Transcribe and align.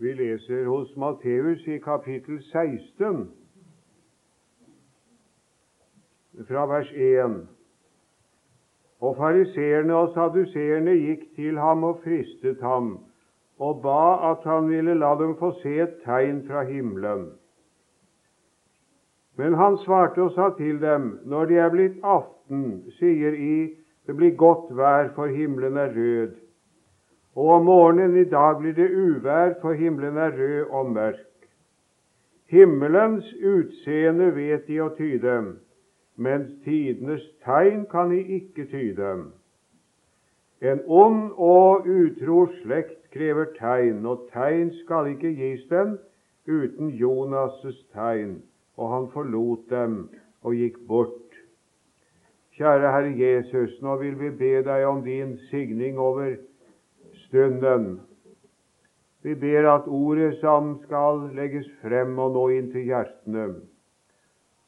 Vi 0.00 0.12
leser 0.12 0.64
hos 0.64 0.96
Matteus 0.96 1.66
i 1.68 1.78
kapittel 1.78 2.38
16, 2.42 3.30
fra 6.48 6.62
vers 6.66 6.92
1. 6.96 7.34
Og 9.00 9.16
fariseerne 9.16 9.98
og 9.98 10.14
saduseerne 10.14 10.96
gikk 11.02 11.26
til 11.36 11.60
ham 11.60 11.84
og 11.84 12.00
fristet 12.04 12.64
ham, 12.64 12.88
og 13.60 13.82
ba 13.84 14.30
at 14.30 14.48
han 14.48 14.72
ville 14.72 14.96
la 14.96 15.12
dem 15.20 15.36
få 15.36 15.52
se 15.60 15.76
et 15.84 16.00
tegn 16.06 16.46
fra 16.48 16.64
himmelen. 16.64 17.28
Men 19.36 19.54
han 19.54 19.76
svarte 19.84 20.22
og 20.22 20.32
sa 20.32 20.48
til 20.56 20.80
dem, 20.80 21.18
når 21.24 21.44
de 21.44 21.60
er 21.60 21.74
blitt 21.76 22.00
aften, 22.02 22.86
sier 22.96 23.36
I, 23.36 23.76
det 24.08 24.16
blir 24.16 24.32
godt 24.32 24.72
vær, 24.76 25.12
for 25.12 25.28
himmelen 25.28 25.76
er 25.76 25.92
rød. 25.92 26.38
Og 27.36 27.48
om 27.48 27.64
morgenen 27.64 28.16
i 28.16 28.24
dag 28.28 28.58
blir 28.58 28.74
det 28.74 28.90
uvær, 28.90 29.54
for 29.60 29.72
himmelen 29.72 30.16
er 30.16 30.30
rød 30.38 30.70
og 30.70 30.90
mørk. 30.90 31.26
Himmelens 32.50 33.34
utseende 33.34 34.32
vet 34.34 34.66
de 34.66 34.80
å 34.82 34.88
tyde, 34.96 35.36
mens 36.18 36.50
tidenes 36.64 37.22
tegn 37.44 37.84
kan 37.90 38.10
de 38.10 38.18
ikke 38.40 38.66
tyde. 38.72 39.12
En 40.60 40.82
ond 40.86 41.30
og 41.38 41.86
utro 41.86 42.48
slekt 42.58 43.06
krever 43.14 43.52
tegn, 43.56 44.02
og 44.06 44.26
tegn 44.34 44.74
skal 44.82 45.12
ikke 45.14 45.30
gis 45.38 45.62
dem 45.70 45.94
uten 46.50 46.90
Jonas' 46.98 47.86
tegn. 47.94 48.40
Og 48.76 48.92
han 48.94 49.08
forlot 49.14 49.70
dem 49.70 50.08
og 50.42 50.58
gikk 50.58 50.82
bort. 50.88 51.38
Kjære 52.58 52.92
Herre 52.92 53.14
Jesus, 53.16 53.78
nå 53.80 53.96
vil 54.02 54.18
vi 54.18 54.30
be 54.36 54.54
deg 54.66 54.84
om 54.88 55.04
din 55.04 55.36
signing 55.48 55.98
over 55.98 56.34
stunden. 57.30 58.00
Vi 59.22 59.34
ber 59.34 59.68
at 59.68 59.86
ordet 59.86 60.38
som 60.40 60.78
skal 60.84 61.28
legges 61.36 61.68
frem 61.82 62.18
og 62.18 62.34
nå 62.34 62.46
inn 62.56 62.70
til 62.72 62.88
hjertene. 62.88 63.46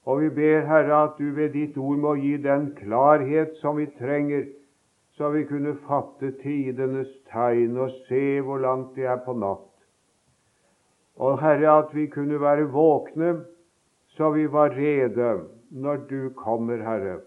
Og 0.06 0.20
vi 0.20 0.28
ber, 0.34 0.66
Herre, 0.66 1.04
at 1.08 1.18
du 1.18 1.30
ved 1.34 1.54
ditt 1.56 1.78
ord 1.78 1.98
må 2.02 2.14
gi 2.20 2.36
den 2.42 2.72
klarhet 2.78 3.54
som 3.62 3.78
vi 3.78 3.86
trenger, 3.98 4.44
så 5.16 5.30
vi 5.34 5.44
kunne 5.48 5.76
fatte 5.86 6.32
tidenes 6.42 7.10
tegn 7.30 7.78
og 7.78 7.94
se 8.08 8.40
hvor 8.44 8.60
langt 8.62 8.94
det 8.98 9.06
er 9.06 9.22
på 9.24 9.34
natt. 9.38 9.68
Og 11.16 11.40
Herre, 11.42 11.78
at 11.84 11.94
vi 11.94 12.06
kunne 12.10 12.40
være 12.40 12.70
våkne, 12.72 13.34
så 14.16 14.30
vi 14.34 14.46
var 14.52 14.74
rede 14.76 15.32
når 15.70 16.06
du 16.10 16.30
kommer, 16.36 16.82
Herre. 16.82 17.20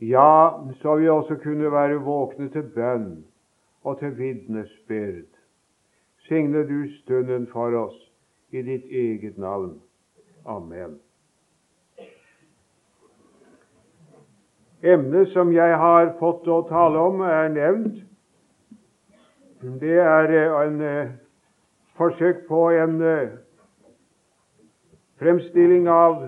Ja, 0.00 0.52
så 0.82 0.96
vi 0.96 1.08
også 1.08 1.36
kunne 1.42 1.72
være 1.72 2.00
våkne 2.04 2.48
til 2.52 2.68
bønn 2.74 3.10
og 3.84 3.98
til 3.98 4.18
vitnesbyrd. 4.18 5.30
Signe 6.28 6.62
du 6.68 6.80
stunden 7.02 7.46
for 7.52 7.74
oss 7.76 7.96
i 8.50 8.62
ditt 8.62 8.84
eget 8.90 9.38
navn. 9.38 9.80
Amen. 10.46 10.98
Emnet 14.82 15.28
som 15.28 15.52
jeg 15.52 15.76
har 15.76 16.14
fått 16.18 16.46
å 16.48 16.62
tale 16.68 16.98
om, 16.98 17.20
er 17.20 17.50
nevnt. 17.52 17.98
Det 19.60 19.98
er 20.00 20.30
eh, 20.32 20.54
en 20.64 20.78
uh, 20.80 21.10
forsøk 22.00 22.46
på 22.48 22.62
en 22.72 22.94
uh, 23.04 23.34
fremstilling 25.20 25.88
av 25.88 26.22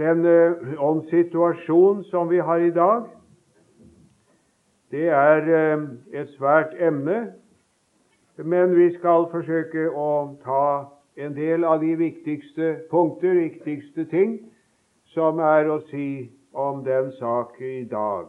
den 0.00 0.24
åndssituasjonen 0.24 0.78
åndssituasjon 0.78 2.04
som 2.08 2.28
vi 2.28 2.38
har 2.38 2.64
i 2.64 2.72
dag. 2.74 3.04
Det 4.90 5.08
er 5.08 5.36
eh, 5.54 5.82
et 6.12 6.28
svært 6.36 6.74
emne, 6.78 7.32
men 8.36 8.76
vi 8.76 8.90
skal 8.98 9.28
forsøke 9.32 9.88
å 9.90 10.36
ta 10.44 10.66
en 11.16 11.34
del 11.36 11.64
av 11.64 11.80
de 11.80 11.94
viktigste 11.96 12.74
punkter, 12.90 13.34
viktigste 13.38 14.04
ting, 14.10 14.38
som 15.14 15.38
er 15.38 15.70
å 15.70 15.80
si 15.88 16.30
om 16.52 16.82
den 16.84 17.12
sak 17.18 17.56
i 17.62 17.84
dag. 17.90 18.28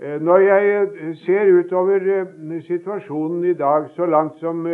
Eh, 0.00 0.18
når 0.20 0.44
jeg 0.46 0.72
eh, 0.78 1.12
ser 1.24 1.52
utover 1.60 2.08
situasjonen 2.66 3.44
i 3.44 3.54
dag, 3.54 3.90
så 3.96 4.06
langt 4.06 4.40
som 4.42 4.66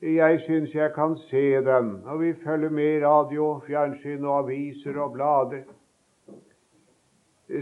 jeg 0.00 0.40
syns 0.46 0.72
jeg 0.74 0.94
kan 0.94 1.18
se 1.28 1.60
den, 1.66 1.98
og 2.06 2.22
vi 2.22 2.32
følger 2.44 2.72
med 2.72 2.96
i 2.96 3.04
radio, 3.04 3.58
fjernsyn 3.66 4.24
og 4.24 4.38
aviser 4.46 4.96
og 4.96 5.12
blader, 5.18 5.68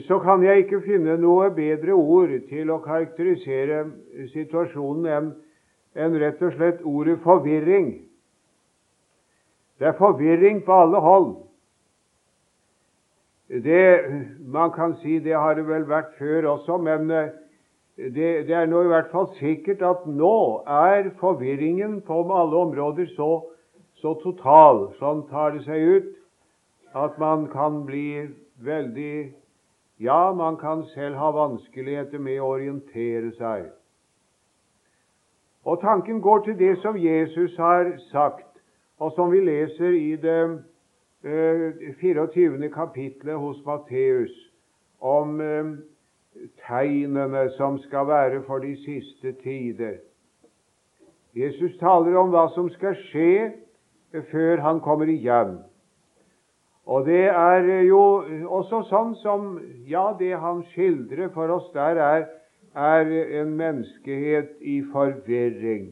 så 0.06 0.18
kan 0.20 0.42
jeg 0.44 0.64
ikke 0.64 0.82
finne 0.84 1.16
noe 1.20 1.48
bedre 1.56 1.94
ord 1.96 2.32
til 2.50 2.70
å 2.70 2.80
karakterisere 2.84 3.86
situasjonen 4.34 5.08
enn 5.08 5.30
en 5.98 6.16
rett 6.20 6.42
og 6.44 6.54
slett 6.54 6.82
ordet 6.86 7.16
forvirring. 7.24 7.88
Det 9.78 9.88
er 9.88 9.96
forvirring 9.98 10.60
på 10.66 10.74
alle 10.84 11.00
hold. 11.02 11.28
Det, 13.48 13.82
man 14.44 14.74
kan 14.76 14.98
si 15.00 15.18
det 15.24 15.32
har 15.32 15.56
det 15.56 15.64
vel 15.70 15.86
vært 15.88 16.12
før 16.18 16.50
også, 16.52 16.76
men 16.84 17.08
eh, 17.10 17.30
det, 17.96 18.44
det 18.46 18.54
er 18.54 18.68
nå 18.68 18.82
i 18.84 18.90
hvert 18.92 19.08
fall 19.10 19.30
sikkert 19.38 19.80
at 19.82 20.04
nå 20.04 20.66
er 20.68 21.08
forvirringen 21.22 22.02
på 22.04 22.20
alle 22.28 22.60
områder 22.66 23.08
så, 23.16 23.30
så 24.02 24.12
total. 24.20 24.90
Sånn 25.00 25.24
tar 25.32 25.56
det 25.56 25.64
seg 25.64 25.96
ut 25.96 26.12
at 26.98 27.16
man 27.18 27.48
kan 27.48 27.86
bli 27.88 28.28
veldig 28.64 29.32
ja, 30.00 30.32
man 30.32 30.56
kan 30.56 30.84
selv 30.94 31.16
ha 31.16 31.30
vanskeligheter 31.34 32.18
med 32.18 32.40
å 32.40 32.52
orientere 32.54 33.32
seg. 33.38 33.68
Og 35.66 35.80
Tanken 35.82 36.20
går 36.20 36.44
til 36.46 36.58
det 36.58 36.76
som 36.82 36.96
Jesus 36.96 37.56
har 37.56 37.90
sagt, 38.12 38.46
og 38.98 39.12
som 39.12 39.30
vi 39.30 39.40
leser 39.44 39.94
i 39.98 40.16
det 40.16 40.42
eh, 41.24 41.94
24. 42.00 42.70
kapitlet 42.70 43.38
hos 43.38 43.58
Matteus, 43.66 44.34
om 45.00 45.40
eh, 45.40 45.74
tegnene 46.66 47.48
som 47.56 47.78
skal 47.78 48.06
være 48.06 48.42
for 48.46 48.58
de 48.58 48.76
siste 48.84 49.32
tider. 49.42 49.98
Jesus 51.34 51.76
taler 51.78 52.16
om 52.18 52.30
hva 52.32 52.48
som 52.54 52.70
skal 52.70 52.96
skje 53.10 53.52
før 54.30 54.62
han 54.64 54.80
kommer 54.80 55.10
igjen. 55.10 55.58
Og 56.88 57.04
det 57.04 57.26
er 57.28 57.66
jo 57.84 58.00
også 58.48 58.82
sånn 58.88 59.14
som 59.20 59.48
Ja, 59.88 60.14
det 60.16 60.32
han 60.40 60.62
skildrer 60.72 61.28
for 61.34 61.52
oss 61.52 61.68
der, 61.74 62.00
er, 62.00 62.26
er 62.72 63.10
en 63.42 63.54
menneskehet 63.56 64.56
i 64.60 64.80
forvirring. 64.92 65.90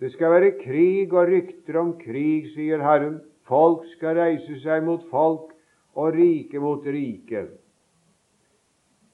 Det 0.00 0.10
skal 0.12 0.34
være 0.34 0.56
krig 0.60 1.12
og 1.12 1.30
rykter 1.30 1.78
om 1.80 1.94
krig, 2.00 2.50
sier 2.52 2.84
Herren. 2.84 3.22
Folk 3.48 3.86
skal 3.94 4.18
reise 4.18 4.58
seg 4.60 4.84
mot 4.84 5.04
folk 5.08 5.54
og 5.96 6.16
rike 6.16 6.60
mot 6.60 6.84
rike. 6.84 7.46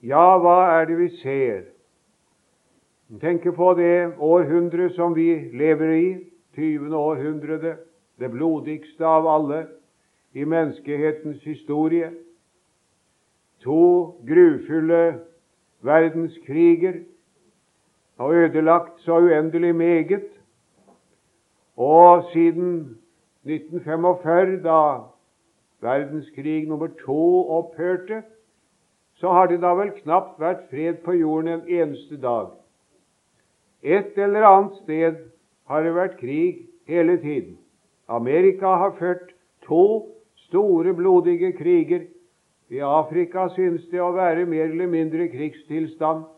Ja, 0.03 0.39
hva 0.43 0.57
er 0.81 0.89
det 0.91 0.97
vi 0.99 1.09
ser? 1.21 1.61
Tenk 3.23 3.47
på 3.55 3.69
det 3.79 4.17
århundret 4.19 4.97
som 4.97 5.15
vi 5.15 5.29
lever 5.55 5.95
i, 5.95 6.09
20. 6.57 6.91
århundret, 6.97 7.79
det 8.19 8.31
blodigste 8.33 9.07
av 9.07 9.29
alle 9.31 9.61
i 10.35 10.45
menneskehetens 10.45 11.43
historie. 11.45 12.11
To 13.61 14.05
grufulle 14.29 15.21
verdenskriger 15.83 16.93
har 18.19 18.29
ødelagt 18.29 19.01
så 19.01 19.19
uendelig 19.19 19.75
meget. 19.77 20.23
Og 21.77 22.25
siden 22.33 22.99
1945, 23.45 24.63
da 24.63 24.99
verdenskrig 25.81 26.69
nummer 26.69 26.89
to 27.07 27.49
opphørte, 27.51 28.23
så 29.15 29.29
har 29.33 29.47
det 29.47 29.61
da 29.63 29.75
vel 29.79 29.91
knapt 29.91 30.41
vært 30.41 30.67
fred 30.71 30.95
på 31.05 31.13
jorden 31.13 31.49
en 31.49 31.69
eneste 31.69 32.21
dag. 32.21 32.47
Et 33.83 34.19
eller 34.19 34.47
annet 34.47 34.77
sted 34.83 35.17
har 35.67 35.83
det 35.83 35.95
vært 35.95 36.19
krig 36.21 36.67
hele 36.87 37.17
tiden. 37.21 37.59
Amerika 38.09 38.67
har 38.67 38.95
ført 38.99 39.35
to 39.67 40.09
store, 40.53 40.93
blodige 40.93 41.53
kriger. 41.57 42.05
I 42.69 42.81
Afrika 42.85 43.49
synes 43.57 43.89
det 43.91 44.01
å 44.01 44.13
være 44.13 44.45
mer 44.49 44.69
eller 44.69 44.89
mindre 44.89 45.29
krigstilstand 45.33 46.29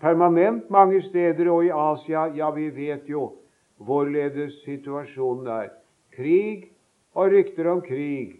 permanent 0.00 0.70
mange 0.70 1.00
steder, 1.08 1.48
og 1.50 1.64
i 1.64 1.72
Asia 1.72 2.26
Ja, 2.36 2.50
vi 2.50 2.68
vet 2.70 3.08
jo 3.08 3.32
hvorledes 3.76 4.60
situasjonen 4.64 5.48
er. 5.48 5.70
Krig 6.16 6.70
og 7.16 7.32
rykter 7.32 7.68
om 7.72 7.80
krig, 7.84 8.38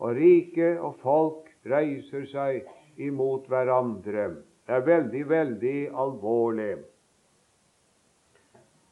og 0.00 0.16
rike 0.16 0.74
og 0.80 0.96
folk 1.04 1.48
reiser 1.68 2.26
seg 2.32 2.64
imot 3.00 3.48
hverandre. 3.48 4.28
Det 4.64 4.76
er 4.76 4.84
veldig, 4.84 5.28
veldig 5.28 5.78
alvorlig. 5.92 6.74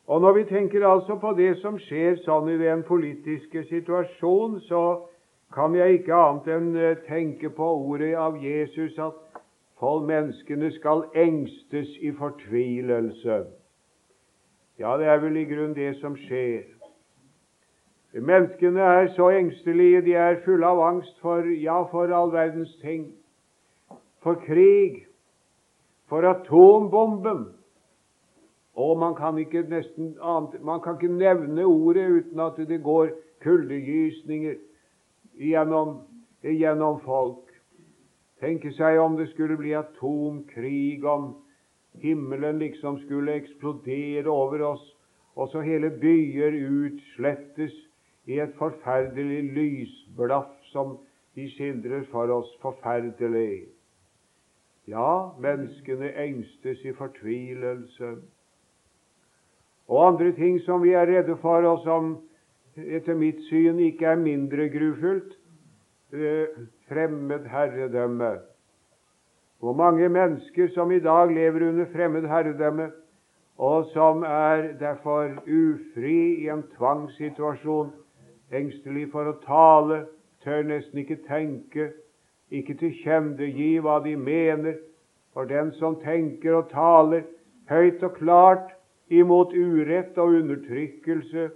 Og 0.06 0.20
Når 0.20 0.32
vi 0.32 0.44
tenker 0.44 0.84
altså 0.84 1.16
på 1.16 1.32
det 1.32 1.54
som 1.62 1.78
skjer 1.78 2.18
sånn 2.24 2.50
i 2.52 2.58
den 2.60 2.82
politiske 2.84 3.64
situasjonen, 3.68 4.60
så 4.60 5.08
kan 5.52 5.74
jeg 5.74 5.92
ikke 5.98 6.14
annet 6.14 6.48
enn 6.48 6.70
eh, 6.76 7.00
tenke 7.08 7.50
på 7.52 7.66
ordet 7.86 8.14
av 8.16 8.38
Jesus 8.40 8.98
at 8.98 9.18
for 9.82 10.04
menneskene 10.06 10.70
skal 10.76 11.04
engstes 11.18 11.90
i 12.00 12.12
fortvilelse. 12.14 13.42
Ja, 14.78 14.96
det 14.98 15.06
er 15.10 15.18
vel 15.20 15.36
i 15.36 15.44
grunnen 15.44 15.74
det 15.76 15.96
som 16.00 16.14
skjer. 16.16 16.62
Menneskene 18.12 18.80
er 18.80 19.08
så 19.16 19.30
engstelige, 19.32 20.02
de 20.04 20.14
er 20.14 20.40
fulle 20.44 20.68
av 20.68 20.80
angst 20.84 21.16
for, 21.20 21.48
ja, 21.48 21.80
for 21.90 22.12
all 22.12 22.32
verdens 22.32 22.74
ting. 22.82 23.08
For 24.22 24.36
krig, 24.46 25.06
for 26.08 26.28
atombomben. 26.28 27.46
Og 28.76 28.98
man 28.98 29.14
kan 29.14 29.38
ikke 29.38 29.64
nesten 29.68 30.14
annet, 30.20 30.60
man 30.64 30.80
kan 30.80 31.00
ikke 31.00 31.12
nevne 31.12 31.64
ordet 31.64 32.08
uten 32.10 32.40
at 32.40 32.60
det 32.68 32.82
går 32.84 33.08
kuldegysninger 33.42 34.54
gjennom, 35.38 36.00
gjennom 36.42 37.00
folk. 37.04 37.48
Tenke 38.42 38.72
seg 38.74 38.98
om 38.98 39.16
det 39.16 39.28
skulle 39.30 39.56
bli 39.56 39.74
atomkrig, 39.78 41.04
om 41.04 41.34
himmelen 42.02 42.58
liksom 42.58 42.98
skulle 43.04 43.36
eksplodere 43.38 44.30
over 44.30 44.64
oss, 44.72 44.84
og 45.36 45.48
så 45.52 45.62
hele 45.64 45.90
byer 46.02 46.56
utslettes 46.58 47.76
i 48.26 48.38
et 48.42 48.54
forferdelig 48.58 49.42
lysblaff 49.54 50.50
som 50.72 50.98
de 51.36 51.46
skildrer 51.54 52.04
for 52.10 52.30
oss 52.34 52.50
forferdelig. 52.62 53.68
Ja, 54.90 55.30
menneskene 55.38 56.10
engstes 56.18 56.82
i 56.84 56.92
fortvilelse. 56.92 58.16
Og 59.88 60.06
andre 60.08 60.32
ting 60.34 60.58
som 60.66 60.82
vi 60.82 60.92
er 60.98 61.06
redde 61.06 61.36
for, 61.40 61.62
og 61.62 61.82
som 61.86 62.16
etter 62.76 63.14
mitt 63.14 63.40
syn 63.48 63.80
ikke 63.82 64.06
er 64.14 64.20
mindre 64.20 64.68
grufullt, 64.72 65.36
fremmed 66.88 67.46
herredømme. 67.48 68.32
Hvor 69.60 69.72
mange 69.72 70.08
mennesker 70.08 70.68
som 70.74 70.90
i 70.90 71.00
dag 71.00 71.30
lever 71.32 71.68
under 71.68 71.86
fremmed 71.92 72.28
herredømme, 72.28 72.90
og 73.58 73.84
som 73.92 74.22
er 74.22 74.72
derfor 74.80 75.28
ufri 75.46 76.42
i 76.42 76.48
en 76.48 76.64
tvangssituasjon, 76.76 77.92
engstelig 78.52 79.06
for 79.12 79.28
å 79.30 79.36
tale, 79.44 80.04
tør 80.44 80.64
nesten 80.66 81.04
ikke 81.04 81.20
tenke, 81.28 81.92
ikke 82.50 82.74
tilkjennegi 82.80 83.76
hva 83.84 84.00
de 84.04 84.16
mener. 84.16 84.80
For 85.32 85.48
den 85.48 85.70
som 85.78 85.96
tenker 86.02 86.58
og 86.58 86.68
taler 86.72 87.22
høyt 87.70 88.02
og 88.02 88.18
klart 88.18 88.74
imot 89.08 89.54
urett 89.54 90.18
og 90.20 90.34
undertrykkelse, 90.42 91.48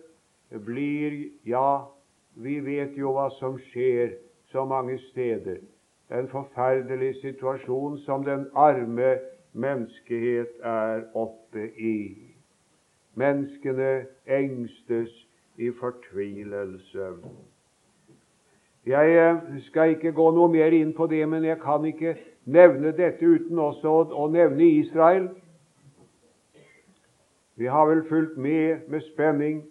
blir 0.51 1.31
Ja, 1.45 1.87
vi 2.35 2.61
vet 2.61 2.97
jo 2.97 3.13
hva 3.17 3.31
som 3.39 3.59
skjer 3.71 4.17
så 4.53 4.65
mange 4.65 4.99
steder. 5.11 5.59
En 6.11 6.29
forferdelig 6.29 7.17
situasjon 7.21 7.99
som 7.99 8.25
den 8.25 8.47
arme 8.55 9.17
menneskehet 9.53 10.61
er 10.63 11.03
oppe 11.15 11.71
i. 11.79 12.15
Menneskene 13.15 14.07
engstes 14.27 15.11
i 15.57 15.71
fortvilelse. 15.81 17.09
Jeg 18.87 19.17
eh, 19.19 19.63
skal 19.67 19.97
ikke 19.97 20.13
gå 20.13 20.29
noe 20.31 20.49
mer 20.53 20.75
inn 20.77 20.93
på 20.95 21.09
det, 21.11 21.25
men 21.29 21.45
jeg 21.45 21.59
kan 21.59 21.85
ikke 21.85 22.15
nevne 22.45 22.93
dette 22.95 23.27
uten 23.27 23.59
også 23.59 23.95
å 24.15 24.29
nevne 24.31 24.69
Israel. 24.79 25.31
Vi 27.57 27.67
har 27.67 27.89
vel 27.89 28.05
fulgt 28.09 28.37
med 28.37 28.87
med 28.89 29.03
spenning, 29.09 29.65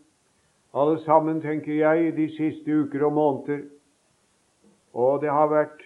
alle 0.76 1.00
sammen, 1.06 1.42
tenker 1.42 1.74
jeg, 1.74 2.12
de 2.18 2.28
siste 2.36 2.82
uker 2.82 3.06
og 3.08 3.14
måneder. 3.14 3.64
Og 4.94 5.22
det 5.22 5.32
har 5.32 5.48
vært 5.48 5.84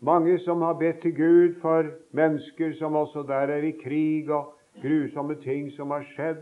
mange 0.00 0.38
som 0.44 0.62
har 0.62 0.78
bedt 0.80 1.02
til 1.02 1.14
Gud 1.16 1.60
for 1.60 1.88
mennesker 2.16 2.72
som 2.78 2.96
også 2.96 3.22
der 3.28 3.52
er 3.52 3.68
i 3.68 3.76
krig, 3.82 4.30
og 4.30 4.54
grusomme 4.82 5.34
ting 5.34 5.72
som 5.76 5.90
har 5.90 6.04
skjedd. 6.14 6.40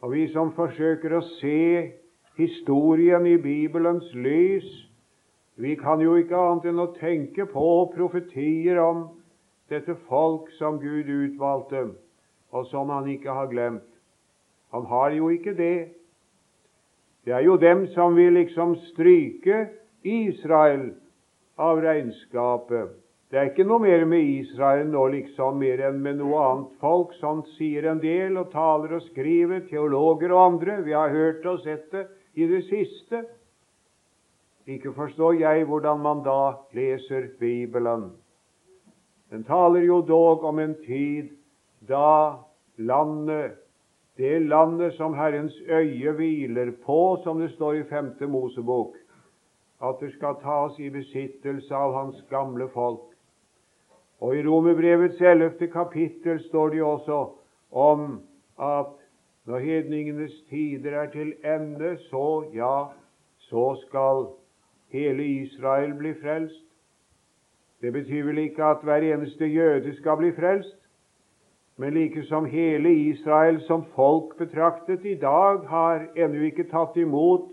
Og 0.00 0.12
vi 0.12 0.26
som 0.32 0.52
forsøker 0.56 1.16
å 1.16 1.22
se 1.40 1.92
historien 2.36 3.26
i 3.26 3.36
Bibelens 3.40 4.08
lys, 4.14 4.68
vi 5.56 5.76
kan 5.78 6.00
jo 6.02 6.16
ikke 6.18 6.36
annet 6.36 6.70
enn 6.72 6.82
å 6.82 6.92
tenke 6.96 7.46
på 7.46 7.66
profetier 7.94 8.80
om 8.82 9.06
dette 9.70 9.94
folk 10.08 10.48
som 10.58 10.80
Gud 10.82 11.08
utvalgte, 11.08 11.84
og 12.50 12.66
som 12.72 12.90
han 12.90 13.06
ikke 13.12 13.32
har 13.32 13.52
glemt. 13.52 13.86
Han 14.74 14.88
har 14.90 15.14
jo 15.14 15.30
ikke 15.30 15.54
det. 15.56 15.94
Det 17.24 17.32
er 17.32 17.46
jo 17.46 17.56
dem 17.56 17.86
som 17.94 18.16
vil 18.16 18.36
liksom 18.36 18.76
stryke 18.90 19.68
Israel 20.04 20.90
av 21.56 21.80
regnskapet. 21.80 22.92
Det 23.32 23.40
er 23.40 23.48
ikke 23.50 23.64
noe 23.66 23.82
mer 23.82 24.04
med 24.06 24.28
Israel 24.36 24.84
nå 24.92 25.06
liksom 25.10 25.56
mer 25.58 25.80
enn 25.88 25.96
med 26.04 26.20
noe 26.20 26.42
annet 26.46 26.74
folk. 26.82 27.14
Sånt 27.18 27.48
sier 27.56 27.88
en 27.90 28.02
del 28.02 28.36
og 28.38 28.52
taler 28.52 28.92
og 28.98 29.02
skriver, 29.08 29.64
teologer 29.70 30.34
og 30.36 30.42
andre. 30.52 30.76
Vi 30.86 30.92
har 30.94 31.10
hørt 31.10 31.46
og 31.50 31.64
sett 31.64 31.88
det 31.90 32.04
i 32.38 32.46
det 32.50 32.60
siste. 32.68 33.24
Ikke 34.70 34.92
forstår 34.94 35.40
jeg 35.40 35.66
hvordan 35.68 36.04
man 36.04 36.22
da 36.24 36.54
leser 36.76 37.32
Bibelen. 37.40 38.12
Den 39.32 39.42
taler 39.48 39.82
jo 39.82 39.98
dog 40.06 40.44
om 40.44 40.60
en 40.62 40.76
tid 40.84 41.32
da 41.88 42.38
landet, 42.78 43.58
det 44.16 44.42
landet 44.42 44.94
som 44.94 45.14
Herrens 45.14 45.62
øye 45.68 46.12
hviler 46.12 46.72
på, 46.86 47.18
som 47.24 47.40
det 47.40 47.50
står 47.50 47.72
i 47.72 47.84
femte 47.84 48.26
Mosebok, 48.26 48.96
at 49.82 49.96
det 50.00 50.12
skal 50.12 50.34
tas 50.42 50.78
i 50.78 50.90
besittelse 50.90 51.74
av 51.74 51.94
hans 51.94 52.24
gamle 52.30 52.68
folk. 52.68 53.10
Og 54.20 54.36
i 54.36 54.44
Romerbrevets 54.46 55.20
ellevte 55.20 55.66
kapittel 55.66 56.40
står 56.40 56.68
det 56.68 56.82
også 56.82 57.24
om 57.70 58.22
at 58.60 58.94
når 59.46 59.58
hedningenes 59.58 60.32
tider 60.48 60.94
er 61.00 61.10
til 61.10 61.34
ende, 61.44 61.96
så 61.98 62.44
ja, 62.54 62.84
så 63.38 63.74
skal 63.86 64.26
hele 64.88 65.24
Israel 65.24 65.94
bli 65.94 66.14
frelst. 66.22 66.64
Det 67.80 67.92
betyr 67.92 68.24
vel 68.24 68.38
ikke 68.38 68.64
at 68.64 68.80
hver 68.82 69.04
eneste 69.14 69.46
jøde 69.46 69.96
skal 69.96 70.16
bli 70.16 70.32
frelst, 70.32 70.78
men 71.76 71.94
like 71.94 72.22
som 72.22 72.44
hele 72.44 72.88
Israel 72.94 73.60
som 73.66 73.84
folk 73.94 74.38
betraktet 74.38 75.04
i 75.04 75.14
dag 75.14 75.66
har 75.66 76.06
ennå 76.16 76.46
ikke 76.46 76.68
tatt 76.70 76.96
imot 76.96 77.50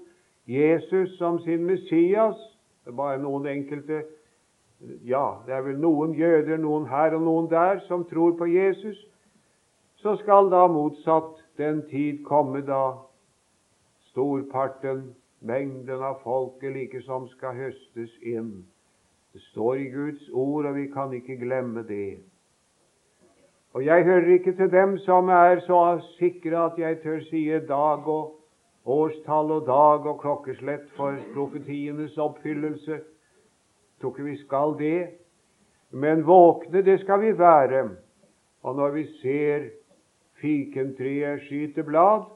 Jesus 0.47 1.17
som 1.17 1.39
sin 1.39 1.65
Messias. 1.65 2.37
Det 2.83 2.91
er 2.91 2.97
bare 2.97 3.21
noen 3.21 3.47
enkelte 3.47 4.03
Ja, 5.05 5.37
det 5.45 5.53
er 5.53 5.61
vel 5.61 5.77
noen 5.77 6.15
jøder, 6.17 6.57
noen 6.57 6.87
her 6.89 7.13
og 7.13 7.21
noen 7.21 7.49
der, 7.49 7.79
som 7.85 8.01
tror 8.09 8.31
på 8.37 8.47
Jesus. 8.49 8.97
Så 10.01 10.15
skal 10.17 10.49
da 10.49 10.63
motsatt 10.67 11.37
den 11.57 11.83
tid 11.89 12.23
komme 12.25 12.63
da 12.65 12.95
storparten, 14.09 15.11
mengden 15.45 16.01
av 16.01 16.23
folket, 16.23 16.73
likesom 16.73 17.27
skal 17.35 17.53
høstes 17.59 18.17
inn. 18.25 18.65
Det 19.33 19.41
står 19.51 19.75
i 19.83 19.89
Guds 19.93 20.29
ord, 20.33 20.65
og 20.65 20.75
vi 20.75 20.87
kan 20.89 21.13
ikke 21.13 21.37
glemme 21.45 21.85
det. 21.85 22.23
Og 23.73 23.85
jeg 23.85 24.03
hører 24.03 24.33
ikke 24.33 24.51
til 24.55 24.71
dem 24.71 24.97
som 24.97 25.29
er 25.29 25.59
så 25.63 26.01
sikre 26.17 26.65
at 26.65 26.77
jeg 26.77 26.99
tør 27.03 27.19
si 27.29 27.45
dag 27.67 28.07
og 28.07 28.35
årstall 28.85 29.51
og 29.51 29.65
dag 29.65 30.07
og 30.11 30.19
klokkeslett 30.19 30.89
for 30.97 31.15
profetienes 31.33 32.17
oppfyllelse. 32.17 32.91
Jeg 32.91 34.01
tror 34.01 34.11
ikke 34.11 34.23
vi 34.23 34.37
skal 34.37 34.75
det. 34.79 35.07
Men 35.91 36.27
våkne, 36.27 36.81
det 36.81 36.99
skal 36.99 37.21
vi 37.21 37.37
være. 37.37 37.89
Og 38.63 38.75
når 38.75 38.89
vi 38.89 39.05
ser 39.21 39.69
fikentreet 40.41 41.41
skyte 41.47 41.83
blad, 41.83 42.27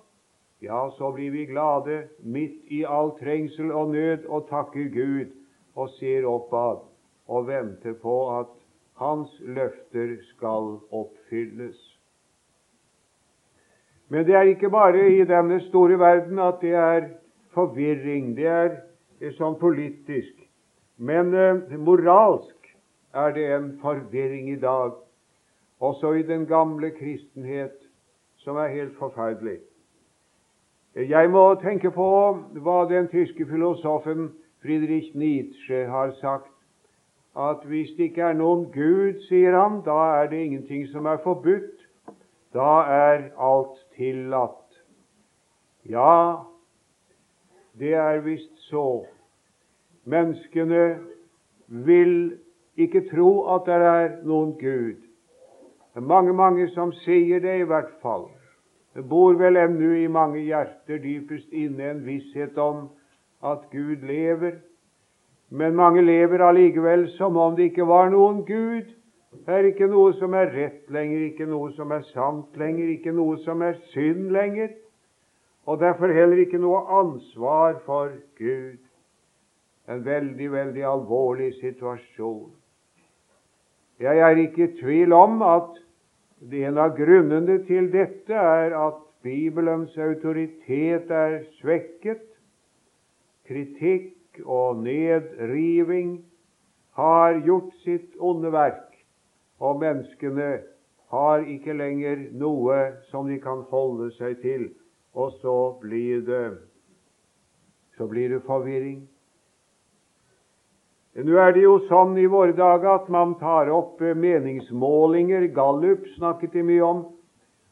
ja, 0.61 0.89
så 0.97 1.11
blir 1.11 1.31
vi 1.31 1.45
glade 1.45 2.03
midt 2.23 2.71
i 2.71 2.83
all 2.87 3.11
trengsel 3.19 3.71
og 3.71 3.91
nød 3.91 4.25
og 4.25 4.47
takker 4.49 4.87
Gud 4.93 5.33
og 5.75 5.89
ser 5.99 6.27
oppad 6.27 6.85
og 7.27 7.47
venter 7.47 7.93
på 7.93 8.39
at 8.39 8.51
Hans 8.95 9.31
løfter 9.39 10.15
skal 10.31 10.77
oppfylles. 10.91 11.77
Men 14.09 14.25
det 14.25 14.35
er 14.35 14.41
ikke 14.41 14.69
bare 14.69 15.09
i 15.11 15.23
denne 15.25 15.59
store 15.67 15.99
verden 15.99 16.39
at 16.39 16.61
det 16.61 16.73
er 16.79 17.07
forvirring. 17.55 18.35
Det 18.37 18.47
er, 18.47 18.75
sånn 19.35 19.55
politisk. 19.59 20.33
Men 20.97 21.33
eh, 21.33 21.75
moralsk 21.81 22.69
er 23.15 23.33
det 23.35 23.45
en 23.55 23.69
forvirring 23.81 24.51
i 24.53 24.59
dag, 24.59 24.93
også 25.79 26.13
i 26.19 26.23
den 26.27 26.45
gamle 26.47 26.91
kristenhet, 26.95 27.75
som 28.43 28.59
er 28.61 28.71
helt 28.75 28.95
forferdelig. 28.99 29.59
Jeg 30.95 31.29
må 31.31 31.43
tenke 31.59 31.91
på 31.91 32.09
hva 32.63 32.77
den 32.87 33.07
tyske 33.11 33.47
filosofen 33.49 34.29
Friedrich 34.63 35.15
Nietzsche 35.15 35.85
har 35.91 36.13
sagt. 36.21 36.54
At 37.35 37.65
hvis 37.67 37.89
det 37.97 38.03
ikke 38.03 38.21
er 38.21 38.37
noen 38.39 38.69
Gud, 38.71 39.19
sier 39.27 39.57
han, 39.59 39.81
da 39.83 39.95
er 40.21 40.29
det 40.31 40.39
ingenting 40.45 40.87
som 40.87 41.05
er 41.05 41.19
forbudt. 41.23 41.83
Da 42.55 42.85
er 42.87 43.25
alt 43.35 43.81
tillatt. 43.97 44.79
Ja, 45.89 46.45
det 47.79 47.93
er 47.93 48.21
visst 48.23 48.55
så. 48.69 49.03
Menneskene 50.05 50.99
vil 51.67 52.37
ikke 52.77 53.03
tro 53.09 53.29
at 53.55 53.67
det 53.67 53.81
er 53.81 54.15
noen 54.23 54.55
Gud. 54.59 55.03
Det 55.95 56.01
er 56.01 56.07
mange, 56.07 56.33
mange 56.33 56.69
som 56.71 56.91
sier 57.03 57.39
det, 57.39 57.59
i 57.59 57.67
hvert 57.67 57.91
fall. 58.01 58.29
Det 58.95 59.03
bor 59.09 59.35
vel 59.35 59.57
ennå 59.59 59.91
i 59.99 60.07
mange 60.07 60.39
hjerter 60.39 60.99
dypest 61.03 61.51
inne 61.51 61.89
en 61.91 62.05
visshet 62.05 62.57
om 62.57 62.87
at 63.43 63.67
Gud 63.71 64.03
lever. 64.07 64.61
Men 65.49 65.75
mange 65.75 66.01
lever 66.01 66.41
allikevel 66.41 67.07
som 67.17 67.37
om 67.37 67.55
det 67.55 67.69
ikke 67.69 67.85
var 67.87 68.09
noen 68.13 68.41
Gud. 68.47 68.89
Det 69.45 69.53
er 69.53 69.67
ikke 69.69 69.87
noe 69.91 70.13
som 70.17 70.33
er 70.33 70.49
rett 70.53 70.89
lenger, 70.93 71.27
ikke 71.27 71.45
noe 71.49 71.69
som 71.75 71.91
er 71.91 72.05
sant 72.13 72.57
lenger, 72.57 72.89
ikke 72.95 73.13
noe 73.13 73.37
som 73.43 73.61
er 73.61 73.77
synd 73.91 74.31
lenger. 74.33 74.71
Og 75.65 75.79
derfor 75.81 76.13
heller 76.13 76.41
ikke 76.41 76.61
noe 76.61 76.81
ansvar 77.01 77.79
for 77.85 78.13
Gud. 78.39 78.79
En 79.89 80.05
veldig, 80.05 80.51
veldig 80.51 80.85
alvorlig 80.89 81.51
situasjon. 81.59 82.53
Jeg 84.01 84.19
er 84.19 84.41
ikke 84.41 84.65
i 84.65 84.75
tvil 84.79 85.13
om 85.13 85.41
at 85.45 85.77
en 86.51 86.77
av 86.81 86.95
grunnene 86.97 87.61
til 87.67 87.91
dette 87.93 88.33
er 88.33 88.73
at 88.77 88.97
Bibelens 89.25 89.95
autoritet 89.97 91.09
er 91.09 91.39
svekket. 91.61 92.25
Kritikk 93.47 94.11
og 94.45 94.81
nedriving 94.83 96.17
har 96.95 97.41
gjort 97.45 97.73
sitt 97.83 98.15
onde 98.19 98.51
verk, 98.51 98.95
og 99.59 99.79
menneskene 99.81 100.49
har 101.13 101.43
ikke 101.47 101.75
lenger 101.75 102.29
noe 102.35 102.77
som 103.11 103.27
de 103.29 103.39
kan 103.43 103.63
holde 103.71 104.11
seg 104.17 104.39
til. 104.43 104.69
Og 105.15 105.35
så 105.39 105.57
blir 105.79 106.23
det, 106.27 106.45
så 107.95 108.07
blir 108.11 108.33
det 108.35 108.43
forvirring. 108.47 109.05
Nå 111.15 111.37
er 111.39 111.53
det 111.55 111.61
jo 111.63 111.77
sånn 111.87 112.17
i 112.19 112.25
våre 112.27 112.51
dager 112.51 112.97
at 112.97 113.05
man 113.07 113.37
tar 113.39 113.69
opp 113.71 114.01
eh, 114.03 114.17
meningsmålinger. 114.19 115.47
Gallup 115.55 116.03
snakket 116.17 116.57
de 116.57 116.63
mye 116.67 116.83
om. 116.83 117.05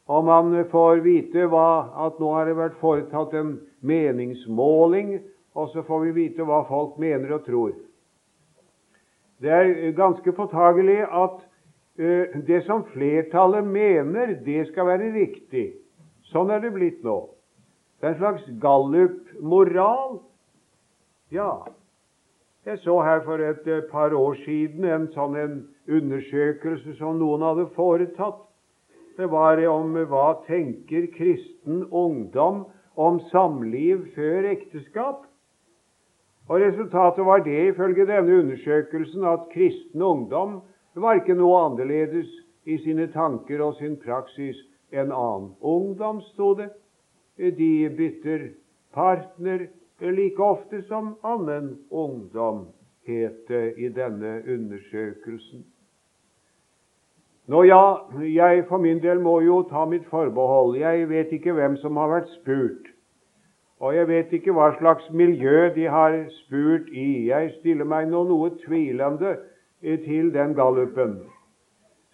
Og 0.08 0.24
man 0.28 0.56
får 0.72 1.02
vite 1.04 1.50
hva, 1.52 1.92
at 2.08 2.20
nå 2.24 2.32
har 2.36 2.48
det 2.48 2.56
vært 2.56 2.80
foretatt 2.80 3.36
en 3.40 3.54
meningsmåling, 3.84 5.18
og 5.54 5.70
så 5.74 5.84
får 5.86 6.06
vi 6.06 6.12
vite 6.18 6.46
hva 6.48 6.64
folk 6.68 6.98
mener 7.02 7.36
og 7.36 7.46
tror. 7.46 7.74
Det 9.44 9.52
er 9.52 9.92
ganske 9.98 10.32
påtagelig 10.32 11.02
at 11.04 11.38
uh, 12.00 12.42
det 12.48 12.64
som 12.66 12.86
flertallet 12.94 13.68
mener, 13.68 14.38
det 14.46 14.68
skal 14.72 14.88
være 14.88 15.12
riktig. 15.14 15.74
Sånn 16.32 16.52
er 16.54 16.64
det 16.64 16.74
blitt 16.74 17.04
nå. 17.06 17.20
Det 18.00 18.10
er 18.10 18.16
en 18.16 18.22
slags 18.22 18.48
gallup-moral. 18.64 20.20
Ja, 21.34 21.52
jeg 22.66 22.80
så 22.80 23.02
her 23.04 23.20
for 23.26 23.42
et 23.44 23.68
eh, 23.68 23.84
par 23.92 24.14
år 24.16 24.38
siden 24.46 24.86
en 24.88 25.10
sånn 25.12 25.34
en 25.36 25.56
undersøkelse 25.92 26.96
som 26.96 27.18
noen 27.20 27.44
hadde 27.44 27.66
foretatt. 27.76 28.40
Det 29.18 29.28
var 29.32 29.60
om 29.68 29.98
hva 30.08 30.30
tenker 30.48 31.10
kristen 31.12 31.84
ungdom 31.92 32.64
om 32.96 33.20
samliv 33.34 34.06
før 34.16 34.48
ekteskap. 34.54 35.26
Og 36.50 36.62
Resultatet 36.62 37.26
var 37.26 37.44
det, 37.44 37.68
ifølge 37.68 38.06
denne 38.06 38.40
undersøkelsen, 38.40 39.24
at 39.24 39.48
kristen 39.54 40.02
ungdom 40.02 40.62
var 40.96 41.20
ikke 41.20 41.38
noe 41.40 41.62
annerledes 41.66 42.30
i 42.66 42.78
sine 42.84 43.08
tanker 43.12 43.64
og 43.64 43.78
sin 43.80 43.96
praksis 44.02 44.60
enn 44.92 45.12
annen 45.12 45.54
ungdom, 45.62 46.22
sto 46.34 46.54
det. 46.60 46.70
De 47.38 47.90
bytter 47.98 48.50
partner 48.94 49.68
like 50.04 50.44
ofte 50.44 50.84
som 50.88 51.16
annen 51.24 51.78
ungdom, 51.90 52.68
het 53.08 53.48
det 53.48 53.74
i 53.78 53.90
denne 53.90 54.42
undersøkelsen. 54.48 55.66
Nå 57.48 57.64
ja, 57.68 57.84
jeg 58.24 58.66
for 58.70 58.80
min 58.80 59.02
del 59.04 59.20
må 59.20 59.40
jo 59.44 59.64
ta 59.68 59.84
mitt 59.86 60.06
forbehold. 60.08 60.78
Jeg 60.80 61.10
vet 61.10 61.34
ikke 61.36 61.56
hvem 61.58 61.76
som 61.82 61.98
har 62.00 62.12
vært 62.12 62.30
spurt. 62.38 62.93
Og 63.84 63.96
jeg 63.96 64.08
vet 64.08 64.32
ikke 64.32 64.54
hva 64.56 64.70
slags 64.78 65.10
miljø 65.12 65.68
de 65.76 65.90
har 65.92 66.14
spurt 66.32 66.88
i. 66.88 67.28
Jeg 67.28 67.50
stiller 67.58 67.84
meg 67.84 68.08
nå 68.08 68.22
noe 68.30 68.54
tvilende 68.62 69.34
til 69.82 70.30
den 70.32 70.54
gallupen. 70.56 71.18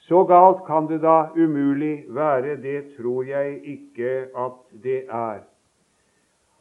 Så 0.10 0.24
galt 0.26 0.64
kan 0.66 0.88
det 0.90 1.04
da 1.04 1.28
umulig 1.38 2.08
være. 2.10 2.56
Det 2.64 2.96
tror 2.96 3.28
jeg 3.30 3.60
ikke 3.76 4.14
at 4.34 4.58
det 4.84 5.04
er. 5.06 5.44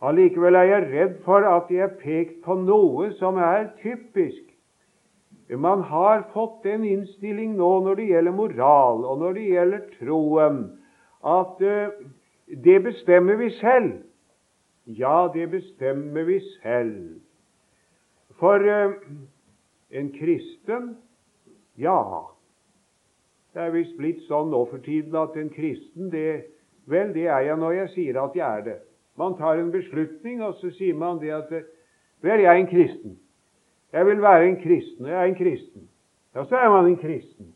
Allikevel 0.04 0.54
er 0.54 0.68
jeg 0.68 0.90
redd 0.92 1.14
for 1.24 1.46
at 1.56 1.72
de 1.72 1.80
er 1.80 1.94
pekt 2.02 2.42
på 2.44 2.58
noe 2.60 3.08
som 3.16 3.40
er 3.40 3.70
typisk. 3.80 4.44
Man 5.48 5.80
har 5.88 6.26
fått 6.34 6.68
en 6.68 6.84
innstilling 6.84 7.56
nå 7.56 7.70
når 7.86 7.96
det 7.96 8.10
gjelder 8.10 8.36
moral 8.36 9.00
og 9.08 9.24
når 9.24 9.32
det 9.38 9.46
gjelder 9.54 9.80
troen, 9.96 10.60
at 11.24 11.64
uh, 11.64 11.96
det 12.64 12.76
bestemmer 12.84 13.40
vi 13.40 13.48
selv. 13.56 14.04
Ja, 14.88 15.30
det 15.34 15.50
bestemmer 15.52 16.24
vi 16.24 16.40
selv. 16.40 17.20
For 18.40 18.64
eh, 18.64 18.92
en 19.90 20.12
kristen 20.12 20.96
Ja, 21.76 22.24
det 23.54 23.62
er 23.62 23.74
visst 23.74 23.98
blitt 23.98 24.22
sånn 24.26 24.48
nå 24.50 24.64
for 24.70 24.80
tiden 24.82 25.14
at 25.18 25.36
en 25.36 25.50
kristen, 25.52 26.08
det, 26.10 26.48
vel, 26.90 27.12
det 27.14 27.28
er 27.28 27.44
jeg 27.46 27.60
når 27.60 27.76
jeg 27.76 27.90
sier 27.94 28.18
at 28.22 28.36
jeg 28.38 28.46
er 28.48 28.64
det. 28.64 28.78
Man 29.18 29.36
tar 29.38 29.60
en 29.60 29.70
beslutning, 29.74 30.40
og 30.42 30.56
så 30.58 30.70
sier 30.74 30.94
man 30.94 31.20
det 31.22 31.34
at 31.36 31.52
Vel, 32.22 32.40
jeg 32.42 32.50
er 32.50 32.58
en 32.58 32.66
kristen. 32.66 33.18
Jeg 33.92 34.06
vil 34.06 34.22
være 34.22 34.48
en 34.48 34.56
kristen, 34.62 35.04
og 35.04 35.10
jeg 35.10 35.20
er 35.20 35.28
en 35.30 35.38
kristen. 35.38 35.88
Ja, 36.34 36.44
så 36.44 36.56
er 36.56 36.70
man 36.70 36.88
en 36.88 36.98
kristen. 36.98 37.52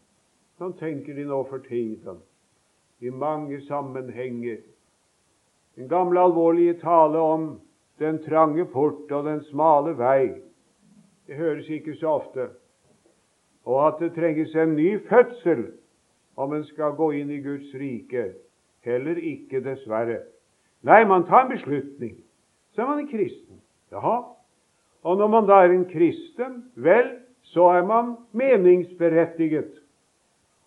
Sånn 0.59 0.77
tenker 0.79 1.17
de 1.19 1.25
nå 1.27 1.41
for 1.49 1.65
tiden, 1.67 2.21
i 3.03 3.11
mange 3.11 3.59
sammenhenger. 3.67 4.61
Den 5.76 5.88
gamle, 5.88 6.21
alvorlige 6.21 6.75
tale 6.81 7.19
om 7.19 7.61
den 7.99 8.19
trange 8.25 8.64
port 8.64 9.12
og 9.12 9.25
den 9.25 9.45
smale 9.50 9.95
vei. 9.99 10.35
Det 11.26 11.37
høres 11.37 11.69
ikke 11.69 11.95
så 11.97 12.19
ofte. 12.19 12.49
Og 13.64 13.87
at 13.87 14.00
det 14.00 14.14
trenges 14.14 14.55
en 14.55 14.76
ny 14.76 14.99
fødsel 15.09 15.67
om 16.37 16.52
en 16.52 16.64
skal 16.64 16.97
gå 16.99 17.11
inn 17.11 17.31
i 17.31 17.41
Guds 17.41 17.75
rike. 17.75 18.33
Heller 18.85 19.17
ikke, 19.17 19.62
dessverre. 19.62 20.19
Nei, 20.83 21.05
man 21.07 21.26
tar 21.26 21.47
en 21.47 21.52
beslutning. 21.55 22.17
Så 22.75 22.83
er 22.83 22.87
man 22.87 23.05
en 23.05 23.09
kristen. 23.09 23.61
Jaha. 23.93 24.23
Og 25.02 25.17
når 25.19 25.29
man 25.29 25.47
da 25.47 25.62
er 25.62 25.75
en 25.75 25.87
kristen, 25.91 26.64
vel, 26.75 27.19
så 27.43 27.69
er 27.76 27.87
man 27.87 28.17
meningsberettiget. 28.33 29.71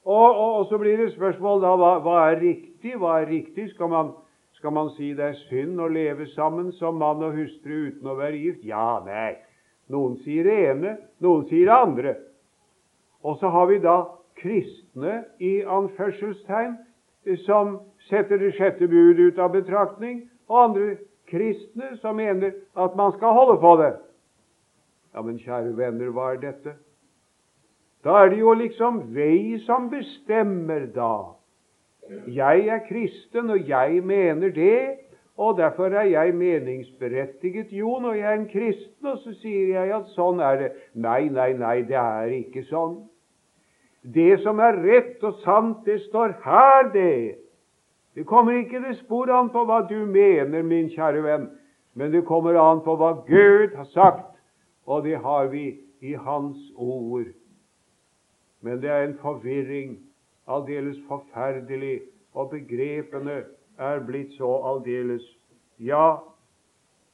Og, 0.05 0.35
og, 0.35 0.53
og 0.53 0.65
så 0.69 0.77
blir 0.77 0.97
det 0.97 1.13
spørsmål 1.15 1.61
da 1.63 1.73
hva, 1.79 1.91
hva, 2.05 2.17
er 2.29 2.41
riktig? 2.41 2.93
Hva 3.01 3.19
er 3.21 3.29
riktig? 3.31 3.69
Skal 3.73 3.89
man, 3.89 4.11
skal 4.57 4.73
man 4.73 4.89
si 4.95 5.11
det 5.13 5.25
er 5.25 5.41
synd 5.49 5.79
å 5.81 5.87
leve 5.91 6.27
sammen 6.33 6.71
som 6.79 6.99
mann 7.01 7.23
og 7.23 7.35
hustru 7.35 7.89
uten 7.89 8.07
å 8.07 8.15
være 8.17 8.39
gift? 8.39 8.63
Ja, 8.65 9.01
nei. 9.05 9.35
Noen 9.91 10.15
sier 10.23 10.47
det 10.47 10.55
ene, 10.71 10.95
noen 11.21 11.45
sier 11.49 11.67
det 11.69 11.75
andre. 11.75 12.15
Og 13.25 13.37
så 13.41 13.51
har 13.53 13.67
vi 13.69 13.81
da 13.83 13.97
kristne 14.39 15.23
i 15.43 15.59
anførselstegn 15.63 16.77
som 17.45 17.79
setter 18.09 18.41
det 18.41 18.53
sjette 18.57 18.87
bud 18.89 19.19
ut 19.19 19.39
av 19.41 19.53
betraktning, 19.55 20.25
og 20.49 20.63
andre 20.69 20.97
kristne 21.29 21.95
som 22.01 22.19
mener 22.19 22.53
at 22.77 22.97
man 22.97 23.15
skal 23.17 23.33
holde 23.33 23.57
på 23.61 23.75
det. 23.81 23.93
Ja, 25.15 25.23
men 25.25 25.39
kjære 25.41 25.73
venner, 25.77 26.11
hva 26.13 26.33
er 26.33 26.41
dette? 26.43 26.75
Da 28.05 28.19
er 28.21 28.29
det 28.29 28.41
jo 28.43 28.53
liksom 28.53 28.99
vei 29.15 29.57
som 29.65 29.89
bestemmer, 29.89 30.85
da. 30.93 31.33
Jeg 32.27 32.67
er 32.67 32.83
kristen, 32.87 33.49
og 33.49 33.69
jeg 33.69 34.03
mener 34.03 34.49
det, 34.49 35.05
og 35.37 35.57
derfor 35.57 35.85
er 35.85 36.03
jeg 36.03 36.35
meningsberettiget. 36.35 37.71
Jo, 37.71 37.99
når 37.99 38.13
jeg 38.13 38.33
er 38.33 38.39
en 38.39 38.49
kristen, 38.49 39.07
og 39.07 39.17
så 39.17 39.33
sier 39.41 39.73
jeg 39.73 39.91
at 39.95 40.13
sånn 40.15 40.39
er 40.39 40.61
det. 40.61 40.69
Nei, 40.93 41.27
nei, 41.27 41.51
nei, 41.59 41.81
det 41.89 41.97
er 41.99 42.31
ikke 42.37 42.63
sånn. 42.69 43.01
Det 44.15 44.37
som 44.43 44.61
er 44.61 44.77
rett 44.85 45.23
og 45.25 45.41
sant, 45.43 45.81
det 45.85 45.99
står 46.05 46.37
her, 46.45 46.91
det. 46.93 47.35
Det 48.15 48.23
kommer 48.29 48.55
ikke 48.61 48.79
det 48.79 48.95
spor 49.01 49.31
an 49.33 49.49
på 49.51 49.65
hva 49.67 49.81
du 49.89 49.97
mener, 50.07 50.63
min 50.63 50.87
kjære 50.93 51.23
venn, 51.25 51.49
men 51.99 52.13
det 52.13 52.23
kommer 52.27 52.55
an 52.61 52.79
på 52.85 52.95
hva 52.95 53.11
Gud 53.27 53.75
har 53.75 53.89
sagt, 53.91 54.29
og 54.87 55.03
det 55.03 55.17
har 55.19 55.49
vi 55.51 55.65
i 56.05 56.13
Hans 56.13 56.61
ord. 56.75 57.27
Men 58.61 58.79
det 58.81 58.89
er 58.89 59.03
en 59.03 59.17
forvirring, 59.19 59.97
aldeles 60.47 60.97
forferdelig, 61.07 62.01
og 62.33 62.49
begrepene 62.51 63.43
er 63.77 64.03
blitt 64.05 64.35
så 64.37 64.51
aldeles 64.71 65.23
Ja, 65.79 66.17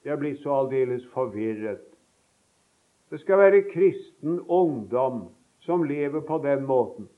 det 0.04 0.12
er 0.12 0.20
blitt 0.22 0.42
så 0.44 0.54
aldeles 0.64 1.06
forvirret. 1.14 1.82
Det 3.10 3.20
skal 3.20 3.38
være 3.38 3.64
kristen 3.74 4.40
ungdom 4.48 5.30
som 5.66 5.84
lever 5.84 6.22
på 6.22 6.38
den 6.44 6.66
måten. 6.66 7.10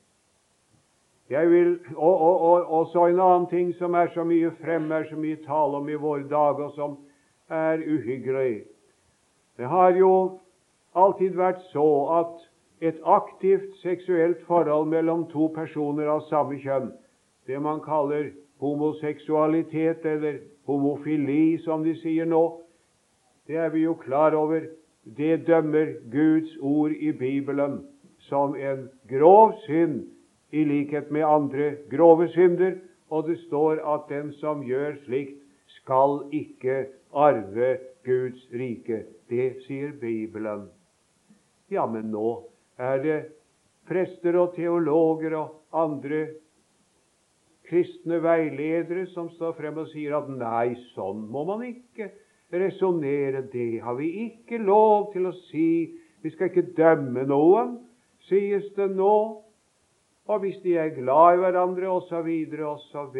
Jeg 1.30 1.50
vil, 1.50 1.78
og, 1.96 2.20
og, 2.20 2.40
og, 2.40 2.66
og, 2.66 2.86
så 2.92 3.06
en 3.06 3.20
annen 3.20 3.46
ting 3.48 3.74
som 3.78 3.94
er 3.94 4.10
så 4.14 4.24
mye 4.24 4.50
fremme, 4.60 4.94
er 4.94 5.06
så 5.08 5.16
mye 5.16 5.38
tale 5.46 5.80
om 5.80 5.88
i 5.88 5.96
våre 5.96 6.26
dager, 6.28 6.68
som 6.76 6.98
er 7.48 7.80
uhyggelig. 7.80 8.64
Det 9.56 9.68
har 9.70 9.96
jo 9.96 10.10
alltid 10.94 11.36
vært 11.38 11.62
så 11.72 11.86
at 12.18 12.44
et 12.80 12.98
aktivt 13.04 13.76
seksuelt 13.82 14.40
forhold 14.46 14.88
mellom 14.88 15.26
to 15.30 15.48
personer 15.54 16.08
av 16.10 16.24
samme 16.28 16.58
kjønn, 16.62 16.90
det 17.46 17.60
man 17.62 17.80
kaller 17.84 18.32
homoseksualitet, 18.60 20.04
eller 20.04 20.38
homofili, 20.66 21.58
som 21.64 21.84
de 21.84 21.94
sier 22.00 22.26
nå, 22.28 22.42
det 23.46 23.58
er 23.60 23.68
vi 23.74 23.84
jo 23.84 23.94
klar 24.00 24.34
over. 24.34 24.66
Det 25.04 25.46
dømmer 25.46 25.98
Guds 26.12 26.56
ord 26.60 26.92
i 26.96 27.12
Bibelen 27.12 27.82
som 28.24 28.56
en 28.56 28.88
grov 29.08 29.52
synd, 29.66 30.06
i 30.54 30.62
likhet 30.64 31.10
med 31.10 31.26
andre 31.26 31.74
grove 31.90 32.28
synder. 32.28 32.78
Og 33.10 33.28
det 33.28 33.38
står 33.38 33.82
at 33.94 34.08
den 34.08 34.32
som 34.32 34.62
gjør 34.64 34.96
slikt, 35.04 35.42
skal 35.66 36.22
ikke 36.32 36.86
arve 37.12 37.76
Guds 38.06 38.46
rike. 38.52 39.04
Det 39.28 39.56
sier 39.66 39.92
Bibelen. 40.00 40.68
Ja, 41.70 41.86
men 41.86 42.12
nå 42.14 42.44
er 42.78 43.02
det 43.02 43.18
prester 43.88 44.38
og 44.40 44.54
teologer 44.56 45.36
og 45.38 45.60
andre 45.74 46.26
kristne 47.68 48.20
veiledere 48.22 49.06
som 49.12 49.30
står 49.36 49.54
frem 49.58 49.80
og 49.82 49.90
sier 49.92 50.16
at 50.18 50.28
nei, 50.30 50.74
sånn 50.94 51.24
må 51.32 51.44
man 51.48 51.64
ikke 51.66 52.10
resonnere. 52.52 53.44
Det 53.52 53.80
har 53.84 53.96
vi 53.98 54.10
ikke 54.28 54.60
lov 54.62 55.12
til 55.14 55.30
å 55.30 55.34
si. 55.48 55.94
Vi 56.24 56.32
skal 56.32 56.50
ikke 56.50 56.74
dømme 56.76 57.24
noen, 57.28 57.78
sies 58.28 58.68
det 58.76 58.90
nå. 58.96 59.16
Og 60.24 60.40
hvis 60.40 60.60
de 60.64 60.76
er 60.80 60.94
glad 60.96 61.36
i 61.36 61.40
hverandre, 61.42 61.88
osv., 61.92 62.28
osv. 62.64 63.18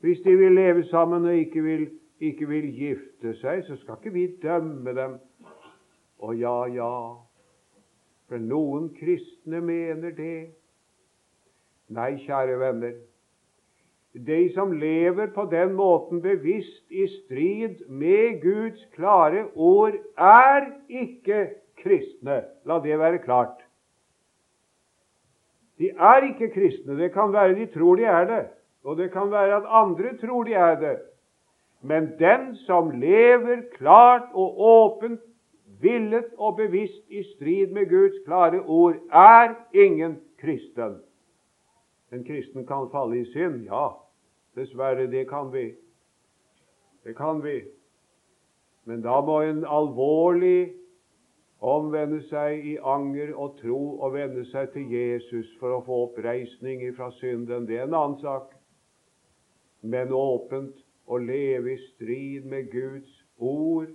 Hvis 0.00 0.22
de 0.24 0.36
vil 0.36 0.56
leve 0.56 0.86
sammen 0.90 1.28
og 1.28 1.38
ikke 1.38 1.62
vil, 1.62 1.84
ikke 2.18 2.48
vil 2.50 2.70
gifte 2.74 3.34
seg, 3.38 3.62
så 3.66 3.76
skal 3.82 4.00
ikke 4.00 4.14
vi 4.14 4.26
dømme 4.42 4.94
dem. 4.96 5.18
Og 6.20 6.34
ja, 6.36 6.56
ja, 6.74 6.94
for 8.30 8.38
noen 8.38 8.92
kristne 8.94 9.58
mener 9.58 10.14
det. 10.14 10.50
Nei, 11.90 12.12
kjære 12.22 12.58
venner, 12.60 12.92
de 14.14 14.38
som 14.54 14.72
lever 14.74 15.32
på 15.34 15.44
den 15.50 15.74
måten 15.78 16.22
bevisst 16.22 16.86
i 16.90 17.06
strid 17.10 17.82
med 17.88 18.40
Guds 18.42 18.84
klare 18.94 19.48
ord, 19.54 19.98
er 20.18 20.70
ikke 20.88 21.42
kristne. 21.82 22.42
La 22.66 22.78
det 22.82 22.98
være 22.98 23.22
klart. 23.22 23.58
De 25.78 25.90
er 25.90 26.26
ikke 26.26 26.50
kristne. 26.54 26.98
Det 26.98 27.12
kan 27.14 27.32
være 27.32 27.54
de 27.58 27.66
tror 27.74 27.96
de 27.96 28.04
er 28.04 28.26
det, 28.30 28.42
og 28.84 28.98
det 28.98 29.12
kan 29.12 29.30
være 29.30 29.56
at 29.56 29.70
andre 29.82 30.16
tror 30.22 30.44
de 30.44 30.54
er 30.54 30.78
det. 30.80 30.98
Men 31.82 32.12
den 32.18 32.54
som 32.66 32.90
lever 32.90 33.62
klart 33.78 34.28
og 34.34 34.60
åpent, 34.60 35.20
villet 35.82 36.32
og 36.36 36.56
bevisst 36.56 37.04
i 37.08 37.22
strid 37.34 37.72
med 37.72 37.88
Guds 37.88 38.18
klare 38.26 38.60
ord, 38.60 38.96
er 39.12 39.54
ingen 39.74 40.18
kristen. 40.40 41.00
En 42.12 42.24
kristen 42.24 42.66
kan 42.66 42.90
falle 42.92 43.20
i 43.20 43.24
synd. 43.32 43.64
Ja, 43.64 43.88
dessverre, 44.56 45.06
det 45.10 45.28
kan 45.28 45.52
vi. 45.52 45.72
Det 47.04 47.16
kan 47.16 47.44
vi. 47.44 47.62
Men 48.84 49.02
da 49.02 49.20
må 49.20 49.40
en 49.40 49.64
alvorlig 49.64 50.72
omvende 51.60 52.22
seg 52.28 52.64
i 52.66 52.76
anger 52.82 53.34
og 53.36 53.58
tro 53.60 53.80
og 54.00 54.14
vende 54.16 54.46
seg 54.48 54.72
til 54.74 54.88
Jesus 54.90 55.50
for 55.60 55.76
å 55.76 55.82
få 55.86 56.04
oppreisning 56.08 56.82
fra 56.96 57.10
synden. 57.20 57.68
Det 57.68 57.78
er 57.78 57.88
en 57.88 57.96
annen 57.96 58.20
sak. 58.22 58.54
Men 59.82 60.12
åpent 60.12 60.76
å 61.06 61.20
leve 61.20 61.74
i 61.74 61.80
strid 61.92 62.48
med 62.48 62.72
Guds 62.72 63.12
ord 63.38 63.92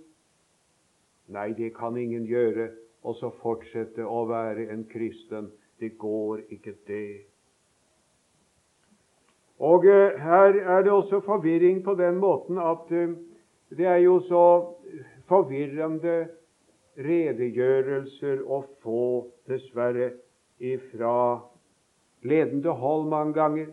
Nei, 1.28 1.54
det 1.58 1.74
kan 1.76 1.98
ingen 1.98 2.26
gjøre, 2.30 2.70
og 3.04 3.16
så 3.20 3.32
fortsette 3.42 4.06
å 4.06 4.26
være 4.30 4.68
en 4.74 4.86
kristen. 4.90 5.50
Det 5.80 5.98
går 5.98 6.46
ikke, 6.54 6.76
det. 6.88 7.26
Og 9.60 9.86
eh, 9.86 10.20
Her 10.20 10.56
er 10.78 10.84
det 10.84 10.92
også 10.92 11.22
forvirring 11.26 11.84
på 11.84 11.96
den 11.96 12.20
måten 12.22 12.60
at 12.60 12.92
eh, 12.92 13.16
det 13.78 13.86
er 13.86 14.02
jo 14.04 14.20
så 14.28 14.46
forvirrende 15.28 16.28
redegjørelser 16.96 18.44
å 18.46 18.62
få, 18.84 19.32
dessverre, 19.50 20.14
ifra 20.60 21.42
ledende 22.24 22.72
hold 22.72 23.10
mange 23.12 23.34
ganger. 23.36 23.68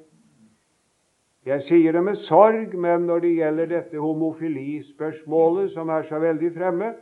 Jeg 1.47 1.63
sier 1.69 1.95
det 1.95 2.03
med 2.07 2.19
sorg, 2.27 2.75
men 2.79 3.07
når 3.07 3.23
det 3.25 3.33
gjelder 3.37 3.71
dette 3.71 4.03
homofilispørsmålet, 4.03 5.73
som 5.75 5.91
er 5.91 6.07
så 6.09 6.19
veldig 6.23 6.51
fremme, 6.55 6.93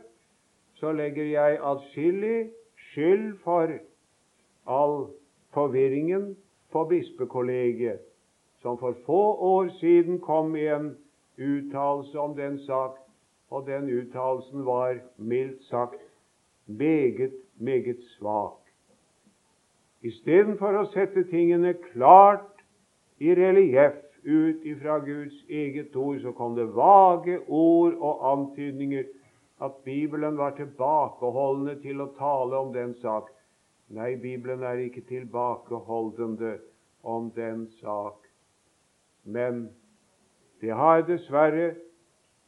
så 0.81 0.91
legger 0.97 1.29
jeg 1.29 1.59
atskillig 1.63 2.51
skyld 2.91 3.27
for 3.43 3.77
all 4.67 4.95
forvirringen 5.53 6.31
på 6.73 6.85
bispekollegiet 6.89 8.01
som 8.61 8.77
for 8.77 8.95
få 9.05 9.21
år 9.35 9.67
siden 9.79 10.19
kom 10.19 10.51
med 10.51 10.67
en 10.75 10.97
uttalelse 11.37 12.19
om 12.19 12.35
den 12.35 12.59
sak, 12.59 12.91
og 13.49 13.65
den 13.67 13.89
uttalelsen 13.89 14.65
var 14.65 14.97
mildt 15.17 15.63
sagt 15.63 16.01
meget, 16.67 17.33
meget 17.57 17.97
svak. 18.17 18.57
Istedenfor 20.01 20.77
å 20.77 20.85
sette 20.93 21.23
tingene 21.29 21.73
klart 21.91 22.61
i 23.21 23.33
relieff 23.37 23.97
ut 24.25 24.65
ifra 24.65 24.99
Guds 25.05 25.35
eget 25.49 25.95
ord, 25.95 26.21
så 26.21 26.31
kom 26.37 26.55
det 26.55 26.69
vage 26.75 27.39
ord 27.47 27.97
og 27.97 28.23
antydninger 28.31 29.03
at 29.61 29.83
Bibelen 29.85 30.37
var 30.37 30.55
tilbakeholdende 30.57 31.77
til 31.83 32.01
å 32.01 32.09
tale 32.17 32.57
om 32.57 32.73
den 32.73 32.95
sak. 33.01 33.29
Nei, 33.93 34.15
Bibelen 34.15 34.63
er 34.63 34.81
ikke 34.81 35.03
tilbakeholdende 35.09 36.55
om 37.03 37.29
den 37.35 37.67
sak. 37.81 38.25
Men 39.23 39.67
det 40.61 40.73
har 40.77 41.03
dessverre 41.05 41.75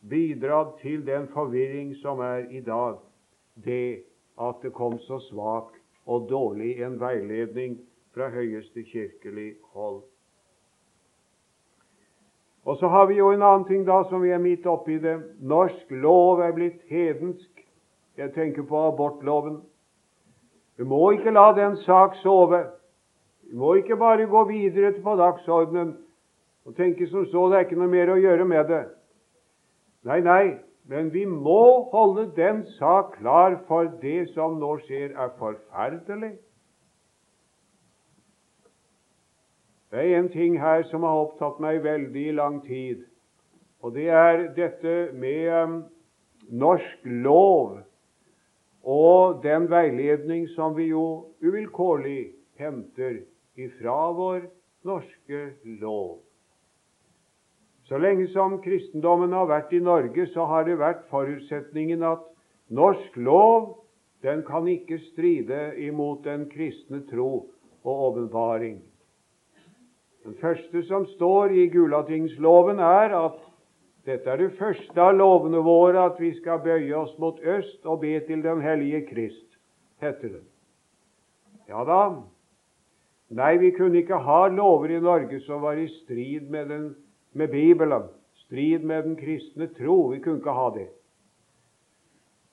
bidratt 0.09 0.79
til 0.81 1.05
den 1.05 1.27
forvirring 1.33 1.93
som 2.01 2.19
er 2.19 2.49
i 2.49 2.61
dag, 2.65 2.97
det 3.55 4.03
at 4.41 4.63
det 4.63 4.73
kom 4.73 4.97
så 5.05 5.19
svak 5.29 5.77
og 6.05 6.29
dårlig 6.29 6.79
en 6.83 6.97
veiledning 7.01 7.77
fra 8.13 8.29
høyeste 8.33 8.83
kirkelig 8.89 9.53
hold. 9.75 10.01
Og 12.65 12.77
så 12.77 12.87
har 12.87 13.05
vi 13.05 13.17
jo 13.17 13.31
en 13.31 13.43
annen 13.43 13.65
ting 13.67 13.83
da 13.87 14.03
som 14.09 14.21
vi 14.23 14.31
er 14.31 14.39
midt 14.39 14.65
oppi 14.67 14.97
det. 15.03 15.17
Norsk 15.41 15.91
lov 15.91 16.39
er 16.41 16.53
blitt 16.55 16.79
hedensk. 16.87 17.49
Jeg 18.17 18.33
tenker 18.33 18.63
på 18.63 18.85
abortloven. 18.87 19.59
Vi 20.77 20.85
må 20.87 21.11
ikke 21.11 21.33
la 21.33 21.51
den 21.57 21.75
sak 21.83 22.15
sove. 22.21 22.63
Vi 23.49 23.57
må 23.57 23.73
ikke 23.75 23.97
bare 23.99 24.25
gå 24.25 24.43
videre 24.49 24.93
på 25.03 25.15
dagsordenen 25.19 25.97
og 26.65 26.75
tenke 26.75 27.07
som 27.11 27.25
så 27.27 27.49
det 27.51 27.57
er 27.57 27.65
ikke 27.67 27.81
noe 27.81 27.91
mer 27.91 28.13
å 28.13 28.21
gjøre 28.21 28.45
med 28.47 28.69
det. 28.71 28.83
Nei, 30.07 30.21
nei, 30.23 30.45
men 30.87 31.11
vi 31.13 31.25
må 31.27 31.89
holde 31.91 32.29
den 32.35 32.63
sak 32.79 33.17
klar, 33.17 33.57
for 33.67 33.91
det 34.01 34.29
som 34.31 34.55
nå 34.59 34.77
skjer, 34.85 35.11
er 35.11 35.35
forferdelig. 35.39 36.33
Det 39.93 40.01
er 40.01 40.17
en 40.17 40.29
ting 40.33 40.55
her 40.57 40.81
som 40.89 41.03
har 41.05 41.19
opptatt 41.21 41.59
meg 41.61 41.83
veldig 41.85 42.21
i 42.25 42.33
lang 42.33 42.55
tid, 42.65 43.03
og 43.85 43.91
det 43.93 44.07
er 44.09 44.47
dette 44.55 44.93
med 45.13 45.49
um, 45.53 45.73
norsk 46.49 47.03
lov 47.05 47.75
og 48.83 49.43
den 49.43 49.67
veiledning 49.69 50.47
som 50.55 50.73
vi 50.73 50.87
jo 50.89 51.03
uvilkårlig 51.45 52.31
henter 52.57 53.19
ifra 53.53 53.97
vår 54.17 54.47
norske 54.81 55.41
lov. 55.83 56.23
Så 57.85 57.99
lenge 58.01 58.25
som 58.33 58.55
kristendommen 58.63 59.35
har 59.37 59.45
vært 59.51 59.75
i 59.77 59.83
Norge, 59.83 60.25
så 60.33 60.47
har 60.49 60.65
det 60.65 60.79
vært 60.81 61.03
forutsetningen 61.11 62.01
at 62.07 62.25
norsk 62.73 63.21
lov 63.21 63.75
den 64.25 64.41
kan 64.47 64.65
ikke 64.73 64.97
stride 65.11 65.61
imot 65.85 66.25
den 66.25 66.47
kristne 66.49 67.03
tro 67.11 67.29
og 67.83 68.03
åpenbaring. 68.09 68.81
Den 70.23 70.35
første 70.39 70.83
som 70.87 71.05
står 71.17 71.51
i 71.51 71.67
Gulatingsloven, 71.67 72.79
er 72.79 73.15
at 73.17 73.41
dette 74.07 74.29
er 74.29 74.39
det 74.39 74.55
første 74.59 74.99
av 74.99 75.15
lovene 75.15 75.59
våre, 75.63 76.05
at 76.11 76.19
vi 76.19 76.33
skal 76.39 76.61
bøye 76.63 76.95
oss 76.95 77.13
mot 77.19 77.39
øst 77.39 77.85
og 77.85 78.01
be 78.03 78.17
til 78.27 78.43
den 78.43 78.61
hellige 78.63 79.05
Krist, 79.07 79.59
heter 80.03 80.37
det. 80.37 80.43
Ja 81.67 81.83
da. 81.87 82.01
Nei, 83.33 83.55
vi 83.57 83.71
kunne 83.75 84.01
ikke 84.03 84.19
ha 84.19 84.47
lover 84.51 84.91
i 84.91 84.99
Norge 85.01 85.39
som 85.45 85.63
var 85.63 85.79
i 85.79 85.87
strid 86.03 86.51
med 86.51 86.69
den 86.69 86.91
med 87.33 87.49
Bibelen, 87.49 88.03
strid 88.45 88.83
med 88.83 89.03
den 89.03 89.15
kristne 89.15 89.67
tro. 89.67 90.07
Vi 90.11 90.19
kunne 90.19 90.37
ikke 90.37 90.51
ha 90.51 90.69
det. 90.75 90.89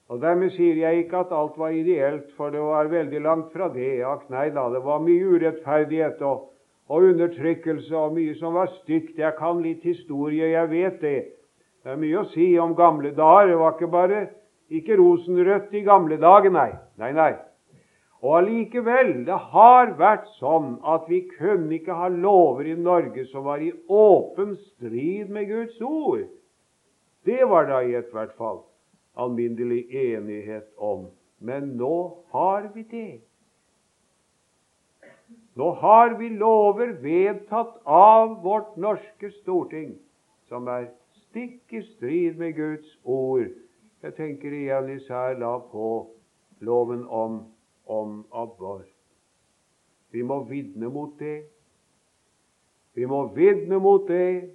Og 0.09 0.21
Dermed 0.23 0.51
sier 0.57 0.79
jeg 0.81 1.05
ikke 1.05 1.21
at 1.23 1.35
alt 1.37 1.59
var 1.59 1.75
ideelt, 1.77 2.33
for 2.37 2.51
det 2.51 2.61
var 2.61 2.89
veldig 2.91 3.21
langt 3.23 3.53
fra 3.53 3.69
det. 3.71 4.01
Ak, 4.03 4.25
nei 4.31 4.49
da, 4.51 4.67
det 4.73 4.81
var 4.83 5.03
mye 5.05 5.37
urettferdighet 5.37 6.23
og, 6.27 6.49
og 6.91 7.07
undertrykkelse 7.13 7.95
og 7.97 8.17
mye 8.17 8.35
som 8.41 8.57
var 8.59 8.71
stygt. 8.81 9.19
Jeg 9.19 9.37
kan 9.39 9.63
litt 9.63 9.85
historie, 9.87 10.51
jeg 10.51 10.71
vet 10.73 10.99
det. 11.03 11.19
Det 11.81 11.93
er 11.93 12.01
mye 12.01 12.25
å 12.25 12.31
si 12.33 12.51
om 12.59 12.75
gamle 12.77 13.13
dager. 13.15 13.53
Det 13.53 13.61
var 13.61 13.77
ikke 13.77 13.93
bare 13.93 14.25
ikke 14.71 14.99
rosenrødt 14.99 15.75
i 15.75 15.85
gamle 15.87 16.19
dager, 16.21 16.51
nei. 16.55 16.73
Nei, 17.01 17.13
nei. 17.15 17.33
Og 18.21 18.35
allikevel, 18.43 19.15
det 19.25 19.39
har 19.55 19.95
vært 19.97 20.27
sånn 20.37 20.75
at 20.85 21.07
vi 21.09 21.23
kunne 21.39 21.73
ikke 21.79 21.97
ha 21.97 22.11
lover 22.13 22.69
i 22.69 22.77
Norge 22.77 23.25
som 23.31 23.47
var 23.47 23.63
i 23.65 23.71
åpen 23.89 24.59
strid 24.75 25.31
med 25.33 25.49
Guds 25.49 25.79
ord. 25.81 26.27
Det 27.25 27.47
var 27.49 27.71
da 27.71 27.81
i 27.87 27.95
hvert 27.95 28.37
fall 28.37 28.61
alminnelig 29.17 29.87
enighet 29.95 30.69
om. 30.77 31.09
Men 31.41 31.77
nå 31.81 31.97
har 32.35 32.69
vi 32.75 32.85
det. 32.91 33.21
Nå 35.55 35.71
har 35.81 36.15
vi 36.19 36.29
lover 36.29 36.93
vedtatt 37.03 37.81
av 37.85 38.43
vårt 38.43 38.77
norske 38.77 39.31
storting 39.41 39.97
som 40.49 40.69
er 40.71 40.91
stikk 41.27 41.73
i 41.75 41.83
strid 41.95 42.39
med 42.39 42.55
Guds 42.59 42.93
ord. 43.05 43.49
Jeg 44.03 44.15
tenker 44.17 44.55
igjen 44.55 44.93
især 44.95 45.35
la 45.39 45.57
på 45.73 45.89
loven 46.61 47.07
om 47.07 47.43
om 47.91 48.25
abort. 48.33 48.87
Vi 50.11 50.23
må 50.23 50.45
vitne 50.47 50.89
mot 50.89 51.19
det. 51.19 51.43
Vi 52.95 53.07
må 53.07 53.25
vitne 53.35 53.79
mot 53.83 54.07
det 54.09 54.51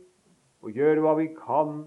og 0.64 0.72
gjøre 0.72 1.04
hva 1.04 1.16
vi 1.20 1.28
kan. 1.36 1.84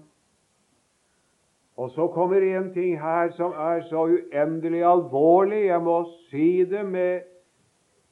Og 1.79 1.91
så 1.95 2.09
kommer 2.13 2.43
en 2.43 2.69
ting 2.73 2.99
her 3.01 3.31
som 3.37 3.53
er 3.55 3.81
så 3.89 4.05
uendelig 4.11 4.83
alvorlig. 4.85 5.65
Jeg 5.69 5.81
må 5.81 5.97
si 6.29 6.65
det 6.69 6.85
med 6.85 7.25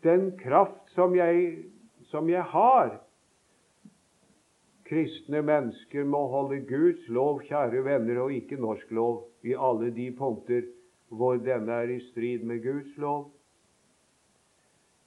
den 0.05 0.31
kraft 0.39 0.86
som 0.97 1.13
jeg, 1.15 1.43
som 2.09 2.29
jeg 2.29 2.41
har. 2.41 2.95
Kristne 4.87 5.43
mennesker 5.45 6.07
må 6.07 6.23
holde 6.31 6.63
Guds 6.65 7.05
lov, 7.11 7.43
kjære 7.45 7.83
venner, 7.85 8.21
og 8.23 8.33
ikke 8.33 8.57
norsk 8.57 8.91
lov 8.95 9.27
i 9.45 9.53
alle 9.53 9.91
de 9.93 10.09
punkter 10.17 10.65
hvor 11.13 11.37
denne 11.39 11.71
er 11.83 11.91
i 11.91 11.99
strid 12.09 12.43
med 12.47 12.63
Guds 12.63 12.95
lov. 12.99 13.27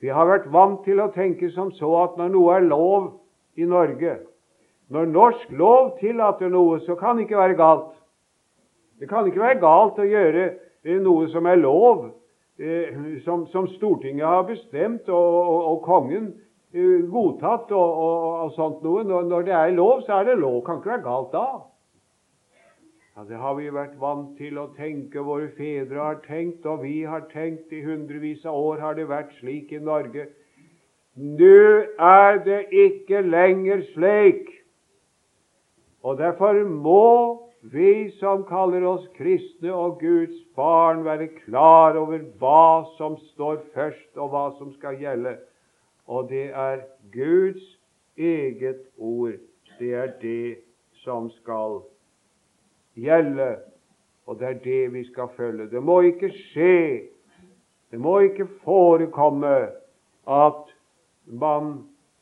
Vi 0.01 0.09
har 0.09 0.29
vært 0.31 0.47
vant 0.53 0.85
til 0.87 1.01
å 1.03 1.11
tenke 1.13 1.51
som 1.53 1.73
så 1.77 1.91
at 2.05 2.15
når 2.21 2.31
noe 2.37 2.55
er 2.57 2.69
lov 2.69 3.11
i 3.61 3.67
Norge 3.69 4.21
Når 4.91 5.07
norsk 5.07 5.51
lov 5.55 5.99
tillater 6.01 6.49
noe, 6.51 6.81
så 6.83 6.97
kan 6.99 7.17
det 7.17 7.29
ikke 7.29 7.39
være 7.39 7.55
galt. 7.55 7.93
Det 8.99 9.07
kan 9.09 9.27
ikke 9.29 9.43
være 9.43 9.61
galt 9.63 10.01
å 10.03 10.07
gjøre 10.07 10.47
noe 11.05 11.29
som 11.31 11.47
er 11.47 11.61
lov, 11.61 12.09
som, 13.25 13.47
som 13.47 13.67
Stortinget 13.77 14.27
har 14.27 14.43
bestemt, 14.43 15.09
og, 15.09 15.35
og, 15.49 15.65
og 15.73 15.83
kongen 15.83 16.33
eh, 16.75 17.07
godtatt, 17.09 17.73
og, 17.73 17.99
og, 18.45 18.53
sånt 18.57 18.83
noe. 18.85 19.05
Når, 19.05 19.29
når 19.31 19.47
det 19.49 19.55
er 19.57 19.75
lov, 19.77 20.03
så 20.05 20.21
er 20.21 20.31
det 20.31 20.39
lov. 20.43 20.61
Kan 20.67 20.81
ikke 20.81 20.93
være 20.93 21.07
galt 21.07 21.33
da. 21.33 21.47
Ja, 23.17 23.25
Det 23.29 23.41
har 23.41 23.57
vi 23.57 23.73
vært 23.73 23.97
vant 24.01 24.37
til 24.39 24.61
å 24.61 24.69
tenke. 24.77 25.25
Våre 25.25 25.49
fedre 25.57 26.05
har 26.05 26.21
tenkt, 26.27 26.67
og 26.67 26.85
vi 26.85 27.01
har 27.09 27.27
tenkt. 27.33 27.73
I 27.73 27.83
hundrevis 27.85 28.45
av 28.45 28.57
år 28.57 28.85
har 28.85 29.01
det 29.01 29.09
vært 29.09 29.33
slik 29.41 29.73
i 29.73 29.81
Norge. 29.81 30.29
Nå 31.17 31.85
er 32.01 32.43
det 32.45 32.63
ikke 32.73 33.25
lenger 33.25 33.83
slik. 33.95 34.49
Og 36.05 36.17
derfor 36.21 36.61
må 36.65 37.50
vi 37.61 38.11
som 38.19 38.45
kaller 38.49 38.85
oss 38.89 39.07
kristne 39.17 39.73
og 39.75 40.01
Guds 40.01 40.39
barn, 40.57 41.05
være 41.05 41.29
klar 41.45 41.99
over 42.01 42.23
hva 42.41 42.87
som 42.97 43.19
står 43.33 43.61
først, 43.75 44.17
og 44.17 44.33
hva 44.33 44.47
som 44.59 44.73
skal 44.79 44.99
gjelde. 45.01 45.37
Og 46.09 46.29
det 46.31 46.49
er 46.57 46.85
Guds 47.13 47.65
eget 48.17 48.87
ord. 48.97 49.37
Det 49.79 49.95
er 49.95 50.13
det 50.21 50.61
som 51.05 51.31
skal 51.41 51.83
gjelde 52.97 53.57
og 54.31 54.39
det 54.39 54.47
er 54.47 54.53
det 54.53 54.93
vi 54.93 55.05
skal 55.05 55.29
følge. 55.37 55.71
Det 55.71 55.83
må 55.83 56.01
ikke 56.01 56.31
skje, 56.31 57.03
det 57.91 57.99
må 58.01 58.19
ikke 58.19 58.47
forekomme 58.63 59.57
at 60.31 60.69
man, 61.27 61.73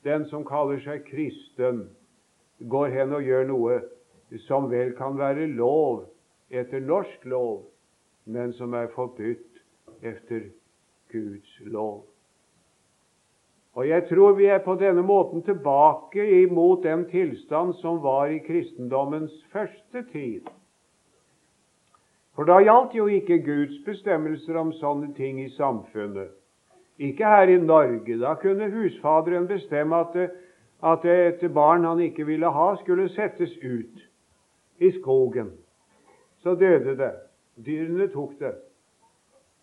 den 0.05 0.24
som 0.31 0.46
kaller 0.48 0.81
seg 0.81 1.05
kristen, 1.05 1.83
går 2.70 2.94
hen 2.94 3.12
og 3.12 3.29
gjør 3.29 3.44
noe 3.51 3.77
som 4.37 4.71
vel 4.71 4.93
kan 4.97 5.19
være 5.19 5.47
lov 5.47 6.05
etter 6.51 6.81
norsk 6.81 7.25
lov, 7.25 7.64
men 8.25 8.53
som 8.53 8.75
er 8.75 8.91
forbudt 8.95 9.62
etter 10.03 10.51
Guds 11.12 11.61
lov. 11.61 12.05
Og 13.79 13.88
Jeg 13.88 14.09
tror 14.09 14.33
vi 14.33 14.45
er 14.45 14.59
på 14.59 14.75
denne 14.75 15.03
måten 15.03 15.43
tilbake 15.43 16.43
imot 16.43 16.83
den 16.83 17.05
tilstand 17.11 17.75
som 17.75 18.03
var 18.03 18.27
i 18.27 18.38
kristendommens 18.38 19.45
første 19.53 20.03
tid. 20.12 20.49
For 22.35 22.45
da 22.45 22.59
gjaldt 22.62 22.95
jo 22.95 23.07
ikke 23.07 23.38
Guds 23.43 23.79
bestemmelser 23.87 24.57
om 24.59 24.73
sånne 24.73 25.12
ting 25.14 25.41
i 25.43 25.49
samfunnet. 25.55 26.35
Ikke 26.99 27.25
her 27.25 27.49
i 27.49 27.57
Norge. 27.62 28.19
Da 28.19 28.35
kunne 28.35 28.71
husfaderen 28.71 29.47
bestemme 29.47 29.97
at, 29.97 30.31
at 30.83 31.05
et 31.05 31.55
barn 31.55 31.85
han 31.85 32.01
ikke 32.01 32.27
ville 32.27 32.51
ha, 32.51 32.75
skulle 32.83 33.09
settes 33.14 33.55
ut 33.62 34.08
i 34.79 34.91
skogen. 35.01 35.53
Så 36.43 36.55
døde 36.55 36.97
det. 36.99 37.12
Dyrene 37.67 38.09
tok 38.12 38.37
det. 38.41 38.55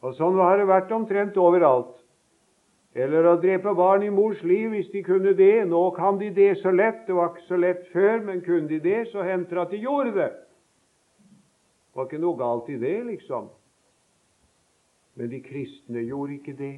Og 0.03 0.15
sånn 0.17 0.37
har 0.37 0.59
det 0.59 0.67
vært 0.69 0.91
omtrent 0.93 1.37
overalt. 1.39 1.93
Eller 2.95 3.27
å 3.27 3.35
drepe 3.41 3.73
barn 3.75 4.05
i 4.07 4.11
mors 4.13 4.39
liv 4.47 4.69
hvis 4.71 4.91
de 4.93 5.01
kunne 5.03 5.33
det. 5.35 5.65
Nå 5.67 5.81
kan 5.97 6.19
de 6.19 6.29
det 6.35 6.53
så 6.61 6.71
lett. 6.71 7.03
Det 7.07 7.15
var 7.15 7.33
ikke 7.33 7.47
så 7.49 7.59
lett 7.59 7.87
før, 7.91 8.19
men 8.23 8.43
kunne 8.45 8.71
de 8.71 8.79
det, 8.79 9.01
så 9.11 9.23
hendte 9.27 9.55
det 9.55 9.63
at 9.65 9.75
de 9.75 9.83
gjorde 9.83 10.15
det. 10.15 10.31
Det 11.91 11.99
var 11.99 12.07
ikke 12.07 12.23
noe 12.23 12.39
galt 12.39 12.69
i 12.71 12.77
det, 12.79 12.97
liksom. 13.07 13.49
Men 15.15 15.31
de 15.31 15.39
kristne 15.43 16.03
gjorde 16.03 16.37
ikke 16.37 16.55
det. 16.59 16.75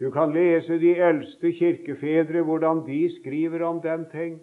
Du 0.00 0.10
kan 0.12 0.32
lese 0.34 0.80
de 0.80 0.94
eldste 1.00 1.52
kirkefedre, 1.56 2.42
hvordan 2.44 2.82
de 2.88 3.06
skriver 3.20 3.62
om 3.64 3.80
den 3.84 4.08
ting. 4.12 4.40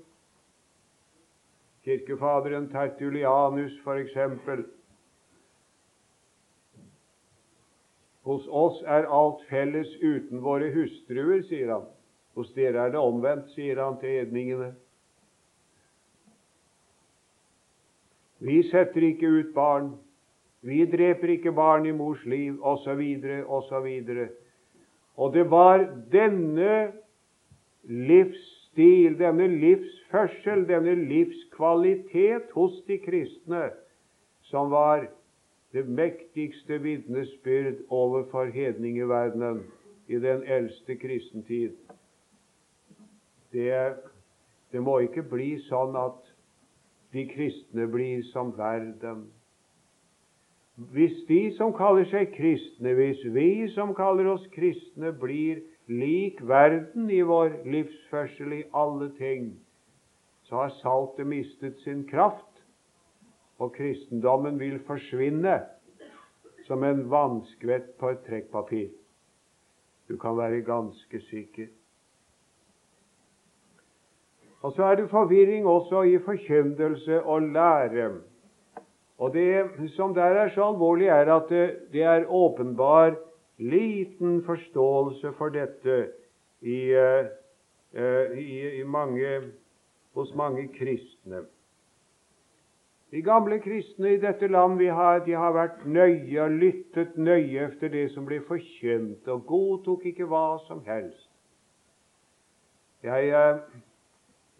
Kirkefaderen 1.83 2.69
Tertulianus, 2.69 3.73
f.eks. 3.83 4.17
Hos 8.23 8.45
oss 8.47 8.83
er 8.85 9.07
alt 9.09 9.41
felles 9.49 9.89
uten 10.01 10.43
våre 10.45 10.69
hustruer, 10.75 11.41
sier 11.49 11.73
han. 11.73 11.87
Hos 12.37 12.53
dere 12.53 12.85
er 12.85 12.93
det 12.93 13.01
omvendt, 13.01 13.49
sier 13.55 13.81
han 13.81 13.97
til 13.99 14.21
edningene. 14.21 14.69
Vi 18.41 18.61
setter 18.69 19.09
ikke 19.09 19.29
ut 19.29 19.51
barn. 19.57 19.91
Vi 20.61 20.83
dreper 20.85 21.33
ikke 21.33 21.53
barn 21.57 21.85
i 21.89 21.93
mors 21.97 22.21
liv, 22.25 22.61
osv., 22.61 23.01
osv. 23.45 23.89
Og 25.17 25.33
det 25.33 25.49
var 25.49 25.83
denne 26.13 26.77
livsstil, 28.75 29.19
denne 29.19 29.47
livsførsel, 29.47 30.67
denne 30.67 30.95
livskvalitet 30.95 32.51
hos 32.53 32.83
de 32.87 32.97
kristne 32.97 33.71
som 34.41 34.71
var 34.71 35.07
det 35.73 35.87
mektigste 35.87 36.81
vitnesbyrd 36.83 37.85
overfor 37.89 38.45
hedningeverdenen 38.45 39.63
i 40.07 40.19
den 40.19 40.43
eldste 40.43 40.95
kristentid. 40.95 41.75
Det, 43.51 43.95
det 44.71 44.81
må 44.81 44.99
ikke 44.99 45.23
bli 45.23 45.59
sånn 45.67 45.95
at 45.95 46.19
de 47.13 47.27
kristne 47.27 47.87
blir 47.87 48.23
som 48.31 48.51
verden. 48.57 49.29
Hvis 50.91 51.23
de 51.27 51.51
som 51.57 51.73
kaller 51.73 52.05
seg 52.07 52.33
kristne, 52.35 52.93
hvis 52.95 53.23
vi 53.25 53.67
som 53.75 53.93
kaller 53.95 54.31
oss 54.33 54.47
kristne, 54.55 55.11
blir 55.11 55.61
lik 55.91 56.39
verden 56.47 57.09
i 57.11 57.21
vår 57.21 57.61
livsførsel 57.67 58.53
i 58.53 58.63
alle 58.73 59.09
ting, 59.17 59.51
så 60.47 60.63
har 60.63 60.73
saltet 60.79 61.27
mistet 61.27 61.79
sin 61.83 62.05
kraft, 62.07 62.47
og 63.59 63.75
kristendommen 63.75 64.57
vil 64.59 64.79
forsvinne 64.87 65.59
som 66.65 66.83
en 66.83 67.03
vannskvett 67.11 67.93
på 67.99 68.09
et 68.09 68.23
trekkpapir. 68.27 68.89
Du 70.09 70.17
kan 70.17 70.37
være 70.37 70.63
ganske 70.65 71.21
sikker. 71.29 71.69
Og 74.61 74.73
så 74.75 74.83
er 74.83 74.95
det 74.95 75.09
forvirring 75.09 75.65
også 75.67 76.03
i 76.03 76.17
forkynnelse 76.19 77.23
og 77.23 77.41
lære. 77.41 78.11
Og 79.17 79.33
det 79.33 79.89
som 79.95 80.13
der 80.13 80.37
er 80.41 80.49
så 80.49 80.63
alvorlig, 80.63 81.07
er 81.07 81.33
at 81.35 81.49
det, 81.49 81.77
det 81.93 82.03
er 82.03 82.25
åpenbar 82.29 83.15
liten 83.61 84.41
forståelse 84.45 85.33
for 85.37 85.53
dette 85.53 85.97
i, 86.61 86.79
uh, 86.97 88.37
i, 88.37 88.79
i 88.79 88.83
mange, 88.83 89.41
hos 90.17 90.33
mange 90.35 90.67
kristne. 90.75 91.45
De 93.11 93.21
gamle 93.21 93.59
kristne 93.59 94.13
i 94.13 94.19
dette 94.21 94.47
land 94.47 94.77
vi 94.79 94.87
har, 94.87 95.19
de 95.25 95.35
har 95.35 95.51
vært 95.53 95.85
nøye 95.85 96.41
og 96.41 96.57
lyttet 96.61 97.17
nøye 97.17 97.67
efter 97.67 97.91
det 97.91 98.07
som 98.13 98.25
ble 98.25 98.39
forkynt, 98.47 99.27
og 99.27 99.45
godtok 99.45 100.05
ikke 100.13 100.29
hva 100.31 100.61
som 100.67 100.79
helst. 100.87 101.27
Jeg 103.03 103.33
uh, 103.35 103.59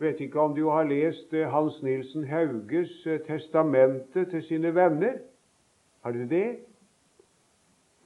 vet 0.02 0.20
ikke 0.20 0.42
om 0.42 0.56
du 0.56 0.66
har 0.70 0.84
lest 0.90 1.34
eh, 1.34 1.50
Hans 1.50 1.82
Nilsen 1.84 2.24
Hauges 2.28 3.06
eh, 3.06 3.20
testamente 3.28 4.26
til 4.26 4.44
sine 4.44 4.76
venner. 4.76 5.20
Har 6.04 6.12
du 6.12 6.26
det? 6.28 6.58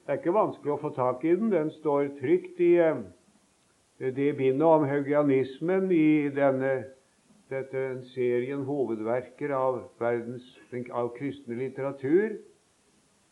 Det 0.06 0.12
er 0.12 0.20
ikke 0.20 0.36
vanskelig 0.36 0.70
å 0.70 0.78
få 0.78 0.92
tak 0.94 1.24
i 1.26 1.32
den. 1.34 1.48
Den 1.50 1.70
står 1.80 2.12
trygt 2.20 2.60
i 2.62 2.76
eh, 2.78 3.00
det 3.98 4.28
bindet 4.38 4.62
om 4.62 4.84
haugianismen 4.86 5.88
i 5.90 6.28
denne 6.30 6.74
dette 7.50 7.80
serien 8.12 8.62
hovedverker 8.66 9.50
av, 9.54 9.80
verdens, 9.98 10.46
av 10.94 11.10
kristne 11.16 11.58
litteratur. 11.58 12.36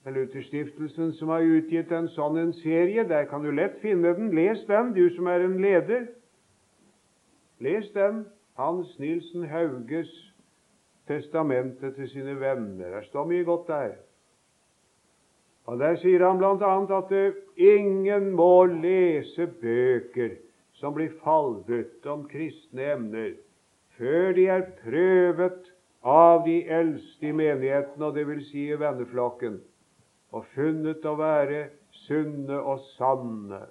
Det 0.02 0.10
er 0.10 0.16
Lutherstiftelsen 0.16 1.12
som 1.18 1.30
har 1.30 1.46
utgitt 1.46 1.94
en 1.94 2.10
sånn 2.10 2.40
en 2.42 2.50
serie. 2.58 3.06
Der 3.06 3.28
kan 3.30 3.46
du 3.46 3.52
lett 3.54 3.78
finne 3.82 4.10
den. 4.18 4.32
Les 4.34 4.66
den, 4.66 4.90
du 4.98 5.06
som 5.14 5.30
er 5.30 5.46
en 5.46 5.54
leder. 5.62 6.08
Les 7.62 7.86
den. 7.94 8.24
Hans 8.58 8.90
Nilsen 8.98 9.46
Hauges 9.50 10.10
testamentet 11.06 11.94
til 11.94 12.10
sine 12.10 12.34
venner. 12.42 12.98
Det 12.98 13.06
står 13.12 13.30
mye 13.30 13.46
godt 13.46 13.70
der. 13.70 13.94
Og 15.64 15.78
Der 15.78 15.96
sier 15.96 16.26
han 16.26 16.38
bl.a. 16.38 16.72
at 16.98 17.12
uh, 17.12 17.36
ingen 17.56 18.32
må 18.36 18.66
lese 18.68 19.46
bøker 19.60 20.36
som 20.76 20.92
blir 20.96 21.14
falvet 21.22 22.04
om 22.10 22.26
kristne 22.28 22.90
emner, 22.92 23.30
før 23.96 24.34
de 24.36 24.48
er 24.52 24.66
prøvet 24.82 25.70
av 26.04 26.42
de 26.44 26.58
eldste 26.68 27.30
i 27.30 27.32
menigheten, 27.32 28.02
og 28.02 28.18
vil 28.18 28.42
si 28.44 28.66
i 28.68 28.76
venneflokken, 28.76 29.60
og 30.34 30.44
funnet 30.52 31.06
å 31.06 31.14
være 31.16 31.68
sunne 32.04 32.58
og 32.60 32.82
sanne. 32.98 33.62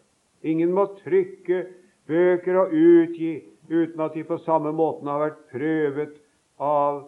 Ingen 0.41 0.73
må 0.73 0.87
trykke 1.03 1.65
bøker 2.09 2.57
og 2.63 2.73
utgi 2.73 3.35
uten 3.69 4.01
at 4.01 4.15
de 4.17 4.23
på 4.27 4.39
samme 4.47 4.73
måten 4.75 5.11
har 5.11 5.21
vært 5.27 5.43
prøvet 5.51 6.17
av 6.59 7.03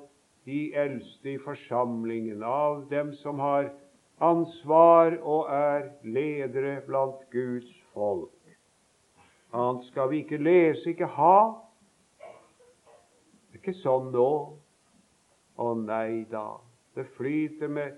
de 0.46 0.70
eldste 0.78 1.34
i 1.34 1.42
forsamlingen, 1.42 2.44
av 2.44 2.86
dem 2.92 3.16
som 3.24 3.42
har 3.42 3.72
ansvar 4.24 5.18
og 5.22 5.50
er 5.52 5.90
ledere 6.04 6.80
blant 6.88 7.26
Guds 7.32 7.70
folk. 7.94 8.32
Annet 9.56 9.86
skal 9.92 10.10
vi 10.12 10.22
ikke 10.24 10.38
lese, 10.38 10.90
ikke 10.90 11.08
ha. 11.16 11.40
Det 12.20 13.60
er 13.60 13.62
ikke 13.62 13.78
sånn 13.82 14.12
nå. 14.16 14.32
Å 15.56 15.74
nei 15.80 16.26
da. 16.32 16.58
Det 16.96 17.08
flyter 17.16 17.72
med 17.72 17.96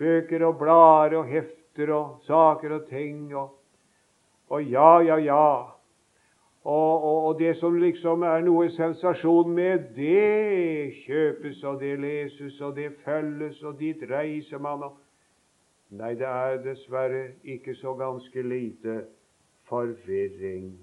bøker 0.00 0.44
og 0.48 0.60
blader 0.60 1.18
og 1.20 1.28
hefter 1.28 1.92
og 1.92 2.22
saker 2.28 2.78
og 2.78 2.86
ting 2.88 3.34
og, 3.36 3.52
og 4.48 4.64
ja, 4.64 5.00
ja, 5.04 5.18
ja. 5.20 5.48
Og, 6.68 7.04
og, 7.04 7.18
og, 7.26 7.34
det 7.38 7.54
som 7.60 7.76
liksom 7.80 8.24
er 8.28 8.42
noe 8.44 8.66
sensasjon 8.74 9.52
med, 9.56 9.92
det 9.96 11.04
kjøpes, 11.04 11.62
og 11.64 11.78
det 11.80 11.94
leses, 12.02 12.58
og 12.60 12.74
det 12.76 12.90
følges, 13.06 13.62
og 13.62 13.78
dit 13.80 14.02
reiser 14.10 14.60
man. 14.60 14.82
Og 14.84 15.07
Nei, 15.90 16.12
det 16.20 16.26
er 16.28 16.58
dessverre 16.60 17.22
ikke 17.48 17.72
så 17.78 17.94
ganske 17.96 18.42
lite 18.42 19.04
forvirring. 19.68 20.74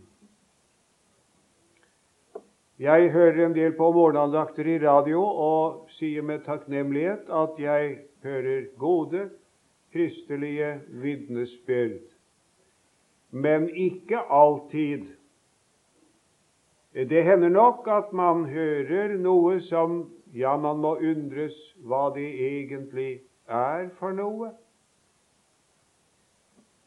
Jeg 2.79 3.11
hører 3.11 3.45
en 3.45 3.53
del 3.55 3.75
på 3.77 3.91
morgenandakter 3.91 4.67
i 4.67 4.79
radio 4.81 5.21
og 5.21 5.85
sier 5.95 6.25
med 6.25 6.41
takknemlighet 6.47 7.29
at 7.29 7.61
jeg 7.61 7.99
hører 8.25 8.65
gode 8.81 9.29
kristelige 9.93 10.73
vitnesbyrd. 10.89 12.01
Men 13.31 13.69
ikke 13.69 14.19
alltid 14.19 15.05
det 16.95 17.23
hender 17.23 17.49
nok 17.49 17.87
at 17.91 18.13
man 18.13 18.45
hører 18.45 19.17
noe 19.19 19.59
som 19.69 20.05
ja, 20.33 20.57
man 20.57 20.79
må 20.79 20.95
undres 20.97 21.55
hva 21.83 22.07
det 22.15 22.27
egentlig 22.49 23.19
er 23.47 23.89
for 23.99 24.15
noe. 24.15 24.53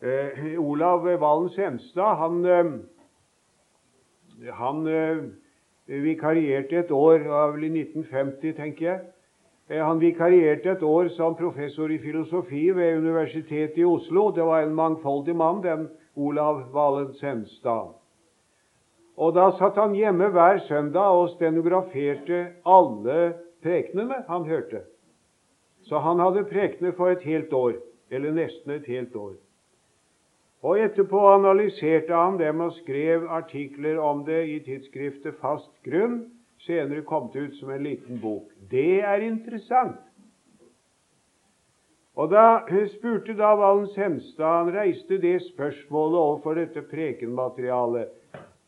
Eh, 0.00 0.60
Olav 0.60 1.02
Valen 1.20 1.48
Senstad 1.48 2.14
han, 2.14 2.44
eh, 2.44 2.64
han 4.54 4.86
eh, 4.86 5.16
vikarierte 5.86 6.76
et 6.76 6.90
år, 6.90 7.18
det 7.18 7.28
var 7.28 7.52
vel 7.56 7.64
i 7.64 7.70
1950, 7.82 8.52
tenker 8.54 8.86
jeg. 8.86 9.00
Eh, 9.68 9.82
han 9.82 9.98
vikarierte 9.98 10.70
et 10.70 10.82
år 10.82 11.08
som 11.16 11.34
professor 11.34 11.90
i 11.90 11.98
filosofi 11.98 12.70
ved 12.70 12.98
Universitetet 12.98 13.78
i 13.78 13.84
Oslo. 13.84 14.30
Det 14.30 14.44
var 14.46 14.62
en 14.62 14.74
mangfoldig 14.74 15.36
mann, 15.36 15.62
den 15.62 15.88
Olav 16.14 16.62
Valen 16.72 17.12
Senstad. 17.18 17.90
Og 19.18 19.34
da 19.34 19.50
satt 19.58 19.76
han 19.82 19.98
hjemme 19.98 20.30
hver 20.30 20.62
søndag 20.68 21.10
og 21.10 21.32
stenograferte 21.34 22.44
alle 22.62 23.34
prekenene 23.66 24.22
han 24.28 24.46
hørte. 24.46 24.84
Så 25.82 25.98
han 25.98 26.22
hadde 26.22 26.46
prekener 26.46 26.94
for 26.94 27.10
et 27.10 27.26
helt 27.26 27.52
år, 27.52 27.72
eller 28.10 28.30
nesten 28.30 28.78
et 28.78 28.86
helt 28.86 29.16
år. 29.16 29.34
Og 30.66 30.80
etterpå 30.82 31.20
analyserte 31.36 32.14
han 32.14 32.38
dem 32.40 32.64
og 32.64 32.74
skrev 32.80 33.28
artikler 33.30 34.00
om 34.02 34.24
det 34.26 34.40
i 34.50 34.58
tidsskriftet 34.66 35.38
Fast 35.42 35.70
grunn. 35.86 36.24
Senere 36.66 37.04
kom 37.06 37.28
det 37.32 37.44
ut 37.46 37.56
som 37.60 37.70
en 37.70 37.84
liten 37.86 38.18
bok. 38.18 38.48
Det 38.70 39.00
er 39.06 39.22
interessant. 39.22 40.00
Og 42.18 42.32
da 42.32 42.64
spurte 42.90 43.36
da 43.38 43.52
Valens 43.54 43.94
Hemstad 43.94 44.56
Han 44.56 44.72
reiste 44.74 45.20
det 45.22 45.36
spørsmålet 45.52 46.18
overfor 46.18 46.58
dette 46.58 46.82
prekenmaterialet. 46.90 48.10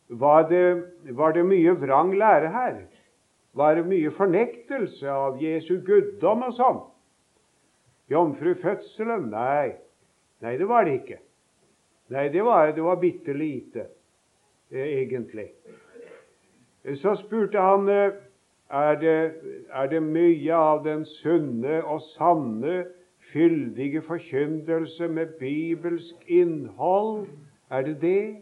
Var 0.07 0.47
det, 0.47 0.63
var 1.11 1.35
det 1.35 1.43
mye 1.45 1.73
vrang 1.79 2.13
lære 2.15 2.51
her? 2.51 2.77
Var 3.53 3.75
det 3.75 3.83
mye 3.87 4.11
fornektelse 4.15 5.11
av 5.11 5.41
Jesu 5.43 5.81
guddom 5.83 6.47
og 6.47 6.55
sånn? 6.55 6.79
Jomfrufødselen? 8.11 9.27
Nei. 9.31 9.75
Nei, 10.43 10.55
det 10.59 10.67
var 10.67 10.87
det 10.87 10.95
ikke. 11.01 11.19
Nei, 12.11 12.27
det 12.29 12.43
var, 12.43 12.73
det 12.75 12.83
var 12.83 12.99
bitte 12.99 13.33
lite, 13.33 13.87
eh, 14.71 14.97
egentlig. 14.99 15.47
Så 16.99 17.15
spurte 17.21 17.61
han 17.61 17.89
eh, 17.89 18.17
er 18.71 18.95
det, 18.99 19.17
er 19.71 19.87
det 19.91 20.03
mye 20.03 20.55
av 20.55 20.83
den 20.83 21.05
sunne 21.21 21.81
og 21.83 22.03
sanne, 22.15 22.85
fyldige 23.31 24.01
forkyndelse 24.03 25.07
med 25.07 25.37
bibelsk 25.39 26.15
innhold. 26.27 27.27
Er 27.71 27.85
det 27.87 28.01
det? 28.01 28.41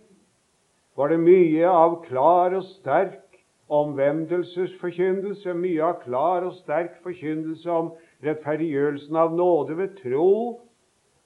var 0.99 1.07
det 1.13 1.19
mye 1.23 1.67
av 1.71 1.93
klar 2.03 2.51
og 2.57 2.65
sterk 2.73 3.37
omvendelsesforkyndelse, 3.71 5.53
mye 5.55 5.83
av 5.85 6.01
klar 6.01 6.43
og 6.43 6.57
sterk 6.57 6.97
forkyndelse 7.05 7.71
om 7.71 7.93
rettferdiggjørelsen 8.25 9.19
av 9.21 9.31
nåde 9.37 9.77
ved 9.79 9.93
tro, 10.01 10.59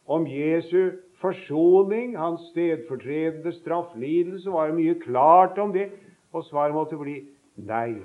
om 0.05 0.27
Jesu 0.29 0.99
forsoning, 1.23 2.17
hans 2.19 2.41
stedfortredende 2.51 3.53
strafflidelse, 3.55 4.51
var 4.51 4.67
det 4.67 4.75
mye 4.75 4.99
klart 4.99 5.57
om 5.57 5.71
det. 5.73 5.89
Og 6.33 6.43
svaret 6.49 6.75
måtte 6.75 6.99
bli 6.99 7.21
nei. 7.55 8.01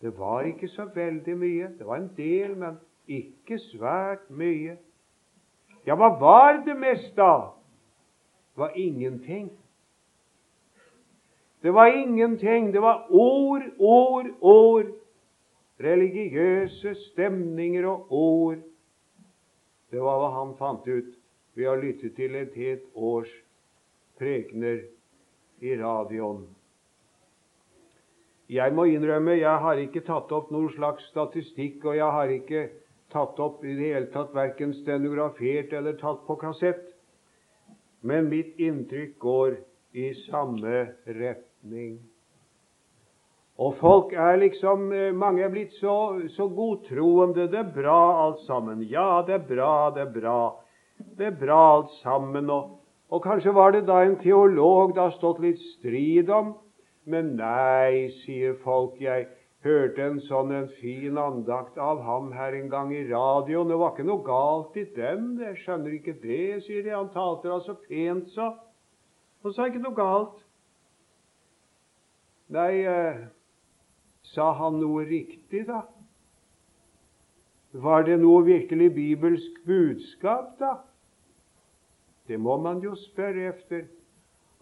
Det 0.00 0.12
var 0.18 0.46
ikke 0.46 0.68
så 0.68 0.86
veldig 0.94 1.36
mye. 1.40 1.70
Det 1.78 1.86
var 1.86 1.96
en 1.96 2.10
del, 2.16 2.56
men 2.60 2.78
ikke 3.08 3.58
svært 3.70 4.28
mye. 4.30 4.76
Ja, 5.86 5.96
hva 5.96 6.14
var 6.20 6.62
det 6.64 6.76
meste 6.78 7.22
av? 7.22 7.54
Det 8.54 8.62
var 8.62 8.76
ingenting. 8.78 9.50
Det 11.64 11.74
var 11.74 11.86
ingenting. 11.86 12.70
Det 12.72 12.82
var 12.82 13.06
ord, 13.10 13.64
ord, 13.78 14.30
ord. 14.40 14.92
Religiøse 15.80 16.94
stemninger 17.10 17.88
og 17.88 18.12
ord. 18.12 18.62
Det 19.90 20.02
var 20.02 20.20
hva 20.20 20.30
han 20.38 20.54
fant 20.60 20.86
ut 20.88 21.12
ved 21.54 21.68
har 21.68 21.80
lyttet 21.82 22.16
til 22.16 22.34
et 22.34 22.54
helt 22.58 22.84
års 22.94 23.30
prekener 24.18 24.84
i 25.62 25.74
radioen. 25.80 26.46
Jeg 28.50 28.74
må 28.76 28.84
innrømme 28.92 29.38
jeg 29.38 29.60
har 29.64 29.80
ikke 29.80 30.04
tatt 30.04 30.32
opp 30.36 30.50
noen 30.52 30.68
slags 30.74 31.06
statistikk, 31.10 31.84
og 31.84 31.96
jeg 31.96 32.10
har 32.18 32.32
ikke 32.32 32.64
tatt 33.14 33.38
opp 33.40 33.62
i 33.64 33.76
det 33.78 33.92
hele 33.92 34.10
tatt 34.12 34.34
verken 34.36 34.74
stenografert 34.82 35.72
eller 35.72 35.96
tatt 36.00 36.26
på 36.26 36.36
kassett. 36.42 36.90
Men 38.04 38.28
mitt 38.28 38.58
inntrykk 38.60 39.14
går 39.22 39.56
i 39.96 40.10
samme 40.26 40.82
retning. 41.06 42.02
Og 43.62 43.76
folk 43.78 44.12
er 44.18 44.40
liksom 44.42 44.88
eh, 44.92 45.12
Mange 45.14 45.44
er 45.46 45.52
blitt 45.52 45.76
så, 45.78 46.18
så 46.34 46.48
godtroende. 46.50 47.46
Det 47.50 47.60
er 47.60 47.72
bra 47.76 47.98
alt 48.26 48.42
sammen. 48.48 48.82
Ja, 48.90 49.22
det 49.26 49.38
er 49.38 49.46
bra, 49.48 49.74
det 49.94 50.08
er 50.08 50.14
bra. 50.16 50.38
Det 50.98 51.26
er 51.26 51.38
bra 51.38 51.60
alt 51.76 51.94
sammen. 52.02 52.50
Og, 52.50 52.76
og 53.10 53.22
kanskje 53.22 53.54
var 53.54 53.74
det 53.74 53.86
da 53.88 54.02
en 54.02 54.18
teolog 54.22 54.94
det 54.94 55.02
har 55.02 55.16
stått 55.16 55.42
litt 55.44 55.62
strid 55.74 56.30
om. 56.30 56.54
Men 57.04 57.34
nei, 57.38 58.10
sier 58.22 58.56
folk. 58.64 58.96
Jeg 59.02 59.28
hørte 59.64 60.04
en 60.04 60.20
sånn 60.24 60.52
en 60.52 60.68
fin 60.80 61.18
andakt 61.20 61.78
av 61.80 62.02
ham 62.04 62.30
her 62.36 62.56
en 62.56 62.70
gang 62.72 62.92
i 62.92 63.04
radioen. 63.08 63.70
Det 63.70 63.78
var 63.80 63.94
ikke 63.94 64.08
noe 64.08 64.24
galt 64.26 64.76
i 64.80 64.86
den. 64.96 65.34
Jeg 65.40 65.60
skjønner 65.62 65.98
ikke 65.98 66.16
det, 66.22 66.64
sier 66.66 66.84
de. 66.84 66.94
Han 66.96 67.12
talte 67.14 67.52
da 67.52 67.60
så 67.64 67.76
pent, 67.86 68.28
så. 68.34 68.52
Og 69.44 69.52
så 69.52 69.62
er 69.62 69.68
det 69.70 69.74
ikke 69.74 69.86
noe 69.86 69.98
galt. 69.98 70.42
Nei, 72.54 72.84
eh, 72.84 73.24
sa 74.34 74.52
han 74.58 74.78
noe 74.80 75.04
riktig, 75.08 75.64
da? 75.68 75.84
Var 77.74 78.04
det 78.06 78.20
noe 78.22 78.44
virkelig 78.46 78.92
bibelsk 78.94 79.64
budskap, 79.66 80.52
da? 80.60 80.76
Det 82.28 82.38
må 82.40 82.56
man 82.62 82.78
jo 82.84 82.94
spørre 82.94 83.48
efter. 83.50 83.88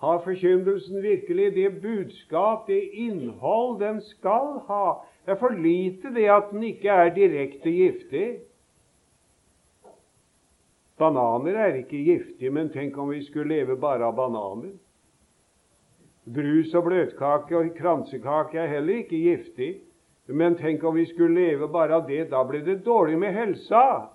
Har 0.02 0.22
forkynnelsen 0.24 1.02
virkelig 1.02 1.50
det 1.54 1.82
budskap, 1.82 2.64
det 2.66 2.80
innhold 3.04 3.80
den 3.80 4.00
skal 4.00 4.56
ha? 4.66 4.86
Det 5.24 5.36
er 5.36 5.38
for 5.38 5.54
lite 5.54 6.10
det 6.14 6.24
at 6.32 6.48
den 6.50 6.64
ikke 6.66 6.88
er 6.88 7.12
direkte 7.14 7.70
giftig. 7.70 8.30
Bananer 10.98 11.60
er 11.60 11.78
ikke 11.82 12.00
giftige, 12.02 12.50
men 12.50 12.72
tenk 12.72 12.98
om 12.98 13.12
vi 13.12 13.22
skulle 13.22 13.54
leve 13.54 13.76
bare 13.76 14.08
av 14.08 14.16
bananer. 14.16 14.72
Brus 16.24 16.74
og 16.74 16.88
bløtkake 16.88 17.56
og 17.58 17.72
kransekake 17.76 18.58
er 18.58 18.72
heller 18.72 19.04
ikke 19.04 19.20
giftig. 19.20 19.72
Men 20.26 20.56
tenk 20.56 20.84
om 20.84 20.94
vi 20.94 21.06
skulle 21.06 21.40
leve 21.40 21.68
bare 21.68 21.96
av 21.96 22.06
det. 22.06 22.24
Da 22.30 22.44
blir 22.44 22.62
det 22.66 22.84
dårlig 22.84 23.18
med 23.18 23.34
helsa. 23.34 24.10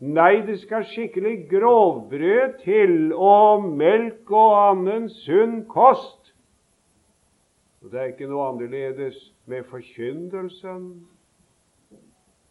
Nei, 0.00 0.40
det 0.46 0.58
skal 0.62 0.86
skikkelig 0.88 1.50
grovbrød 1.50 2.60
til, 2.62 3.12
og 3.12 3.66
melk 3.76 4.30
og 4.32 4.54
annen 4.56 5.08
sunn 5.12 5.64
kost. 5.68 6.32
Og 7.80 7.90
Det 7.90 8.00
er 8.00 8.12
ikke 8.12 8.28
noe 8.28 8.46
annerledes 8.48 9.18
med 9.48 9.64
forkyndelsen. 9.68 10.86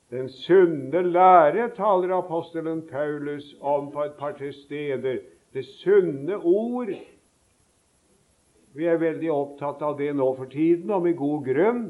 Den 0.10 0.30
sunne 0.30 1.02
lære 1.06 1.70
taler 1.78 2.16
apostelen 2.18 2.82
Paulus 2.90 3.56
om 3.62 3.92
på 3.94 4.04
et 4.04 4.18
par-tre 4.18 4.52
steder. 4.54 5.20
Det 5.54 5.66
sunne 5.66 6.38
ord. 6.38 6.90
Vi 8.74 8.86
er 8.86 8.98
veldig 9.02 9.32
opptatt 9.34 9.82
av 9.82 9.98
det 9.98 10.16
nå 10.16 10.34
for 10.38 10.50
tiden, 10.50 10.90
og 10.90 11.04
med 11.06 11.18
god 11.18 11.46
grunn. 11.46 11.84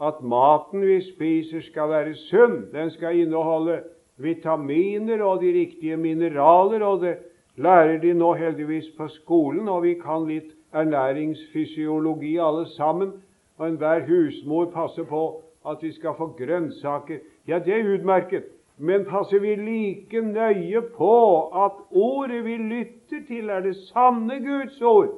At 0.00 0.22
maten 0.22 0.80
vi 0.86 1.00
spiser, 1.02 1.60
skal 1.60 1.90
være 1.90 2.14
sunn. 2.14 2.68
Den 2.72 2.90
skal 2.90 3.18
inneholde 3.18 3.80
vitaminer 4.16 5.22
og 5.22 5.42
de 5.42 5.52
riktige 5.52 5.96
mineraler, 5.96 6.84
og 6.84 7.00
det 7.02 7.16
lærer 7.56 7.98
de 7.98 8.12
nå 8.14 8.34
heldigvis 8.34 8.92
på 8.96 9.08
skolen, 9.08 9.68
og 9.68 9.82
vi 9.82 9.94
kan 9.98 10.26
litt 10.28 10.54
ernæringsfysiologi 10.72 12.36
alle 12.38 12.66
sammen. 12.76 13.12
Og 13.58 13.68
enhver 13.68 14.06
husmor 14.06 14.70
passer 14.70 15.04
på 15.04 15.42
at 15.66 15.82
vi 15.82 15.92
skal 15.92 16.14
få 16.18 16.30
grønnsaker. 16.38 17.18
Ja, 17.48 17.58
det 17.58 17.74
er 17.74 17.94
utmerket. 17.94 18.44
Men 18.78 19.04
passer 19.04 19.40
vi 19.42 19.56
like 19.58 20.20
nøye 20.22 20.82
på 20.94 21.14
at 21.64 21.80
ordet 21.90 22.44
vi 22.44 22.56
lytter 22.56 23.24
til, 23.26 23.50
er 23.50 23.60
det 23.60 23.74
sanne 23.76 24.38
Guds 24.44 24.82
ord? 24.82 25.16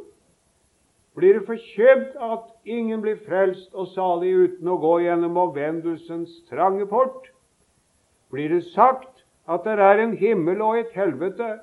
Blir 1.21 1.37
det 1.37 1.45
forkjøpt 1.45 2.15
at 2.25 2.45
ingen 2.65 3.03
blir 3.05 3.19
frelst 3.27 3.75
og 3.77 3.91
salig 3.93 4.31
uten 4.33 4.69
å 4.73 4.79
gå 4.81 4.95
gjennom 5.05 5.37
omvendelsens 5.37 6.39
trange 6.49 6.87
port? 6.89 7.27
Blir 8.33 8.49
det 8.55 8.63
sagt 8.71 9.27
at 9.45 9.67
det 9.69 9.75
er 9.85 10.01
en 10.01 10.15
himmel 10.17 10.63
og 10.65 10.79
et 10.79 10.95
helvete? 10.97 11.59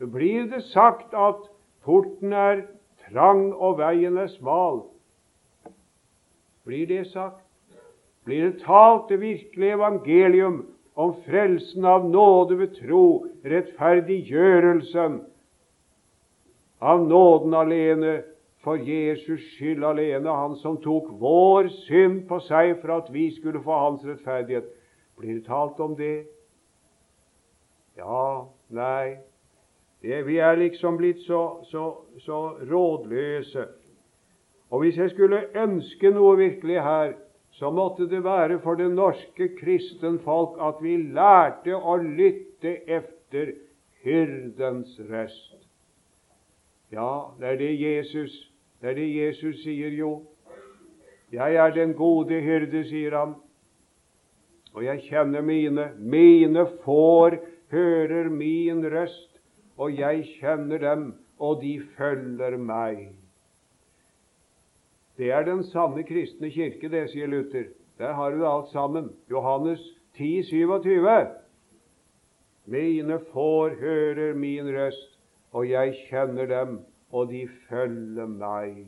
Blir 0.00 0.50
det 0.52 0.60
sagt 0.68 1.16
at 1.16 1.46
porten 1.86 2.34
er 2.36 2.66
trang 3.06 3.46
og 3.54 3.78
veien 3.80 4.18
er 4.20 4.28
smal? 4.28 4.82
Blir 6.68 6.84
det 6.90 7.06
sagt? 7.14 7.40
Blir 8.28 8.50
det 8.50 8.60
talt 8.66 9.08
det 9.08 9.22
virkelige 9.22 9.78
evangelium 9.78 10.66
om 11.00 11.14
frelsen 11.24 11.88
av 11.88 12.04
nåde 12.04 12.60
ved 12.60 12.76
tro, 12.76 13.24
rettferdiggjørelsen 13.40 15.22
av 16.80 17.06
nåden 17.08 17.56
alene, 17.56 18.18
for 18.64 18.76
Jesus 18.76 19.40
skyld 19.54 19.84
alene, 19.84 20.28
han 20.28 20.56
som 20.60 20.76
tok 20.84 21.08
vår 21.20 21.70
synd 21.86 22.26
på 22.28 22.40
seg 22.44 22.76
for 22.82 22.98
at 22.98 23.08
vi 23.12 23.30
skulle 23.32 23.62
få 23.64 23.78
hans 23.86 24.04
rettferdighet. 24.04 24.68
Blir 25.16 25.38
det 25.38 25.46
talt 25.46 25.80
om 25.80 25.96
det? 25.96 26.26
Ja, 27.96 28.48
nei. 28.68 29.16
Det, 30.00 30.22
vi 30.24 30.38
er 30.40 30.56
liksom 30.56 30.96
blitt 30.96 31.20
så, 31.26 31.60
så, 31.68 31.86
så 32.24 32.40
rådløse. 32.68 33.66
Og 34.70 34.84
hvis 34.84 34.96
jeg 34.96 35.10
skulle 35.10 35.42
ønske 35.56 36.12
noe 36.14 36.36
virkelig 36.38 36.80
her, 36.84 37.16
så 37.56 37.70
måtte 37.74 38.06
det 38.08 38.22
være 38.24 38.60
for 38.62 38.78
det 38.78 38.88
norske 38.94 39.50
kristenfolk 39.58 40.60
at 40.62 40.78
vi 40.84 40.96
lærte 41.16 41.74
å 41.76 41.96
lytte 42.00 42.76
efter 42.86 43.56
hyrdens 44.04 44.94
røst. 45.10 45.58
Ja, 46.92 47.32
det 47.40 47.48
er 47.48 47.58
det 47.60 47.74
Jesus 47.80 48.49
det 48.80 48.90
er 48.90 48.94
det 48.96 49.08
Jesus 49.12 49.62
sier 49.62 49.92
jo. 49.92 50.10
Jeg 51.32 51.54
er 51.54 51.70
den 51.74 51.92
gode 51.94 52.40
hyrde, 52.40 52.82
sier 52.88 53.16
han. 53.18 53.34
Og 54.74 54.84
jeg 54.84 55.02
kjenner 55.08 55.44
mine. 55.44 55.90
Mine 55.98 56.64
får 56.84 57.36
hører 57.70 58.30
min 58.32 58.82
røst, 58.92 59.40
og 59.76 59.98
jeg 59.98 60.24
kjenner 60.40 60.78
dem, 60.78 61.04
og 61.38 61.62
de 61.62 61.76
følger 61.96 62.56
meg. 62.56 63.10
Det 65.18 65.30
er 65.30 65.44
den 65.44 65.62
sanne 65.68 66.02
kristne 66.08 66.50
kirke, 66.50 66.88
det, 66.88 67.10
sier 67.12 67.28
Luther. 67.28 67.68
Der 68.00 68.14
har 68.16 68.32
du 68.32 68.46
alt 68.48 68.70
sammen. 68.72 69.10
Johannes 69.30 69.80
10, 70.16 70.42
27. 70.48 71.26
Mine 72.66 73.18
får 73.32 73.76
hører 73.80 74.34
min 74.34 74.70
røst, 74.72 75.18
og 75.52 75.68
jeg 75.68 75.94
kjenner 76.08 76.46
dem, 76.46 76.78
og 77.10 77.30
de 77.30 77.46
følger 77.68 78.26
meg. 78.26 78.84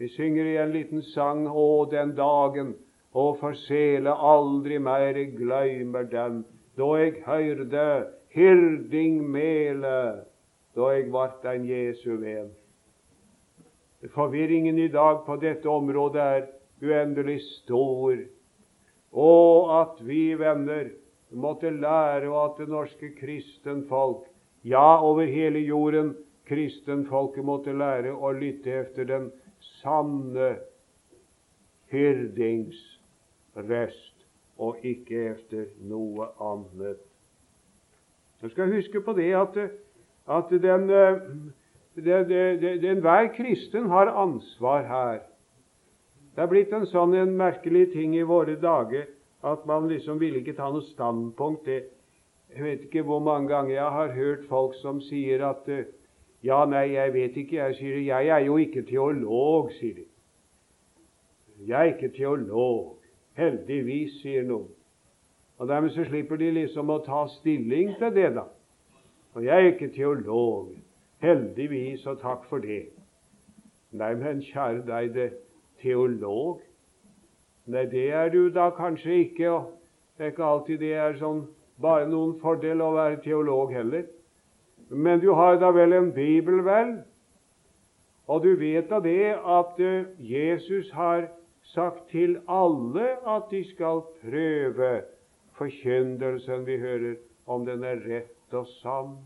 Vi 0.00 0.08
synger 0.08 0.46
i 0.48 0.56
en 0.62 0.72
liten 0.72 1.02
sang 1.12 1.44
Å, 1.48 1.84
den 1.92 2.14
dagen 2.16 2.74
og 3.12 3.40
for 3.40 3.58
sele 3.66 4.14
aldri 4.14 4.78
mer 4.78 5.18
eg 5.18 5.34
gløymer 5.38 6.06
den, 6.10 6.44
da 6.78 6.88
eg 7.02 7.20
høyrde 7.26 7.86
hirding 8.30 9.18
mele, 9.34 10.24
da 10.78 10.90
eg 10.94 11.10
vart 11.12 11.44
ein 11.50 11.66
Jesu 11.66 12.14
ven. 12.22 12.52
Forvirringen 14.14 14.78
i 14.78 14.88
dag 14.88 15.24
på 15.26 15.36
dette 15.42 15.68
området 15.68 16.22
er 16.22 16.46
uendelig 16.80 17.40
stor. 17.58 18.22
Og 19.10 19.72
at 19.74 19.98
vi 20.06 20.30
venner 20.38 20.92
måtte 21.30 21.70
lære, 21.74 22.30
og 22.30 22.44
at 22.44 22.62
det 22.62 22.70
norske 22.70 23.10
kristenfolk, 23.18 24.24
ja, 24.62 25.00
over 25.02 25.24
hele 25.24 25.58
jorden, 25.58 26.14
kristenfolket 26.48 27.44
måtte 27.46 27.72
lære 27.72 28.12
å 28.12 28.32
lytte 28.34 28.72
efter 28.82 29.06
den 29.08 29.28
sanne 29.80 30.56
hyrdings 31.90 32.78
rest, 33.56 34.26
og 34.60 34.82
ikke 34.86 35.30
efter 35.32 35.70
noe 35.88 36.28
annet. 36.42 37.00
Du 38.40 38.48
skal 38.48 38.72
huske 38.72 39.02
på 39.04 39.14
det 39.16 39.30
at, 39.36 39.56
at 40.28 40.50
den, 40.50 40.88
den, 40.88 42.28
den, 42.30 42.84
enhver 42.92 43.30
kristen 43.36 43.88
har 43.92 44.12
ansvar 44.12 44.84
her. 44.88 45.22
Det 46.34 46.44
er 46.44 46.50
blitt 46.50 46.72
en 46.72 46.86
sånn 46.88 47.14
en 47.18 47.34
merkelig 47.36 47.90
ting 47.92 48.14
i 48.16 48.26
våre 48.26 48.54
dager 48.60 49.08
at 49.44 49.64
man 49.68 49.88
liksom 49.90 50.20
vil 50.20 50.38
ikke 50.40 50.54
ta 50.56 50.68
noe 50.70 50.84
standpunkt. 50.92 51.66
Det, 51.66 51.82
jeg 52.56 52.64
vet 52.64 52.84
ikke 52.86 53.02
hvor 53.02 53.18
mange 53.18 53.48
ganger 53.48 53.74
jeg 53.74 53.90
har 53.96 54.12
hørt 54.12 54.44
folk 54.48 54.74
som 54.82 55.00
sier 55.00 55.46
at 55.46 55.68
Ja, 56.42 56.64
nei, 56.64 56.92
jeg 56.94 57.12
vet 57.12 57.36
ikke. 57.36 57.56
Jeg 57.56 57.74
sier 57.76 57.98
jeg 58.00 58.28
er 58.28 58.38
jo 58.38 58.56
ikke 58.56 58.82
teolog, 58.88 59.72
sier 59.76 59.94
de. 59.94 60.04
Jeg 61.68 61.80
er 61.80 61.94
ikke 61.94 62.08
teolog. 62.16 62.96
Heldigvis, 63.36 64.14
sier 64.22 64.46
noen. 64.48 64.70
Og 65.60 65.68
Dermed 65.68 65.92
så 65.92 66.06
slipper 66.08 66.40
de 66.40 66.48
liksom 66.56 66.88
å 66.90 67.02
ta 67.04 67.26
stilling 67.28 67.92
til 68.00 68.14
det, 68.16 68.30
da. 68.38 68.46
Og 69.36 69.44
jeg 69.44 69.52
er 69.56 69.68
ikke 69.74 69.90
teolog. 69.92 70.72
Heldigvis, 71.20 72.06
og 72.08 72.22
takk 72.24 72.48
for 72.48 72.64
det. 72.64 72.86
Nei, 73.92 74.14
men 74.16 74.40
kjære 74.40 74.86
deg, 74.88 75.12
det 75.14 75.30
teolog 75.82 76.60
Nei, 77.70 77.84
det 77.86 78.08
er 78.16 78.30
du 78.32 78.48
da 78.50 78.70
kanskje 78.74 79.12
ikke. 79.26 79.50
og 79.50 79.72
Det 80.16 80.24
er 80.24 80.32
ikke 80.32 80.44
alltid 80.44 80.80
det 80.80 80.94
er 80.96 81.18
sånn 81.20 81.44
bare 81.80 82.08
noen 82.08 82.36
fordel 82.40 82.82
å 82.84 82.92
være 82.96 83.20
teolog 83.24 83.72
heller. 83.74 84.06
Men 84.90 85.20
du 85.22 85.30
har 85.38 85.58
da 85.60 85.70
vel 85.74 85.94
en 85.94 86.10
bibel, 86.14 86.62
vel? 86.66 86.96
Og 88.30 88.42
du 88.44 88.54
vet 88.58 88.90
da 88.90 89.00
det 89.02 89.34
at 89.34 89.78
uh, 89.80 90.08
Jesus 90.18 90.90
har 90.94 91.28
sagt 91.74 92.08
til 92.10 92.38
alle 92.48 93.16
at 93.26 93.50
de 93.50 93.62
skal 93.70 94.02
prøve 94.22 94.92
forkyndelsen 95.58 96.66
vi 96.66 96.78
hører, 96.80 97.16
om 97.46 97.64
den 97.66 97.84
er 97.84 98.02
rett 98.06 98.54
og 98.54 98.68
sann. 98.80 99.16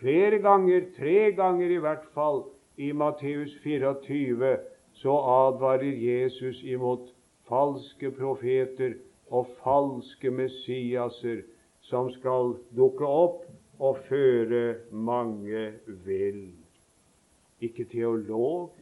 Flere 0.00 0.40
ganger, 0.42 0.88
tre 0.96 1.30
ganger 1.36 1.70
i 1.70 1.78
hvert 1.82 2.06
fall, 2.14 2.44
i 2.80 2.92
Matteus 2.96 3.52
24 3.62 4.56
så 4.96 5.14
advarer 5.28 5.96
Jesus 6.00 6.62
imot 6.64 7.10
falske 7.48 8.10
profeter 8.16 8.96
og 9.30 9.50
falske 9.62 10.30
messiaser 10.30 11.42
som 11.86 12.10
skal 12.14 12.54
dukke 12.76 13.06
opp 13.06 13.44
og 13.80 13.98
føre 14.08 14.76
mange 14.92 15.72
vill. 16.04 16.50
Ikke 17.60 17.84
teolog, 17.84 18.72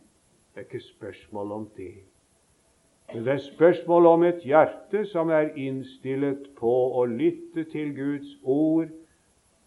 det 0.55 0.65
er 0.65 0.69
ikke 0.69 0.87
spørsmål 0.87 1.53
om 1.53 1.69
det. 1.77 1.95
Men 3.15 3.25
det 3.25 3.33
er 3.33 3.45
spørsmål 3.55 4.07
om 4.07 4.25
et 4.29 4.43
hjerte 4.45 5.05
som 5.09 5.31
er 5.33 5.55
innstillet 5.57 6.51
på 6.59 6.73
å 7.01 7.07
lytte 7.09 7.65
til 7.73 7.95
Guds 7.97 8.35
ord 8.45 8.91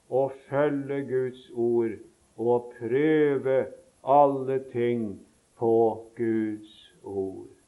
og 0.09 0.35
følge 0.49 1.01
Guds 1.09 1.47
ord 1.55 1.95
og 2.37 2.73
prøve 2.77 3.57
alle 4.03 4.59
ting 4.71 5.07
på 5.57 5.73
Guds 6.17 6.77
ord. 7.03 7.60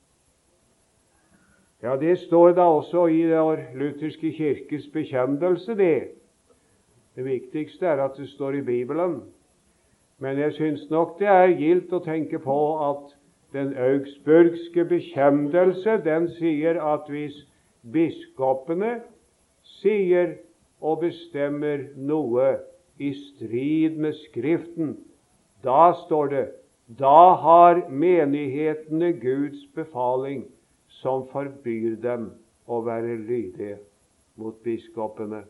Ja, 1.83 1.97
Det 1.97 2.19
står 2.19 2.51
da 2.51 2.61
også 2.61 3.07
i 3.07 3.21
den 3.27 3.65
lutherske 3.75 4.31
kirkes 4.31 4.87
bekjennelse, 4.93 5.75
det. 5.75 6.07
Det 7.15 7.25
viktigste 7.25 7.85
er 7.85 7.99
at 8.03 8.11
det 8.17 8.29
står 8.29 8.51
i 8.51 8.61
Bibelen. 8.61 9.21
Men 10.19 10.39
jeg 10.39 10.53
syns 10.53 10.89
nok 10.89 11.19
det 11.19 11.27
er 11.27 11.57
gildt 11.59 11.91
å 11.91 11.99
tenke 11.99 12.39
på 12.39 12.55
at 12.87 13.11
den 13.53 13.75
augsburgske 13.75 14.85
bekjennelse 14.85 15.97
den 16.05 16.29
sier 16.37 16.79
at 16.79 17.11
hvis 17.11 17.35
biskopene 17.93 19.01
sier 19.81 20.37
og 20.79 21.03
bestemmer 21.03 21.89
noe 21.99 22.61
i 22.95 23.11
strid 23.11 23.99
med 23.99 24.15
Skriften, 24.23 24.95
da 25.63 25.91
står 26.05 26.31
det 26.31 26.47
da 26.87 27.35
har 27.43 27.83
menighetene 27.89 29.11
Guds 29.19 29.67
befaling 29.75 30.45
som 31.03 31.27
forbyr 31.31 31.97
dem 32.01 32.31
å 32.65 32.79
være 32.85 33.17
lydige 33.19 33.77
mot 34.39 34.55
biskopene. 34.63 35.43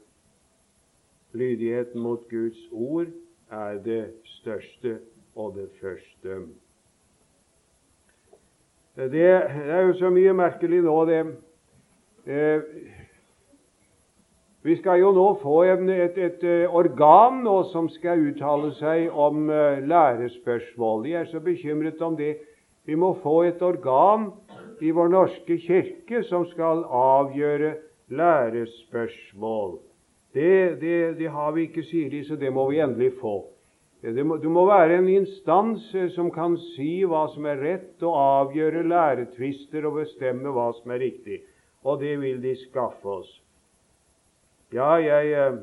Lydigheten 1.33 2.01
mot 2.01 2.25
Guds 2.29 2.59
ord 2.71 3.13
er 3.53 3.79
det 3.85 4.03
største 4.39 4.97
og 5.35 5.55
det 5.57 5.69
første. 5.81 6.41
Det 8.95 9.25
er 9.25 9.81
jo 9.87 9.93
så 9.97 10.09
mye 10.13 10.33
merkelig 10.37 10.83
nå, 10.85 10.97
det. 11.09 11.21
Eh, 12.29 12.61
vi 14.63 14.75
skal 14.77 15.01
jo 15.01 15.09
nå 15.11 15.25
få 15.41 15.63
en, 15.73 15.89
et, 15.89 16.17
et, 16.17 16.43
eh, 16.45 16.75
organ 16.75 17.41
nå 17.43 17.55
som 17.73 17.89
skal 17.91 18.21
uttale 18.29 18.69
seg 18.77 19.09
om 19.09 19.49
uh, 19.49 19.81
lærespørsmål. 19.83 21.03
De 21.03 21.15
er 21.19 21.25
så 21.27 21.41
bekymret 21.43 22.01
om 22.01 22.15
det. 22.15 22.37
Vi 22.85 22.95
må 22.95 23.13
få 23.23 23.41
et 23.49 23.61
organ 23.61 24.29
i 24.83 24.91
Vår 24.91 25.09
norske 25.13 25.57
kirke 25.63 26.23
som 26.27 26.43
skal 26.51 26.83
avgjøre 26.83 27.75
lærespørsmål. 28.11 29.77
Det, 30.33 30.81
det, 30.81 31.17
det 31.19 31.29
har 31.31 31.53
vi 31.55 31.67
ikke, 31.69 31.85
sier 31.87 32.09
de, 32.11 32.23
så 32.27 32.35
det 32.35 32.51
må 32.51 32.65
vi 32.71 32.81
endelig 32.83 33.13
få. 33.21 33.37
Det 34.03 34.25
må, 34.27 34.35
det 34.41 34.49
må, 34.51 34.65
være 34.67 34.97
en 34.99 35.07
instans 35.07 35.85
eh, 35.95 36.09
som 36.11 36.27
kan 36.33 36.57
si 36.73 37.05
hva 37.07 37.23
som 37.31 37.45
er 37.47 37.61
rett, 37.63 37.93
og 38.03 38.17
avgjøre 38.19 38.81
læretvister 38.89 39.87
og 39.87 40.01
bestemme 40.01 40.51
hva 40.51 40.73
som 40.81 40.91
er 40.91 40.99
riktig. 41.05 41.39
Og 41.87 42.01
det 42.01 42.17
vil 42.19 42.41
de 42.43 42.51
skaffe 42.65 43.07
oss. 43.21 43.29
Ja, 44.75 44.97
jeg, 44.99 45.31
eh, 45.31 45.61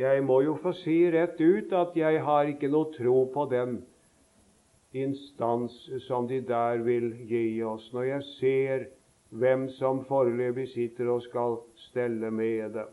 jeg 0.00 0.24
må 0.26 0.40
jo 0.42 0.56
få 0.58 0.72
si 0.80 1.04
rett 1.14 1.38
ut 1.38 1.76
at 1.76 1.94
jeg 1.98 2.24
har 2.26 2.50
ikke 2.50 2.72
noe 2.72 2.90
tro 2.96 3.28
på 3.30 3.46
den 3.52 3.78
instans 4.92 5.74
som 6.06 6.26
de 6.26 6.40
der 6.40 6.78
vil 6.84 7.12
gi 7.28 7.62
oss, 7.62 7.90
når 7.92 8.02
jeg 8.02 8.22
ser 8.38 8.86
hvem 9.30 9.68
som 9.76 10.04
foreløpig 10.08 10.68
sitter 10.72 11.10
og 11.12 11.22
skal 11.22 11.58
stelle 11.88 12.30
med 12.30 12.72
det. 12.76 12.86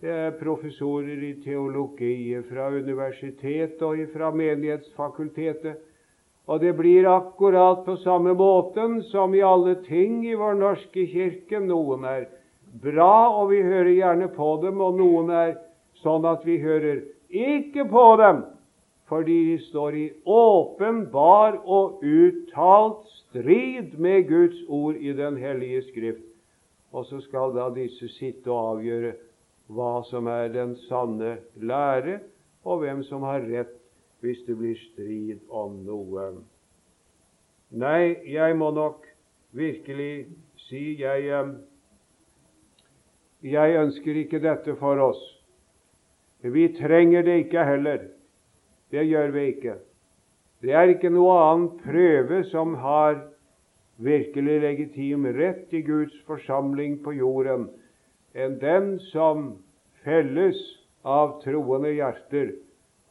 Det 0.00 0.10
er 0.14 0.34
professorer 0.38 1.22
i 1.26 1.32
teologi 1.42 2.36
fra 2.46 2.68
universitetet 2.70 3.82
og 3.82 4.02
fra 4.12 4.30
Menighetsfakultetet. 4.30 5.78
Og 6.48 6.60
det 6.60 6.72
blir 6.78 7.04
akkurat 7.10 7.82
på 7.84 7.96
samme 7.96 8.32
måten 8.34 9.02
som 9.10 9.34
i 9.34 9.42
alle 9.42 9.74
ting 9.84 10.22
i 10.26 10.36
vår 10.38 10.54
norske 10.54 11.06
kirke. 11.10 11.58
Noen 11.60 12.06
er 12.08 12.28
bra, 12.82 13.28
og 13.40 13.50
vi 13.50 13.58
hører 13.62 13.90
gjerne 13.90 14.30
på 14.32 14.54
dem, 14.62 14.80
og 14.80 14.96
noen 14.96 15.34
er 15.34 15.58
sånn 16.00 16.24
at 16.30 16.46
vi 16.46 16.60
hører 16.62 17.02
ikke 17.28 17.84
på 17.90 18.06
dem, 18.22 18.44
fordi 19.08 19.36
de 19.50 19.58
står 19.64 19.94
i 19.96 20.06
åpenbar 20.24 21.60
og 21.64 22.02
uttalt 22.04 23.06
strid 23.22 23.96
med 23.98 24.28
Guds 24.28 24.60
ord 24.68 24.94
i 25.00 25.12
Den 25.16 25.36
hellige 25.36 25.82
Skrift. 25.82 26.24
Og 26.92 27.04
så 27.04 27.20
skal 27.20 27.54
da 27.56 27.68
disse 27.74 28.08
sitte 28.08 28.50
og 28.52 28.76
avgjøre 28.76 29.14
hva 29.68 30.02
som 30.08 30.28
er 30.32 30.48
den 30.52 30.76
sanne 30.88 31.38
lære, 31.60 32.20
og 32.64 32.80
hvem 32.82 33.02
som 33.04 33.24
har 33.28 33.44
rett 33.44 33.74
hvis 34.20 34.40
det 34.46 34.56
blir 34.58 34.76
strid 34.92 35.40
om 35.48 35.76
noe. 35.86 36.30
Nei, 37.70 38.16
jeg 38.26 38.56
må 38.56 38.70
nok 38.74 39.04
virkelig 39.56 40.26
si 40.68 40.96
jeg, 41.00 41.28
jeg 43.44 43.80
ønsker 43.82 44.22
ikke 44.24 44.40
dette 44.42 44.74
for 44.80 45.00
oss. 45.04 45.20
Vi 46.42 46.68
trenger 46.76 47.22
det 47.26 47.36
ikke 47.44 47.64
heller. 47.68 48.08
Det 48.90 49.04
gjør 49.04 49.32
vi 49.34 49.46
ikke. 49.52 49.74
Det 50.62 50.72
er 50.74 50.90
ikke 50.90 51.10
noe 51.12 51.34
annen 51.38 51.68
prøve 51.82 52.42
som 52.50 52.74
har 52.82 53.20
virkelig 53.98 54.60
legitim 54.62 55.26
rett 55.36 55.74
i 55.74 55.82
Guds 55.86 56.14
forsamling 56.26 56.98
på 57.04 57.14
jorden 57.18 57.68
enn 58.38 58.58
den 58.62 58.96
som 59.10 59.50
felles 60.04 60.58
av 61.04 61.38
troende 61.42 61.92
hjerter 61.96 62.54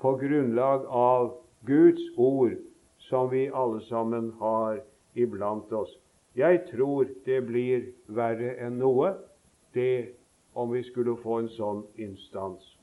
på 0.02 0.14
grunnlag 0.22 0.86
av 0.88 1.32
Guds 1.68 2.04
ord, 2.18 2.56
som 3.10 3.30
vi 3.32 3.48
alle 3.50 3.82
sammen 3.88 4.32
har 4.40 4.80
iblant 5.16 5.72
oss. 5.74 5.92
Jeg 6.38 6.62
tror 6.70 7.08
det 7.26 7.42
blir 7.48 7.88
verre 8.14 8.54
enn 8.62 8.78
noe, 8.80 9.16
det 9.74 10.14
om 10.54 10.72
vi 10.72 10.84
skulle 10.86 11.18
få 11.24 11.42
en 11.42 11.52
sånn 11.58 11.84
instans. 12.02 12.77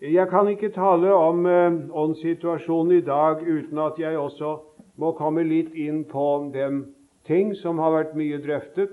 Jeg 0.00 0.28
kan 0.30 0.46
ikke 0.48 0.68
tale 0.70 1.10
om 1.10 1.46
eh, 1.46 1.72
åndssituasjonen 1.90 2.92
i 2.98 3.00
dag 3.00 3.40
uten 3.42 3.78
at 3.82 3.98
jeg 3.98 4.18
også 4.18 4.52
må 4.94 5.10
komme 5.18 5.42
litt 5.42 5.74
inn 5.74 6.04
på 6.06 6.50
den 6.54 6.84
ting 7.26 7.50
som 7.58 7.80
har 7.82 7.90
vært 7.96 8.14
mye 8.14 8.38
drøftet, 8.38 8.92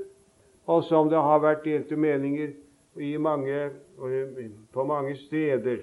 og 0.66 0.82
som 0.90 1.10
det 1.10 1.22
har 1.22 1.44
vært 1.44 1.62
delte 1.66 1.96
meninger 1.96 2.56
mange, 3.22 3.70
på 4.74 4.84
mange 4.84 5.16
steder, 5.28 5.78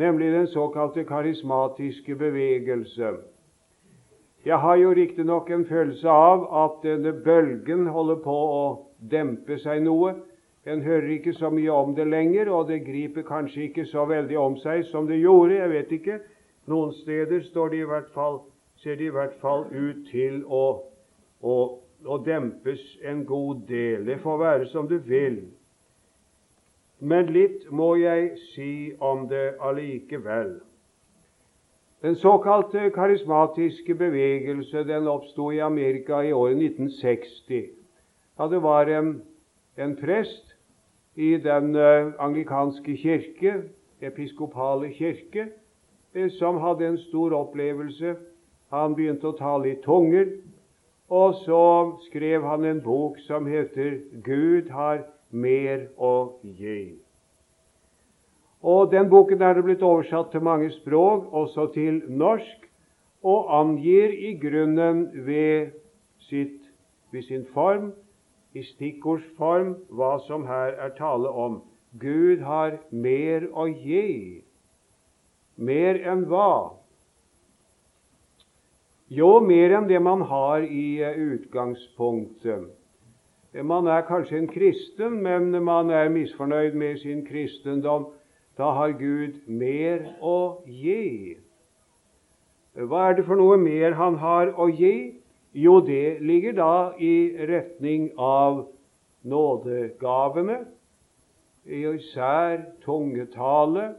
nemlig 0.00 0.32
den 0.32 0.46
såkalte 0.46 1.04
karismatiske 1.04 2.16
bevegelse. 2.16 3.12
Jeg 4.44 4.58
har 4.58 4.76
jo 4.76 4.94
riktignok 4.96 5.50
en 5.50 5.64
følelse 5.68 6.08
av 6.08 6.48
at 6.64 6.80
denne 6.84 7.12
bølgen 7.12 7.86
holder 7.86 8.16
på 8.24 8.32
å 8.32 8.64
dempe 9.10 9.58
seg 9.60 9.84
noe. 9.84 10.14
En 10.66 10.82
hører 10.82 11.10
ikke 11.18 11.34
så 11.36 11.50
mye 11.50 11.72
om 11.72 11.94
det 11.94 12.06
lenger, 12.08 12.50
og 12.50 12.68
det 12.68 12.84
griper 12.86 13.22
kanskje 13.22 13.68
ikke 13.68 13.86
så 13.86 14.06
veldig 14.08 14.38
om 14.38 14.56
seg 14.56 14.86
som 14.88 15.06
det 15.06 15.20
gjorde. 15.20 15.58
Jeg 15.58 15.70
vet 15.70 15.92
ikke. 15.92 16.18
Noen 16.66 16.92
steder 17.02 17.44
det 17.70 18.04
fall, 18.14 18.40
ser 18.80 18.96
det 18.96 19.10
i 19.10 19.12
hvert 19.12 19.34
fall 19.40 19.66
ut 19.70 20.06
til 20.08 20.44
å, 20.48 20.64
å 21.42 21.56
å 22.06 22.18
dempes 22.24 22.82
en 23.04 23.24
god 23.24 23.64
del. 23.68 24.04
Det 24.06 24.20
får 24.22 24.38
være 24.38 24.68
som 24.72 24.88
det 24.88 25.00
vil. 25.08 25.40
Men 27.00 27.32
litt 27.32 27.66
må 27.70 27.94
jeg 28.00 28.34
si 28.54 28.72
om 29.00 29.26
det 29.28 29.56
allikevel. 29.60 30.56
Den 32.04 32.16
såkalte 32.20 32.90
karismatiske 32.92 33.96
bevegelse 33.96 34.84
den 34.84 35.08
oppsto 35.08 35.50
i 35.52 35.62
Amerika 35.64 36.20
i 36.22 36.32
året 36.36 36.60
1960. 36.60 37.70
Da 38.38 38.48
det 38.52 38.60
var 38.62 38.90
en, 38.92 39.16
en 39.80 39.96
prest 39.96 40.53
i 41.16 41.36
den 41.36 41.76
uh, 41.76 42.12
anglikanske 42.18 42.96
kirke, 42.96 43.54
episkopale 44.00 44.90
kirke, 44.92 45.48
eh, 46.14 46.30
som 46.30 46.58
hadde 46.58 46.86
en 46.86 46.98
stor 46.98 47.34
opplevelse. 47.34 48.16
Han 48.74 48.94
begynte 48.94 49.30
å 49.30 49.38
tale 49.38 49.70
i 49.70 49.78
tunger, 49.84 50.26
og 51.08 51.34
så 51.44 51.62
skrev 52.08 52.44
han 52.44 52.64
en 52.64 52.82
bok 52.82 53.18
som 53.26 53.46
heter 53.46 54.00
'Gud 54.24 54.70
har 54.70 55.04
mer 55.30 55.86
å 55.98 56.32
gi'. 56.42 56.98
Og 58.62 58.90
Den 58.92 59.10
boken 59.10 59.42
er 59.42 59.54
det 59.54 59.64
blitt 59.64 59.82
oversatt 59.82 60.30
til 60.30 60.40
mange 60.40 60.70
språk, 60.70 61.32
også 61.32 61.72
til 61.74 62.02
norsk, 62.08 62.70
og 63.22 63.60
angir 63.60 64.08
i 64.08 64.34
grunnen 64.40 65.26
ved, 65.26 65.70
sitt, 66.18 66.60
ved 67.12 67.22
sin 67.22 67.46
form, 67.54 67.92
i 68.54 68.62
stikkordsform, 68.62 69.74
hva 69.90 70.16
som 70.26 70.46
her 70.46 70.76
er 70.78 70.94
tale 70.98 71.28
om. 71.28 71.60
Gud 71.98 72.42
har 72.42 72.78
mer 72.90 73.48
å 73.52 73.66
gi. 73.66 74.42
Mer 75.56 76.00
enn 76.02 76.24
hva? 76.30 76.74
Jo, 79.14 79.38
mer 79.40 79.76
enn 79.78 79.86
det 79.90 80.00
man 80.02 80.24
har 80.26 80.64
i 80.64 81.02
eh, 81.02 81.18
utgangspunktet. 81.34 82.70
Man 83.62 83.86
er 83.86 84.02
kanskje 84.08 84.40
en 84.40 84.48
kristen, 84.50 85.20
men 85.22 85.52
man 85.62 85.90
er 85.94 86.10
misfornøyd 86.10 86.74
med 86.74 86.98
sin 86.98 87.22
kristendom. 87.26 88.08
Da 88.58 88.72
har 88.74 88.96
Gud 88.98 89.44
mer 89.46 90.02
å 90.22 90.64
gi. 90.66 91.36
Hva 92.74 93.10
er 93.10 93.18
det 93.18 93.26
for 93.28 93.38
noe 93.38 93.58
mer 93.58 93.94
Han 93.94 94.18
har 94.18 94.50
å 94.58 94.66
gi? 94.70 95.20
Jo, 95.54 95.80
det 95.80 96.20
ligger 96.20 96.52
da 96.52 96.92
i 96.98 97.30
retning 97.46 98.08
av 98.18 98.64
nådegavene, 99.22 100.64
især 101.64 102.64
tungetale 102.82 103.92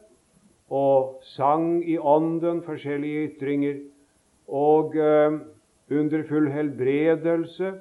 og 0.69 1.21
sang 1.35 1.79
i 1.87 1.95
ånden, 1.97 2.59
forskjellige 2.65 3.29
ytringer, 3.29 3.77
og 4.47 4.97
eh, 4.99 5.37
underfull 5.95 6.49
helbredelse 6.51 7.71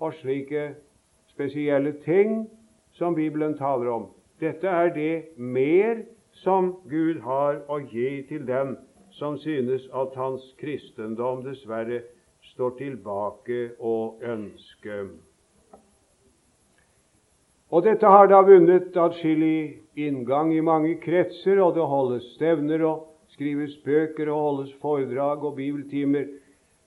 og 0.00 0.16
slike 0.22 0.70
spesielle 1.30 1.92
ting 2.06 2.48
som 2.96 3.14
Bibelen 3.14 3.58
taler 3.58 3.92
om. 3.92 4.08
Dette 4.40 4.66
er 4.66 4.88
det 4.96 5.36
mer 5.36 6.02
som 6.32 6.72
Gud 6.90 7.20
har 7.22 7.60
å 7.68 7.78
gi 7.92 8.22
til 8.32 8.48
den 8.48 8.74
som 9.12 9.36
synes 9.38 9.84
at 9.92 10.16
hans 10.16 10.48
kristendom 10.58 11.44
dessverre 11.44 12.00
står 12.52 12.76
tilbake 12.78 13.60
og 13.80 14.22
ønsker. 14.22 15.08
Og 17.72 17.84
Dette 17.86 18.06
har 18.06 18.28
da 18.28 18.42
vunnet 18.44 18.96
atskillig 19.00 19.80
inngang 19.96 20.52
i 20.52 20.60
mange 20.60 20.98
kretser, 21.00 21.60
og 21.64 21.74
det 21.74 21.86
holdes 21.88 22.26
stevner 22.34 22.84
og 22.84 23.06
skrives 23.32 23.78
bøker 23.84 24.28
og 24.28 24.42
holdes 24.46 24.74
foredrag 24.82 25.44
og 25.44 25.56
bibeltimer 25.56 26.28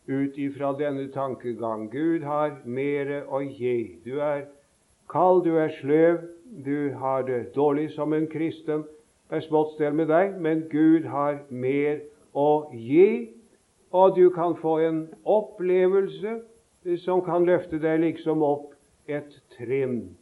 ut 0.06 0.38
ifra 0.38 0.76
denne 0.78 1.08
tankegang. 1.14 1.90
Gud 1.90 2.22
har 2.30 2.60
mere 2.66 3.24
å 3.26 3.42
gi. 3.42 3.98
Du 4.06 4.20
er 4.22 4.46
kald, 5.10 5.42
du 5.48 5.58
er 5.58 5.74
sløv, 5.80 6.22
du 6.66 6.94
har 7.02 7.26
det 7.26 7.56
dårlig 7.56 7.90
som 7.98 8.14
en 8.14 8.30
kristen. 8.30 8.86
Det 9.30 9.40
er 9.40 9.48
smått 9.48 9.74
stell 9.74 9.98
med 9.98 10.12
deg, 10.14 10.38
men 10.38 10.68
Gud 10.70 11.10
har 11.10 11.42
mer 11.50 12.04
å 12.38 12.70
gi, 12.78 13.34
og 13.96 14.16
du 14.16 14.30
kan 14.36 14.58
få 14.60 14.78
en 14.84 15.00
opplevelse 15.24 16.40
som 17.02 17.22
kan 17.26 17.46
løfte 17.48 17.80
deg 17.82 18.02
liksom 18.04 18.44
opp 18.44 18.74
et 19.08 19.38
trinn. 19.56 20.16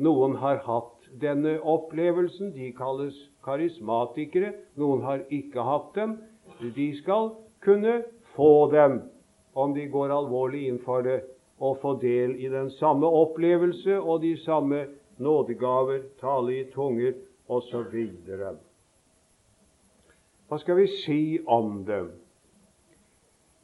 Noen 0.00 0.38
har 0.40 0.62
hatt 0.64 1.10
denne 1.20 1.58
opplevelsen. 1.60 2.54
De 2.54 2.70
kalles 2.76 3.16
karismatikere. 3.44 4.54
Noen 4.80 5.04
har 5.04 5.26
ikke 5.28 5.66
hatt 5.66 5.92
dem. 5.98 6.16
De 6.62 6.88
skal 6.96 7.34
kunne 7.64 8.00
få 8.34 8.70
dem 8.72 9.02
om 9.52 9.74
de 9.74 9.84
går 9.90 10.14
alvorlig 10.14 10.64
inn 10.70 10.78
for 10.80 11.04
det, 11.04 11.20
og 11.60 11.80
få 11.82 11.96
del 12.00 12.36
i 12.40 12.48
den 12.48 12.70
samme 12.78 13.06
opplevelse 13.06 13.98
og 13.98 14.22
de 14.22 14.32
samme 14.40 14.86
nådegaver, 15.20 16.06
tale 16.22 16.54
i 16.62 16.64
tunger 16.72 17.18
osv. 17.50 17.98
Hva 20.48 20.58
skal 20.62 20.80
vi 20.80 20.86
si 21.02 21.20
om 21.44 21.82
dem? 21.84 22.14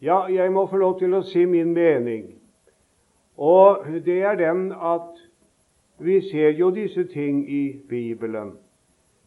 Ja, 0.02 0.26
jeg 0.28 0.52
må 0.52 0.66
få 0.66 0.76
lov 0.76 0.98
til 1.00 1.14
å 1.16 1.22
si 1.24 1.46
min 1.48 1.72
mening. 1.72 2.34
Og 3.36 3.86
det 4.04 4.18
er 4.28 4.36
den 4.36 4.68
at 4.72 5.16
vi 5.98 6.18
ser 6.28 6.52
jo 6.58 6.68
disse 6.70 7.06
ting 7.08 7.38
i 7.48 7.78
Bibelen. 7.88 8.58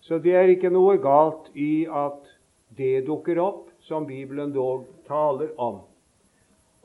Så 0.02 0.20
det 0.22 0.36
er 0.36 0.52
ikke 0.54 0.70
noe 0.70 1.00
galt 1.02 1.50
i 1.58 1.88
at 1.90 2.30
det 2.78 3.08
dukker 3.08 3.42
opp, 3.42 3.66
som 3.82 4.06
Bibelen 4.06 4.54
dog 4.54 4.86
taler 5.08 5.50
om. 5.58 5.80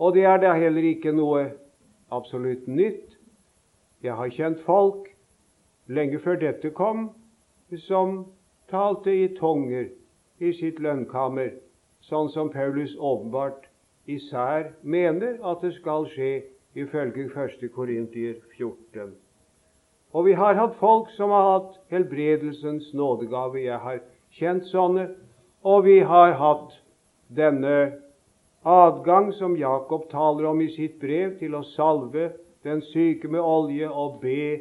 Og 0.00 0.14
det 0.14 0.24
er 0.24 0.40
da 0.40 0.54
heller 0.56 0.88
ikke 0.88 1.12
noe 1.12 1.50
absolutt 2.10 2.64
nytt. 2.66 3.18
Jeg 4.00 4.16
har 4.16 4.32
kjent 4.32 4.64
folk 4.64 5.10
lenge 5.92 6.18
før 6.24 6.40
dette 6.40 6.72
kom, 6.72 7.10
som 7.84 8.24
talte 8.70 9.12
i 9.12 9.28
tunger 9.36 9.90
i 10.40 10.52
sitt 10.56 10.80
lønnkammer, 10.80 11.52
sånn 12.00 12.32
som 12.32 12.48
Paulus 12.52 12.96
åpenbart 12.96 13.68
især 14.06 14.72
mener 14.82 15.38
at 15.44 15.62
det 15.62 15.74
skal 15.78 16.08
skje 16.12 16.42
ifølge 16.74 17.28
1. 17.30 17.70
Korintier 17.74 18.34
14. 18.56 19.14
Og 20.14 20.24
vi 20.24 20.32
har 20.38 20.54
hatt 20.54 20.76
folk 20.78 21.10
som 21.16 21.30
har 21.34 21.48
hatt 21.52 21.78
helbredelsens 21.90 22.92
nådegave. 22.94 23.64
Jeg 23.64 23.78
har 23.82 24.00
kjent 24.38 24.66
sånne. 24.70 25.08
Og 25.64 25.84
vi 25.86 25.98
har 26.04 26.36
hatt 26.38 26.76
denne 27.34 27.94
adgang 28.64 29.32
som 29.32 29.56
Jakob 29.56 30.10
taler 30.10 30.46
om 30.50 30.60
i 30.60 30.68
sitt 30.76 31.00
brev, 31.00 31.38
til 31.40 31.56
å 31.56 31.64
salve 31.74 32.30
den 32.64 32.82
syke 32.92 33.28
med 33.28 33.40
olje 33.40 33.88
og 33.88 34.20
be 34.22 34.60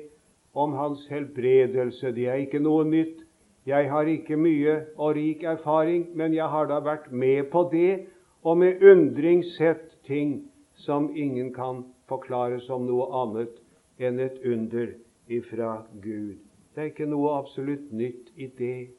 om 0.54 0.74
hans 0.78 1.06
helbredelse. 1.12 2.12
Det 2.16 2.28
er 2.28 2.42
ikke 2.46 2.64
noe 2.64 2.86
nytt. 2.88 3.22
Jeg 3.68 3.88
har 3.92 4.10
ikke 4.10 4.36
mye 4.36 4.80
og 4.98 5.16
rik 5.16 5.44
erfaring, 5.48 6.10
men 6.16 6.34
jeg 6.36 6.50
har 6.52 6.68
da 6.68 6.82
vært 6.84 7.12
med 7.12 7.48
på 7.52 7.68
det, 7.72 8.08
og 8.44 8.58
med 8.58 8.84
undring 8.84 9.44
sett 9.56 9.90
ting 10.08 10.44
som 10.76 11.12
ingen 11.16 11.54
kan 11.54 11.84
forklare 12.12 12.60
som 12.66 12.86
noe 12.88 13.08
annet 13.24 13.56
enn 14.04 14.20
et 14.20 14.40
under 14.46 14.92
ifra 15.32 15.78
Gud. 16.04 16.38
Det 16.74 16.82
er 16.82 16.92
ikke 16.92 17.08
noe 17.08 17.38
absolutt 17.38 17.92
nytt 17.94 18.34
i 18.36 18.50
det. 18.58 18.90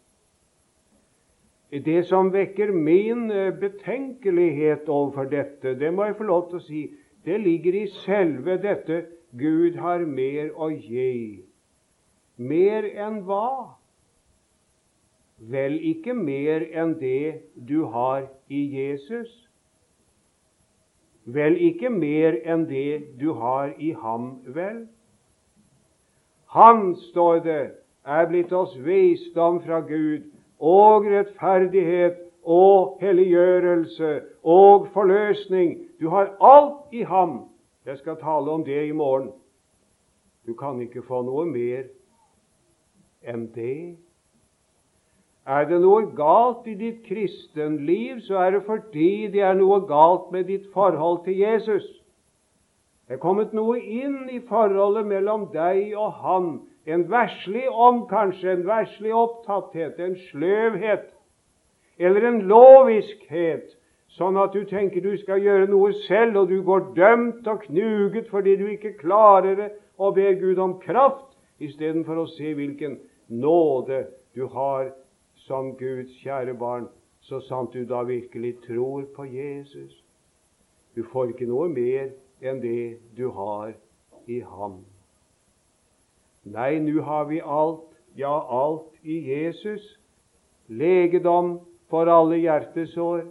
Det 1.85 2.05
som 2.07 2.31
vekker 2.31 2.71
min 2.73 3.31
eh, 3.35 3.51
betenkelighet 3.59 4.89
overfor 4.89 5.27
dette, 5.27 5.75
det 5.75 5.91
må 5.93 6.07
jeg 6.07 6.17
få 6.21 6.29
lov 6.29 6.45
til 6.51 6.61
å 6.61 6.65
si, 6.65 6.83
det 7.27 7.41
ligger 7.43 7.75
i 7.75 7.87
selve 8.05 8.57
dette 8.63 9.01
Gud 9.35 9.81
har 9.83 10.05
mer 10.07 10.53
å 10.55 10.69
gi. 10.71 11.43
Mer 12.39 12.87
enn 12.87 13.25
hva? 13.27 13.75
Vel 15.51 15.81
ikke 15.83 16.15
mer 16.15 16.63
enn 16.71 16.95
det 17.01 17.43
du 17.59 17.81
har 17.91 18.29
i 18.49 18.63
Jesus. 18.77 19.31
Vel 21.25 21.57
ikke 21.57 21.89
mer 21.91 22.37
enn 22.45 22.67
det 22.69 23.17
du 23.21 23.33
har 23.41 23.73
i 23.79 23.95
ham, 23.97 24.43
vel? 24.45 24.85
Han, 26.53 26.95
står 27.11 27.41
det, 27.47 27.63
er 28.05 28.29
blitt 28.29 28.53
oss 28.53 28.77
visdom 28.85 29.63
fra 29.65 29.81
Gud 29.81 30.29
og 30.61 31.09
rettferdighet 31.09 32.21
og 32.45 32.99
helliggjørelse 33.01 34.21
og 34.45 34.91
forløsning. 34.93 35.79
Du 36.01 36.11
har 36.13 36.37
alt 36.41 36.93
i 36.93 37.03
ham. 37.03 37.49
Jeg 37.85 37.99
skal 37.99 38.21
tale 38.21 38.51
om 38.51 38.65
det 38.65 38.87
i 38.89 38.93
morgen. 38.93 39.33
Du 40.47 40.55
kan 40.55 40.81
ikke 40.81 41.03
få 41.03 41.23
noe 41.25 41.47
mer 41.49 41.89
enn 43.25 43.49
det. 43.55 43.97
Er 45.45 45.67
det 45.69 45.83
noe 45.83 46.07
galt 46.17 46.65
i 46.65 46.75
ditt 46.79 47.03
kristenliv, 47.05 48.23
så 48.25 48.39
er 48.41 48.55
det 48.55 48.63
fordi 48.65 49.29
det 49.33 49.43
er 49.45 49.59
noe 49.59 49.83
galt 49.85 50.31
med 50.33 50.49
ditt 50.49 50.71
forhold 50.73 51.25
til 51.27 51.37
Jesus. 51.37 51.85
Det 53.05 53.19
er 53.19 53.21
kommet 53.21 53.53
noe 53.53 53.77
inn 53.77 54.31
i 54.33 54.41
forholdet 54.49 55.05
mellom 55.05 55.51
deg 55.53 55.93
og 56.01 56.17
Han. 56.23 56.49
En 56.89 57.05
verslig 57.11 57.67
ånd, 57.69 58.07
kanskje, 58.09 58.55
en 58.55 58.65
verslig 58.65 59.13
opptatthet, 59.13 60.01
en 60.01 60.17
sløvhet. 60.31 61.11
Eller 62.01 62.25
en 62.29 62.41
loviskhet, 62.49 63.77
sånn 64.17 64.41
at 64.41 64.57
du 64.57 64.65
tenker 64.69 65.05
du 65.05 65.13
skal 65.21 65.45
gjøre 65.45 65.69
noe 65.69 65.93
selv, 66.07 66.41
og 66.41 66.49
du 66.49 66.63
går 66.65 66.91
dømt 66.97 67.47
og 67.53 67.69
knuget 67.69 68.33
fordi 68.33 68.57
du 68.57 68.67
ikke 68.73 68.97
klarer 68.97 69.61
det, 69.61 69.71
og 70.01 70.17
ber 70.17 70.41
Gud 70.41 70.59
om 70.59 70.79
kraft 70.81 71.37
istedenfor 71.61 72.25
å 72.25 72.29
se 72.33 72.57
hvilken 72.57 72.97
nåde 73.29 74.07
du 74.35 74.47
har 74.49 74.89
som 75.47 75.75
Guds 75.77 76.13
kjære 76.23 76.55
barn, 76.59 76.89
så 77.21 77.41
sant 77.41 77.73
du 77.73 77.85
da 77.89 78.03
virkelig 78.05 78.57
tror 78.67 79.05
på 79.17 79.25
Jesus. 79.25 80.05
Du 80.97 81.03
får 81.13 81.33
ikke 81.33 81.49
noe 81.49 81.69
mer 81.69 82.13
enn 82.45 82.61
det 82.63 82.99
du 83.17 83.29
har 83.37 83.75
i 84.29 84.41
ham. 84.41 84.83
Nei, 86.45 86.79
nå 86.81 87.03
har 87.05 87.29
vi 87.29 87.41
alt, 87.41 87.87
ja, 88.17 88.33
alt 88.33 88.93
i 89.03 89.21
Jesus. 89.29 89.85
Legedom 90.69 91.59
for 91.91 92.09
alle 92.09 92.41
hjertesår. 92.41 93.25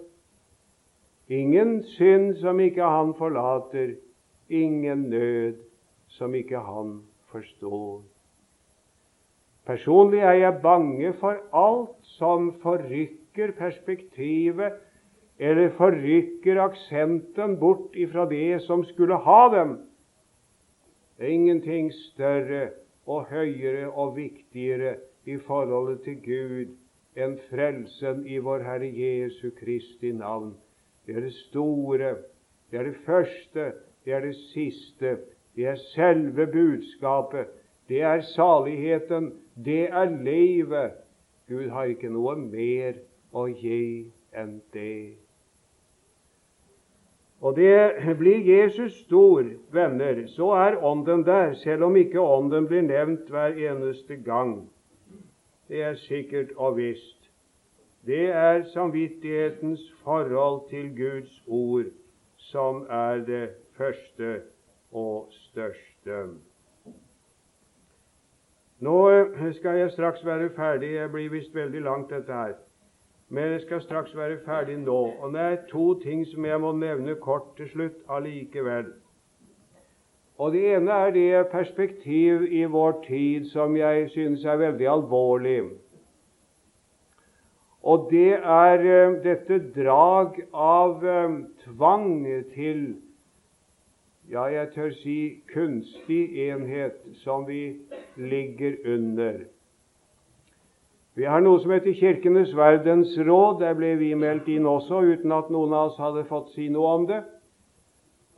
Ingen 1.34 1.84
synd 1.96 2.36
som 2.42 2.60
ikke 2.60 2.84
han 2.84 3.14
forlater, 3.18 3.96
ingen 4.50 5.10
nød 5.10 5.62
som 6.18 6.34
ikke 6.36 6.60
han 6.60 7.00
forstår. 7.32 8.02
Personlig 9.66 10.20
er 10.20 10.34
jeg 10.42 10.60
bange 10.64 11.14
for 11.22 11.40
alt 11.56 11.96
som 12.18 12.50
forrykker 12.64 13.54
perspektivet 13.58 14.74
eller 15.40 15.72
forrykker 15.78 16.60
aksenten 16.62 17.58
bort 17.60 17.96
ifra 17.96 18.26
det 18.30 18.62
som 18.68 18.84
skulle 18.84 19.16
ha 19.16 19.42
dem. 19.56 19.78
Det 21.18 21.26
er 21.26 21.36
ingenting 21.38 21.94
større 21.94 22.70
og 23.08 23.26
høyere 23.32 23.90
og 23.92 24.16
viktigere 24.18 24.96
i 25.26 25.38
forholdet 25.48 26.04
til 26.04 26.20
Gud 26.26 26.76
enn 27.16 27.40
frelsen 27.50 28.24
i 28.28 28.40
vår 28.44 28.66
Herre 28.68 28.90
Jesu 28.92 29.52
Kristi 29.56 30.12
navn. 30.12 30.56
Det 31.06 31.16
er 31.16 31.28
det 31.28 31.36
store, 31.48 32.16
det 32.72 32.80
er 32.80 32.90
det 32.90 33.00
første, 33.06 33.72
det 34.06 34.14
er 34.14 34.26
det 34.28 34.36
siste. 34.52 35.18
Det 35.56 35.68
er 35.70 35.80
selve 35.94 36.48
budskapet. 36.52 37.48
Det 37.94 38.02
er 38.02 38.22
saligheten. 38.22 39.34
Det 39.66 39.84
er 39.90 40.24
livet. 40.24 40.92
Gud 41.48 41.70
har 41.70 41.92
ikke 41.94 42.10
noe 42.10 42.32
mer 42.42 42.96
å 43.30 43.44
gi 43.54 44.08
enn 44.34 44.56
det. 44.74 45.14
Og 47.44 47.54
det 47.60 48.16
blir 48.18 48.40
Jesus 48.48 48.96
stor, 49.04 49.46
venner, 49.76 50.24
så 50.28 50.48
er 50.58 50.80
Ånden 50.82 51.22
der, 51.28 51.54
selv 51.54 51.86
om 51.86 52.00
ikke 52.00 52.22
Ånden 52.22 52.66
blir 52.72 52.82
nevnt 52.82 53.30
hver 53.30 53.54
eneste 53.70 54.18
gang. 54.26 54.56
det 55.68 55.84
er 55.84 55.94
sikkert 55.94 56.56
og 56.58 56.78
visst. 56.78 57.30
Det 58.06 58.26
er 58.32 58.64
samvittighetens 58.74 59.86
forhold 60.04 60.70
til 60.70 60.90
Guds 60.98 61.44
ord 61.48 61.94
som 62.38 62.86
er 62.90 63.22
det 63.26 63.50
første 63.78 64.42
og 64.92 65.28
største. 65.30 66.26
Nå 68.84 69.00
skal 69.54 69.78
jeg 69.80 69.92
straks 69.92 70.26
være 70.26 70.50
ferdig. 70.56 70.94
Jeg 70.94 71.12
blir 71.12 71.30
visst 71.32 71.56
veldig 71.56 71.82
langt, 71.82 72.10
dette 72.10 72.34
her. 72.34 72.56
Men 73.30 73.52
jeg 73.52 73.62
skal 73.62 73.82
straks 73.82 74.16
være 74.18 74.42
ferdig 74.46 74.78
nå. 74.82 74.98
Og 75.22 75.34
det 75.34 75.42
er 75.42 75.62
to 75.70 75.94
ting 76.04 76.26
som 76.28 76.46
jeg 76.46 76.60
må 76.62 76.74
nevne 76.76 77.16
kort 77.16 77.56
til 77.58 77.70
slutt 77.70 78.02
allikevel. 78.10 78.92
Og 80.38 80.52
Det 80.52 80.76
ene 80.76 80.92
er 80.92 81.12
det 81.12 81.48
perspektiv 81.52 82.44
i 82.52 82.64
vår 82.64 83.04
tid 83.08 83.46
som 83.46 83.78
jeg 83.78 84.10
synes 84.10 84.46
er 84.46 84.58
veldig 84.58 84.88
alvorlig. 84.90 85.62
Og 87.84 88.08
det 88.12 88.34
er 88.34 88.80
uh, 88.80 89.16
dette 89.24 89.60
drag 89.76 90.40
av 90.54 91.04
uh, 91.04 91.40
tvang 91.64 92.26
til 92.54 92.96
ja, 94.34 94.44
jeg 94.50 94.70
tør 94.74 94.94
si 94.98 95.18
kunstig 95.54 96.24
enhet 96.48 96.96
som 97.22 97.46
vi 97.48 97.76
ligger 98.18 98.80
under. 98.96 99.44
Vi 101.14 101.28
har 101.30 101.44
noe 101.46 101.60
som 101.62 101.72
heter 101.76 101.94
Kirkenes 101.94 102.56
verdensråd. 102.58 103.60
Der 103.62 103.76
ble 103.78 103.92
vi 104.00 104.10
meldt 104.18 104.50
inn 104.50 104.66
også, 104.66 105.04
uten 105.06 105.36
at 105.36 105.52
noen 105.54 105.76
av 105.78 105.92
oss 105.92 106.00
hadde 106.02 106.26
fått 106.32 106.50
si 106.56 106.66
noe 106.74 106.96
om 106.98 107.06
det. 107.12 107.22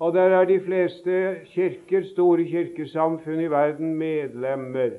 Og 0.04 0.12
der 0.12 0.36
er 0.36 0.50
de 0.50 0.58
fleste 0.60 1.20
kirker, 1.54 2.04
store 2.12 2.43
kirkesamfunn 2.50 3.46
i 3.46 3.48
verden, 3.48 3.93
medlemmer. 3.96 4.98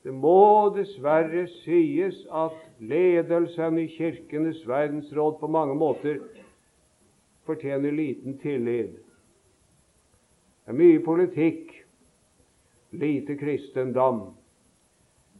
Det 0.00 0.14
må 0.16 0.72
dessverre 0.72 1.44
sies 1.58 2.22
at 2.32 2.56
ledelsen 2.80 3.76
i 3.82 3.84
Kirkenes 3.92 4.62
verdensråd 4.64 5.36
på 5.42 5.52
mange 5.52 5.76
måter 5.76 6.22
fortjener 7.44 7.92
liten 7.92 8.40
tillit. 8.40 8.96
Det 10.70 10.76
er 10.76 10.84
mye 10.86 10.98
politikk, 11.02 11.70
lite 12.94 13.34
kristendom. 13.34 14.20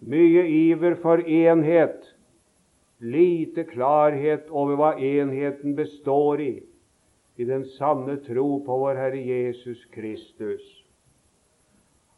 Mye 0.02 0.40
iver 0.42 0.96
for 0.98 1.22
enhet, 1.22 2.08
lite 2.98 3.62
klarhet 3.68 4.50
over 4.50 4.74
hva 4.80 4.88
enheten 4.98 5.76
består 5.78 6.42
i, 6.42 6.56
i 7.38 7.46
den 7.46 7.62
sanne 7.76 8.16
tro 8.24 8.48
på 8.66 8.78
vår 8.80 8.98
Herre 8.98 9.20
Jesus 9.22 9.84
Kristus. 9.94 10.66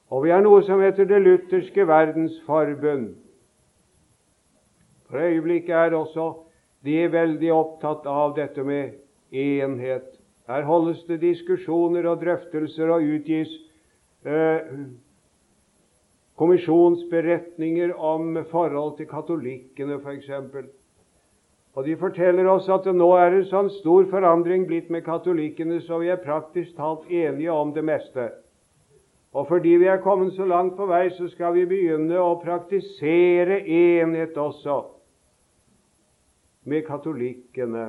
Og 0.08 0.24
vi 0.24 0.32
har 0.32 0.40
noe 0.40 0.64
som 0.64 0.80
heter 0.80 1.04
Det 1.12 1.20
lutherske 1.20 1.84
verdensforbund. 1.92 3.12
For 5.10 5.20
øyeblikket 5.20 5.76
er 5.76 6.00
også 6.00 6.30
de 6.80 6.96
veldig 7.12 7.52
opptatt 7.60 8.08
av 8.08 8.38
dette 8.40 8.64
med 8.64 8.96
enhet. 9.36 10.21
Her 10.50 10.66
holdes 10.66 11.04
det 11.06 11.20
diskusjoner 11.22 12.06
og 12.10 12.22
drøftelser 12.24 12.90
og 12.90 13.06
utgis 13.14 13.50
eh, 14.26 14.72
kommisjonsberetninger 16.40 17.94
om 17.94 18.36
forhold 18.50 18.96
til 18.98 19.06
katolikkene, 19.06 20.00
f.eks. 20.02 20.30
Og 21.74 21.86
De 21.86 21.96
forteller 21.96 22.48
oss 22.50 22.68
at 22.68 22.88
nå 22.92 23.08
er 23.16 23.30
det 23.32 23.44
sånn 23.48 23.70
stor 23.78 24.08
forandring 24.10 24.66
blitt 24.68 24.90
med 24.92 25.06
katolikkene, 25.06 25.80
så 25.86 26.02
vi 26.02 26.10
er 26.12 26.20
praktisk 26.20 26.74
talt 26.76 27.06
enige 27.08 27.52
om 27.52 27.72
det 27.72 27.84
meste. 27.86 28.28
Og 29.32 29.46
fordi 29.48 29.78
vi 29.80 29.86
er 29.88 30.02
kommet 30.04 30.34
så 30.36 30.44
langt 30.44 30.76
på 30.76 30.86
vei, 30.90 31.06
så 31.16 31.30
skal 31.32 31.54
vi 31.56 31.64
begynne 31.70 32.18
å 32.20 32.34
praktisere 32.42 33.62
enhet 33.64 34.36
også 34.36 34.82
med 36.68 36.84
katolikkene. 36.84 37.86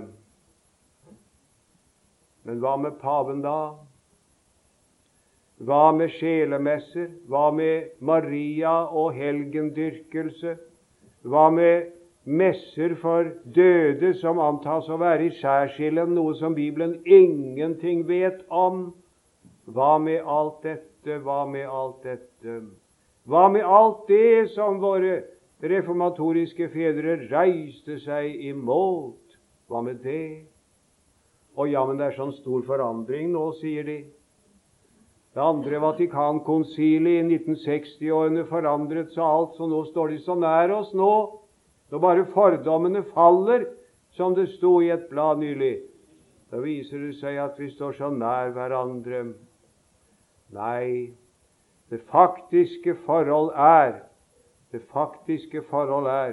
Men 2.44 2.60
hva 2.60 2.76
med 2.78 3.00
paven, 3.00 3.42
da? 3.44 3.74
Hva 5.64 5.92
med 5.96 6.12
sjelemesser? 6.18 7.12
Hva 7.32 7.50
med 7.56 7.94
Maria 8.04 8.74
og 8.92 9.14
helgendyrkelse? 9.16 10.58
Hva 11.24 11.48
med 11.56 11.94
messer 12.24 12.96
for 13.00 13.30
døde 13.56 14.14
som 14.20 14.40
antas 14.44 14.90
å 14.92 15.00
være 15.00 15.30
i 15.30 15.36
skjærsilden, 15.40 16.16
noe 16.18 16.36
som 16.40 16.56
Bibelen 16.56 16.98
ingenting 17.06 18.04
vet 18.08 18.44
om? 18.52 18.90
Hva 19.72 19.98
med 20.04 20.24
alt 20.28 20.64
dette? 20.68 21.20
Hva 21.24 21.44
med 21.48 21.68
alt 21.68 22.04
dette? 22.04 22.62
Hva 23.28 23.48
med 23.52 23.64
alt 23.64 24.08
det 24.10 24.50
som 24.56 24.82
våre 24.84 25.22
reformatoriske 25.64 26.68
fedre 26.74 27.22
reiste 27.32 28.02
seg 28.04 28.36
imot? 28.52 29.38
Hva 29.72 29.84
med 29.86 30.04
det? 30.04 30.44
Å 31.56 31.68
ja, 31.70 31.84
men 31.86 32.00
det 32.00 32.10
er 32.10 32.18
sånn 32.18 32.34
stor 32.40 32.64
forandring 32.66 33.32
nå, 33.34 33.46
sier 33.60 33.86
de. 33.86 33.98
Det 35.34 35.42
andre 35.42 35.80
Vatikankonsilet 35.82 37.20
i 37.20 37.24
1960-årene 37.26 38.46
forandret 38.50 39.14
seg 39.14 39.24
alt, 39.26 39.56
så 39.58 39.70
nå 39.70 39.84
står 39.90 40.14
de 40.14 40.20
så 40.26 40.38
nær 40.38 40.74
oss 40.74 40.92
nå. 40.98 41.14
Når 41.94 42.02
bare 42.02 42.28
fordommene 42.34 43.04
faller, 43.14 43.68
som 44.14 44.36
det 44.38 44.48
sto 44.58 44.76
i 44.82 44.92
et 44.94 45.08
blad 45.10 45.42
nylig, 45.42 45.76
da 46.54 46.62
viser 46.62 47.02
det 47.08 47.16
seg 47.18 47.40
at 47.42 47.58
vi 47.58 47.72
står 47.74 47.98
så 47.98 48.12
nær 48.14 48.54
hverandre. 48.54 49.24
Nei, 50.54 51.14
det 51.90 52.02
faktiske 52.14 52.94
forhold 53.06 53.54
er 53.58 54.04
det 54.74 54.82
faktiske 54.90 55.62
forhold 55.70 56.08
er 56.10 56.32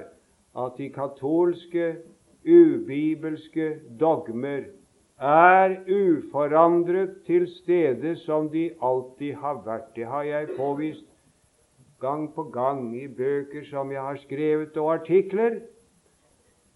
at 0.56 0.76
de 0.78 0.88
katolske, 0.92 1.96
ubibelske 2.44 3.74
dogmer 4.00 4.62
er 5.20 5.76
uforandret 5.84 7.22
til 7.26 7.46
stede 7.48 8.16
som 8.16 8.48
de 8.48 8.70
alltid 8.82 9.34
har 9.34 9.60
vært. 9.66 9.92
Det 9.96 10.06
har 10.06 10.22
jeg 10.22 10.48
påvist 10.56 11.04
gang 12.00 12.34
på 12.34 12.42
gang 12.42 12.96
i 12.96 13.06
bøker 13.06 13.64
som 13.68 13.92
jeg 13.92 14.00
har 14.00 14.16
skrevet, 14.16 14.76
og 14.76 14.94
artikler. 14.94 15.60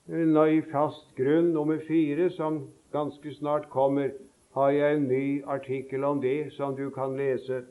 I 0.09 0.61
Fast 0.72 1.14
grunn 1.16 1.55
nummer 1.55 1.80
fire, 1.88 2.30
som 2.30 2.68
ganske 2.92 3.34
snart 3.34 3.70
kommer, 3.70 4.11
har 4.55 4.70
jeg 4.70 4.97
en 4.97 5.09
ny 5.09 5.42
artikkel 5.47 6.05
om 6.05 6.20
det 6.20 6.53
som 6.53 6.76
du 6.76 6.90
kan 6.90 7.16
lese. 7.16 7.64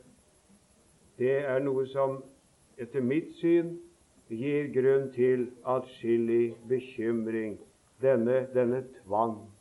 Det 1.20 1.46
er 1.46 1.60
noe 1.62 1.86
som 1.88 2.24
etter 2.82 3.02
mitt 3.02 3.30
syn 3.38 3.76
gir 4.34 4.74
grunn 4.74 5.12
til 5.14 5.52
atskillig 5.64 6.56
bekymring, 6.68 7.60
denne, 8.02 8.48
denne 8.56 8.82
tvang. 9.04 9.53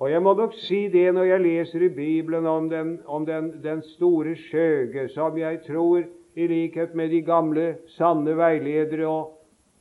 Og 0.00 0.10
jeg 0.10 0.22
må 0.22 0.32
nok 0.34 0.54
si 0.56 0.86
det 0.88 1.10
når 1.12 1.26
jeg 1.28 1.40
leser 1.44 1.82
i 1.84 1.92
Bibelen 1.92 2.46
om 2.46 2.70
den, 2.70 2.94
om 3.04 3.26
den, 3.26 3.52
den 3.62 3.82
store 3.96 4.32
skjøge, 4.48 5.08
som 5.12 5.36
jeg 5.38 5.60
tror, 5.66 6.06
i 6.34 6.46
likhet 6.46 6.94
med 6.94 7.10
de 7.10 7.20
gamle, 7.26 7.66
sanne 7.98 8.36
veiledere 8.38 9.08
og 9.08 9.34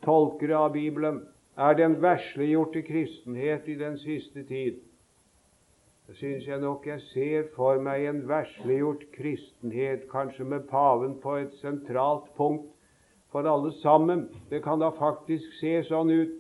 tolkere 0.04 0.58
av 0.58 0.74
Bibelen, 0.74 1.22
er 1.56 1.78
den 1.78 2.00
veslegjorte 2.02 2.82
kristenhet 2.82 3.68
i 3.68 3.78
den 3.80 3.96
siste 4.02 4.44
tid. 4.44 4.82
Da 6.08 6.18
syns 6.18 6.48
jeg 6.48 6.60
nok 6.60 6.88
jeg 6.88 7.02
ser 7.14 7.48
for 7.56 7.80
meg 7.86 8.08
en 8.10 8.24
veslegjort 8.28 9.06
kristenhet, 9.14 10.08
kanskje 10.12 10.44
med 10.44 10.68
paven 10.72 11.16
på 11.22 11.38
et 11.38 11.56
sentralt 11.62 12.28
punkt 12.36 12.68
for 13.32 13.48
alle 13.48 13.72
sammen. 13.84 14.26
Det 14.50 14.64
kan 14.66 14.82
da 14.82 14.90
faktisk 15.00 15.60
se 15.62 15.78
sånn 15.88 16.12
ut. 16.12 16.36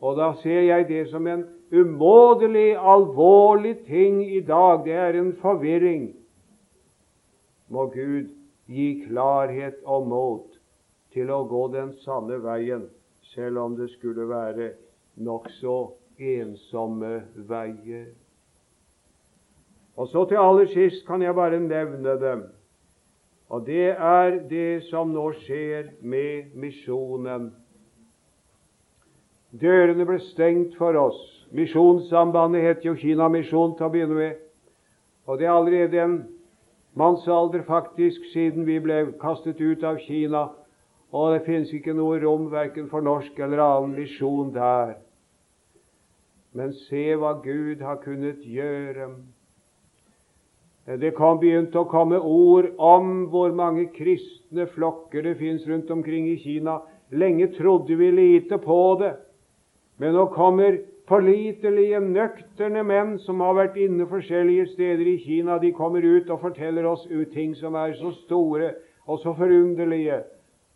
Og 0.00 0.16
da 0.16 0.32
ser 0.42 0.64
jeg 0.64 0.88
det 0.88 1.04
som 1.12 1.26
en 1.28 1.44
umådelig 1.70 2.76
alvorlig 2.76 3.86
ting 3.86 4.22
i 4.24 4.40
dag. 4.40 4.84
Det 4.84 4.92
er 4.92 5.18
en 5.18 5.32
forvirring. 5.42 6.14
Må 7.68 7.86
Gud 7.86 8.30
gi 8.66 9.04
klarhet 9.06 9.78
og 9.84 10.06
mot 10.06 10.46
til 11.14 11.30
å 11.30 11.44
gå 11.50 11.66
den 11.74 11.92
sanne 12.04 12.38
veien, 12.42 12.86
selv 13.34 13.62
om 13.62 13.76
det 13.78 13.90
skulle 13.94 14.26
være 14.30 14.72
nokså 15.18 15.76
ensomme 16.18 17.20
veier. 17.50 18.10
Og 19.98 20.08
så 20.08 20.24
til 20.28 20.40
aller 20.40 20.70
sist 20.70 21.06
kan 21.06 21.22
jeg 21.22 21.34
bare 21.34 21.60
nevne 21.60 22.14
dem. 22.20 22.44
Og 23.50 23.66
det 23.66 23.90
er 23.98 24.38
det 24.50 24.84
som 24.86 25.10
nå 25.12 25.26
skjer 25.42 25.90
med 26.02 26.54
misjonen. 26.54 27.50
Dørene 29.50 30.06
ble 30.06 30.20
stengt 30.22 30.76
for 30.78 30.94
oss 30.94 31.39
Misjonssambandet 31.50 32.62
het 32.62 32.84
jo 32.86 32.94
Kinamisjon 32.94 33.74
til 33.78 33.88
å 33.88 33.92
begynne 33.92 34.18
med. 34.18 34.38
Og 35.26 35.38
det 35.38 35.48
er 35.48 35.54
allerede 35.54 35.98
en 36.02 36.16
mannsalder 36.98 37.64
faktisk 37.66 38.24
siden 38.32 38.66
vi 38.68 38.78
ble 38.82 39.02
kastet 39.22 39.60
ut 39.60 39.84
av 39.86 39.98
Kina. 40.04 40.48
Og 41.10 41.34
det 41.34 41.44
finnes 41.46 41.72
ikke 41.74 41.94
noe 41.96 42.20
rom 42.22 42.48
verken 42.52 42.86
for 42.90 43.02
norsk 43.02 43.38
eller 43.42 43.62
annen 43.64 43.96
misjon 43.98 44.52
der. 44.54 44.94
Men 46.54 46.72
se 46.86 47.10
hva 47.18 47.36
Gud 47.42 47.82
har 47.82 47.98
kunnet 48.02 48.42
gjøre. 48.46 49.10
Det 51.00 51.12
kom 51.14 51.38
begynte 51.38 51.82
å 51.82 51.90
komme 51.90 52.18
ord 52.18 52.72
om 52.78 53.26
hvor 53.30 53.52
mange 53.54 53.90
kristne 53.94 54.66
flokker 54.70 55.26
det 55.26 55.36
fins 55.38 55.66
rundt 55.68 55.90
omkring 55.90 56.30
i 56.30 56.38
Kina 56.42 56.80
Lenge 57.10 57.46
trodde 57.46 57.94
vi 57.94 58.12
lite 58.12 58.58
på 58.58 58.94
det, 59.00 59.16
men 59.96 60.14
nå 60.14 60.28
kommer 60.30 60.78
pålitelige, 61.10 61.98
nøkterne 62.00 62.84
menn 62.86 63.16
som 63.24 63.42
har 63.42 63.56
vært 63.58 63.78
inne 63.82 64.06
forskjellige 64.06 64.68
steder 64.76 65.08
i 65.10 65.16
Kina. 65.24 65.58
De 65.58 65.72
kommer 65.74 66.06
ut 66.06 66.30
og 66.30 66.44
forteller 66.44 66.86
oss 66.86 67.08
ting 67.34 67.56
som 67.58 67.74
er 67.74 67.96
så 67.98 68.12
store 68.22 68.74
og 69.06 69.18
så 69.18 69.34
forunderlige 69.34 70.22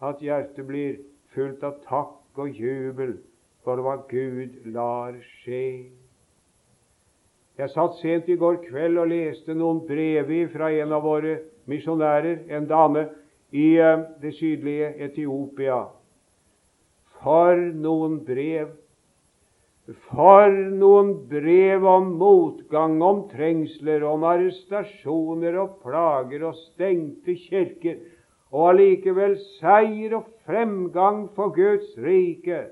at 0.02 0.22
hjertet 0.22 0.66
blir 0.66 0.98
fullt 1.34 1.62
av 1.62 1.78
takk 1.86 2.42
og 2.42 2.50
jubel 2.50 3.14
for 3.64 3.80
hva 3.80 4.00
Gud 4.10 4.58
lar 4.74 5.14
skje. 5.38 5.90
Jeg 7.54 7.70
satt 7.70 8.00
sent 8.02 8.28
i 8.28 8.36
går 8.36 8.58
kveld 8.66 8.98
og 8.98 9.12
leste 9.12 9.54
noen 9.54 9.84
brev 9.86 10.32
fra 10.50 10.72
en 10.74 10.92
av 10.92 11.04
våre 11.06 11.38
misjonærer, 11.70 12.48
en 12.50 12.66
dame 12.66 13.06
i 13.54 13.76
eh, 13.78 14.02
det 14.20 14.34
sydlige 14.34 14.90
Etiopia. 15.06 15.84
For 17.22 17.60
noen 17.78 18.18
brev! 18.26 18.74
For 19.84 20.48
noen 20.48 21.10
brev 21.28 21.84
om 21.84 22.14
motgang, 22.16 23.02
om 23.04 23.26
trengsler, 23.28 24.04
om 24.08 24.22
arrestasjoner 24.24 25.58
og 25.60 25.74
plager 25.82 26.46
og 26.48 26.56
stengte 26.70 27.34
kirker, 27.36 27.98
og 28.54 28.70
allikevel 28.70 29.34
seier 29.58 30.14
og 30.16 30.30
fremgang 30.46 31.26
for 31.36 31.52
Guds 31.52 31.90
rike. 32.00 32.70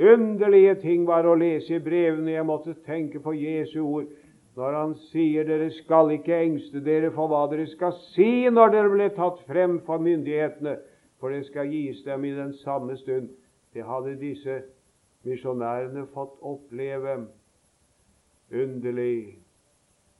Underlige 0.00 0.78
ting 0.80 1.04
var 1.06 1.26
å 1.28 1.36
lese 1.36 1.76
i 1.76 1.82
brevene. 1.82 2.32
Jeg 2.32 2.46
måtte 2.48 2.74
tenke 2.86 3.20
på 3.20 3.34
Jesu 3.36 3.82
ord 3.84 4.08
når 4.56 4.76
han 4.78 4.94
sier 5.10 5.44
dere 5.44 5.68
skal 5.74 6.12
ikke 6.14 6.38
engste 6.46 6.80
dere 6.86 7.10
for 7.12 7.28
hva 7.28 7.42
dere 7.50 7.66
skal 7.66 7.92
si 8.14 8.46
når 8.48 8.70
dere 8.70 8.92
blir 8.92 9.12
tatt 9.16 9.40
frem 9.50 9.80
for 9.86 10.00
myndighetene, 10.02 10.76
for 11.18 11.34
det 11.34 11.42
skal 11.50 11.68
gis 11.68 12.04
dem 12.06 12.24
i 12.24 12.32
den 12.36 12.54
samme 12.62 12.96
stund. 13.02 13.28
Det 13.74 13.82
hadde 13.82 14.14
disse 14.20 14.60
misjonærene 15.24 16.06
fått 16.14 16.36
oppleve. 16.44 17.16
Underlig 18.54 19.38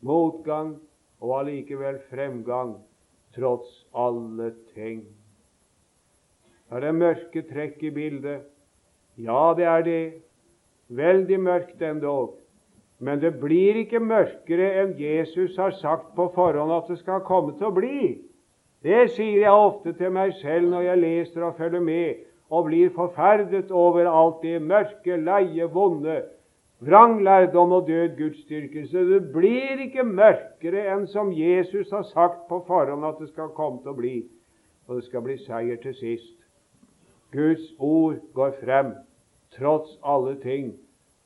motgang 0.05 0.75
og 1.21 1.35
allikevel 1.41 2.01
fremgang 2.11 2.77
tross 3.37 3.85
alle 3.95 4.53
ting. 4.75 5.05
Er 6.73 6.81
det 6.81 6.95
mørke 6.97 7.45
trekk 7.47 7.83
i 7.85 7.93
bildet? 7.95 8.47
Ja, 9.21 9.53
det 9.57 9.67
er 9.71 9.85
det. 9.87 10.05
Veldig 10.89 11.41
mørkt 11.41 11.83
endog. 11.83 12.39
Men 12.99 13.21
det 13.21 13.35
blir 13.41 13.77
ikke 13.83 14.01
mørkere 14.01 14.71
enn 14.83 14.95
Jesus 14.99 15.57
har 15.59 15.75
sagt 15.81 16.15
på 16.17 16.29
forhånd 16.35 16.73
at 16.73 16.89
det 16.91 17.01
skal 17.01 17.25
komme 17.27 17.57
til 17.59 17.69
å 17.69 17.75
bli. 17.75 18.15
Det 18.85 19.11
sier 19.15 19.45
jeg 19.45 19.65
ofte 19.67 19.95
til 19.99 20.13
meg 20.15 20.35
selv 20.41 20.71
når 20.73 20.87
jeg 20.89 21.03
leser 21.03 21.47
og 21.47 21.59
følger 21.59 21.85
med 21.85 22.23
og 22.51 22.65
blir 22.69 22.91
forferdet 22.95 23.71
over 23.71 24.09
alt 24.11 24.43
det 24.43 24.63
mørke, 24.63 25.17
leie, 25.17 25.67
vonde, 25.73 26.23
vranglærdom 26.85 27.73
og 27.73 27.87
død 27.89 28.17
gudsdyrkelse. 28.19 28.99
Det 28.99 29.33
blir 29.33 29.81
ikke 29.87 30.05
mørkere 30.05 30.85
enn 30.93 31.07
som 31.09 31.33
Jesus 31.33 31.91
har 31.91 32.05
sagt 32.13 32.49
på 32.49 32.61
forhånd 32.67 33.07
at 33.07 33.21
det 33.21 33.31
skal 33.33 33.55
komme 33.57 33.81
til 33.83 33.95
å 33.95 33.99
bli. 33.99 34.17
Og 34.89 35.01
det 35.01 35.07
skal 35.09 35.25
bli 35.25 35.39
seier 35.47 35.81
til 35.81 35.97
sist. 35.97 36.37
Guds 37.33 37.73
ord 37.79 38.21
går 38.35 38.53
frem, 38.61 38.93
tross 39.57 39.97
alle 40.05 40.37
ting, 40.43 40.75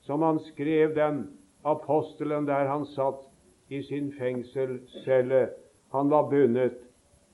som 0.07 0.23
han 0.23 0.39
skrev 0.53 0.95
den 0.97 1.25
apostelen 1.67 2.47
der 2.47 2.71
han 2.71 2.87
satt 2.95 3.27
i 3.69 3.83
sin 3.83 4.13
fengselscelle. 4.17 5.49
Han 5.93 6.11
var 6.11 6.31
bundet. 6.31 6.79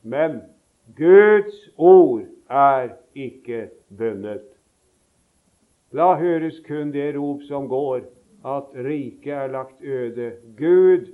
Men 0.02 0.40
Guds 0.96 1.70
ord 1.76 2.24
er 2.54 2.94
ikke 3.14 3.68
bundet. 3.98 4.46
La 5.94 6.14
høres 6.18 6.60
kun 6.66 6.92
det 6.94 7.14
rop 7.16 7.42
som 7.48 7.68
går, 7.70 8.06
at 8.44 8.72
riket 8.86 9.32
er 9.32 9.52
lagt 9.52 9.82
øde. 9.82 10.32
Gud 10.58 11.12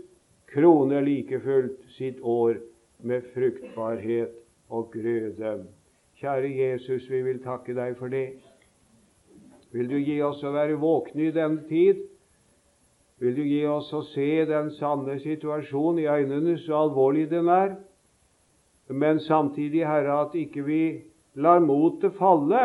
kroner 0.53 1.01
like 1.01 1.41
fullt 1.41 1.81
sitt 1.97 2.21
år 2.23 2.55
med 2.99 3.23
fruktbarhet 3.35 4.33
og 4.69 4.91
grøde. 4.93 5.67
Kjære 6.21 6.51
Jesus, 6.57 7.11
vi 7.11 7.23
vil 7.23 7.43
takke 7.43 7.75
deg 7.75 7.97
for 7.99 8.09
det. 8.09 8.41
Vil 9.73 9.89
du 9.89 9.97
gi 9.97 10.19
oss 10.23 10.43
å 10.45 10.53
være 10.53 10.81
våkne 10.81 11.29
i 11.29 11.35
denne 11.35 11.63
tid? 11.69 12.03
Vil 13.21 13.37
du 13.37 13.45
gi 13.45 13.63
oss 13.69 13.93
å 13.93 14.03
se 14.11 14.45
den 14.49 14.73
sanne 14.79 15.19
situasjonen 15.21 16.03
i 16.03 16.09
øynene, 16.09 16.57
så 16.59 16.87
alvorlig 16.87 17.29
den 17.31 17.49
er? 17.49 17.77
Men 18.89 19.21
samtidig, 19.21 19.85
Herre, 19.87 20.25
at 20.27 20.35
ikke 20.35 20.65
vi 20.67 20.83
lar 21.35 21.61
motet 21.61 22.17
falle, 22.19 22.65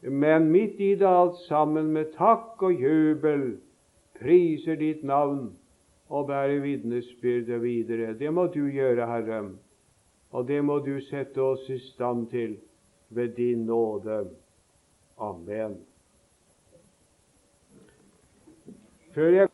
men 0.00 0.50
midt 0.52 0.80
i 0.80 0.94
det 0.94 1.08
alt 1.08 1.38
sammen 1.48 1.92
med 1.92 2.12
takk 2.16 2.62
og 2.62 2.82
jubel 2.82 3.56
priser 4.18 4.78
ditt 4.78 5.02
navn 5.06 5.50
og 6.08 6.28
bærer 6.30 6.60
vitnesbyrdet 6.62 7.60
videre. 7.62 8.14
Det 8.14 8.30
må 8.34 8.46
du 8.52 8.64
gjøre, 8.70 9.06
Herre, 9.06 9.42
og 10.30 10.48
det 10.48 10.62
må 10.64 10.78
du 10.84 10.98
sette 11.08 11.42
oss 11.42 11.68
i 11.70 11.78
stand 11.90 12.28
til 12.30 12.56
ved 13.08 13.36
din 13.36 13.66
nåde. 13.66 14.24
Amen. 15.18 15.78
Før 19.14 19.32
jeg 19.34 19.48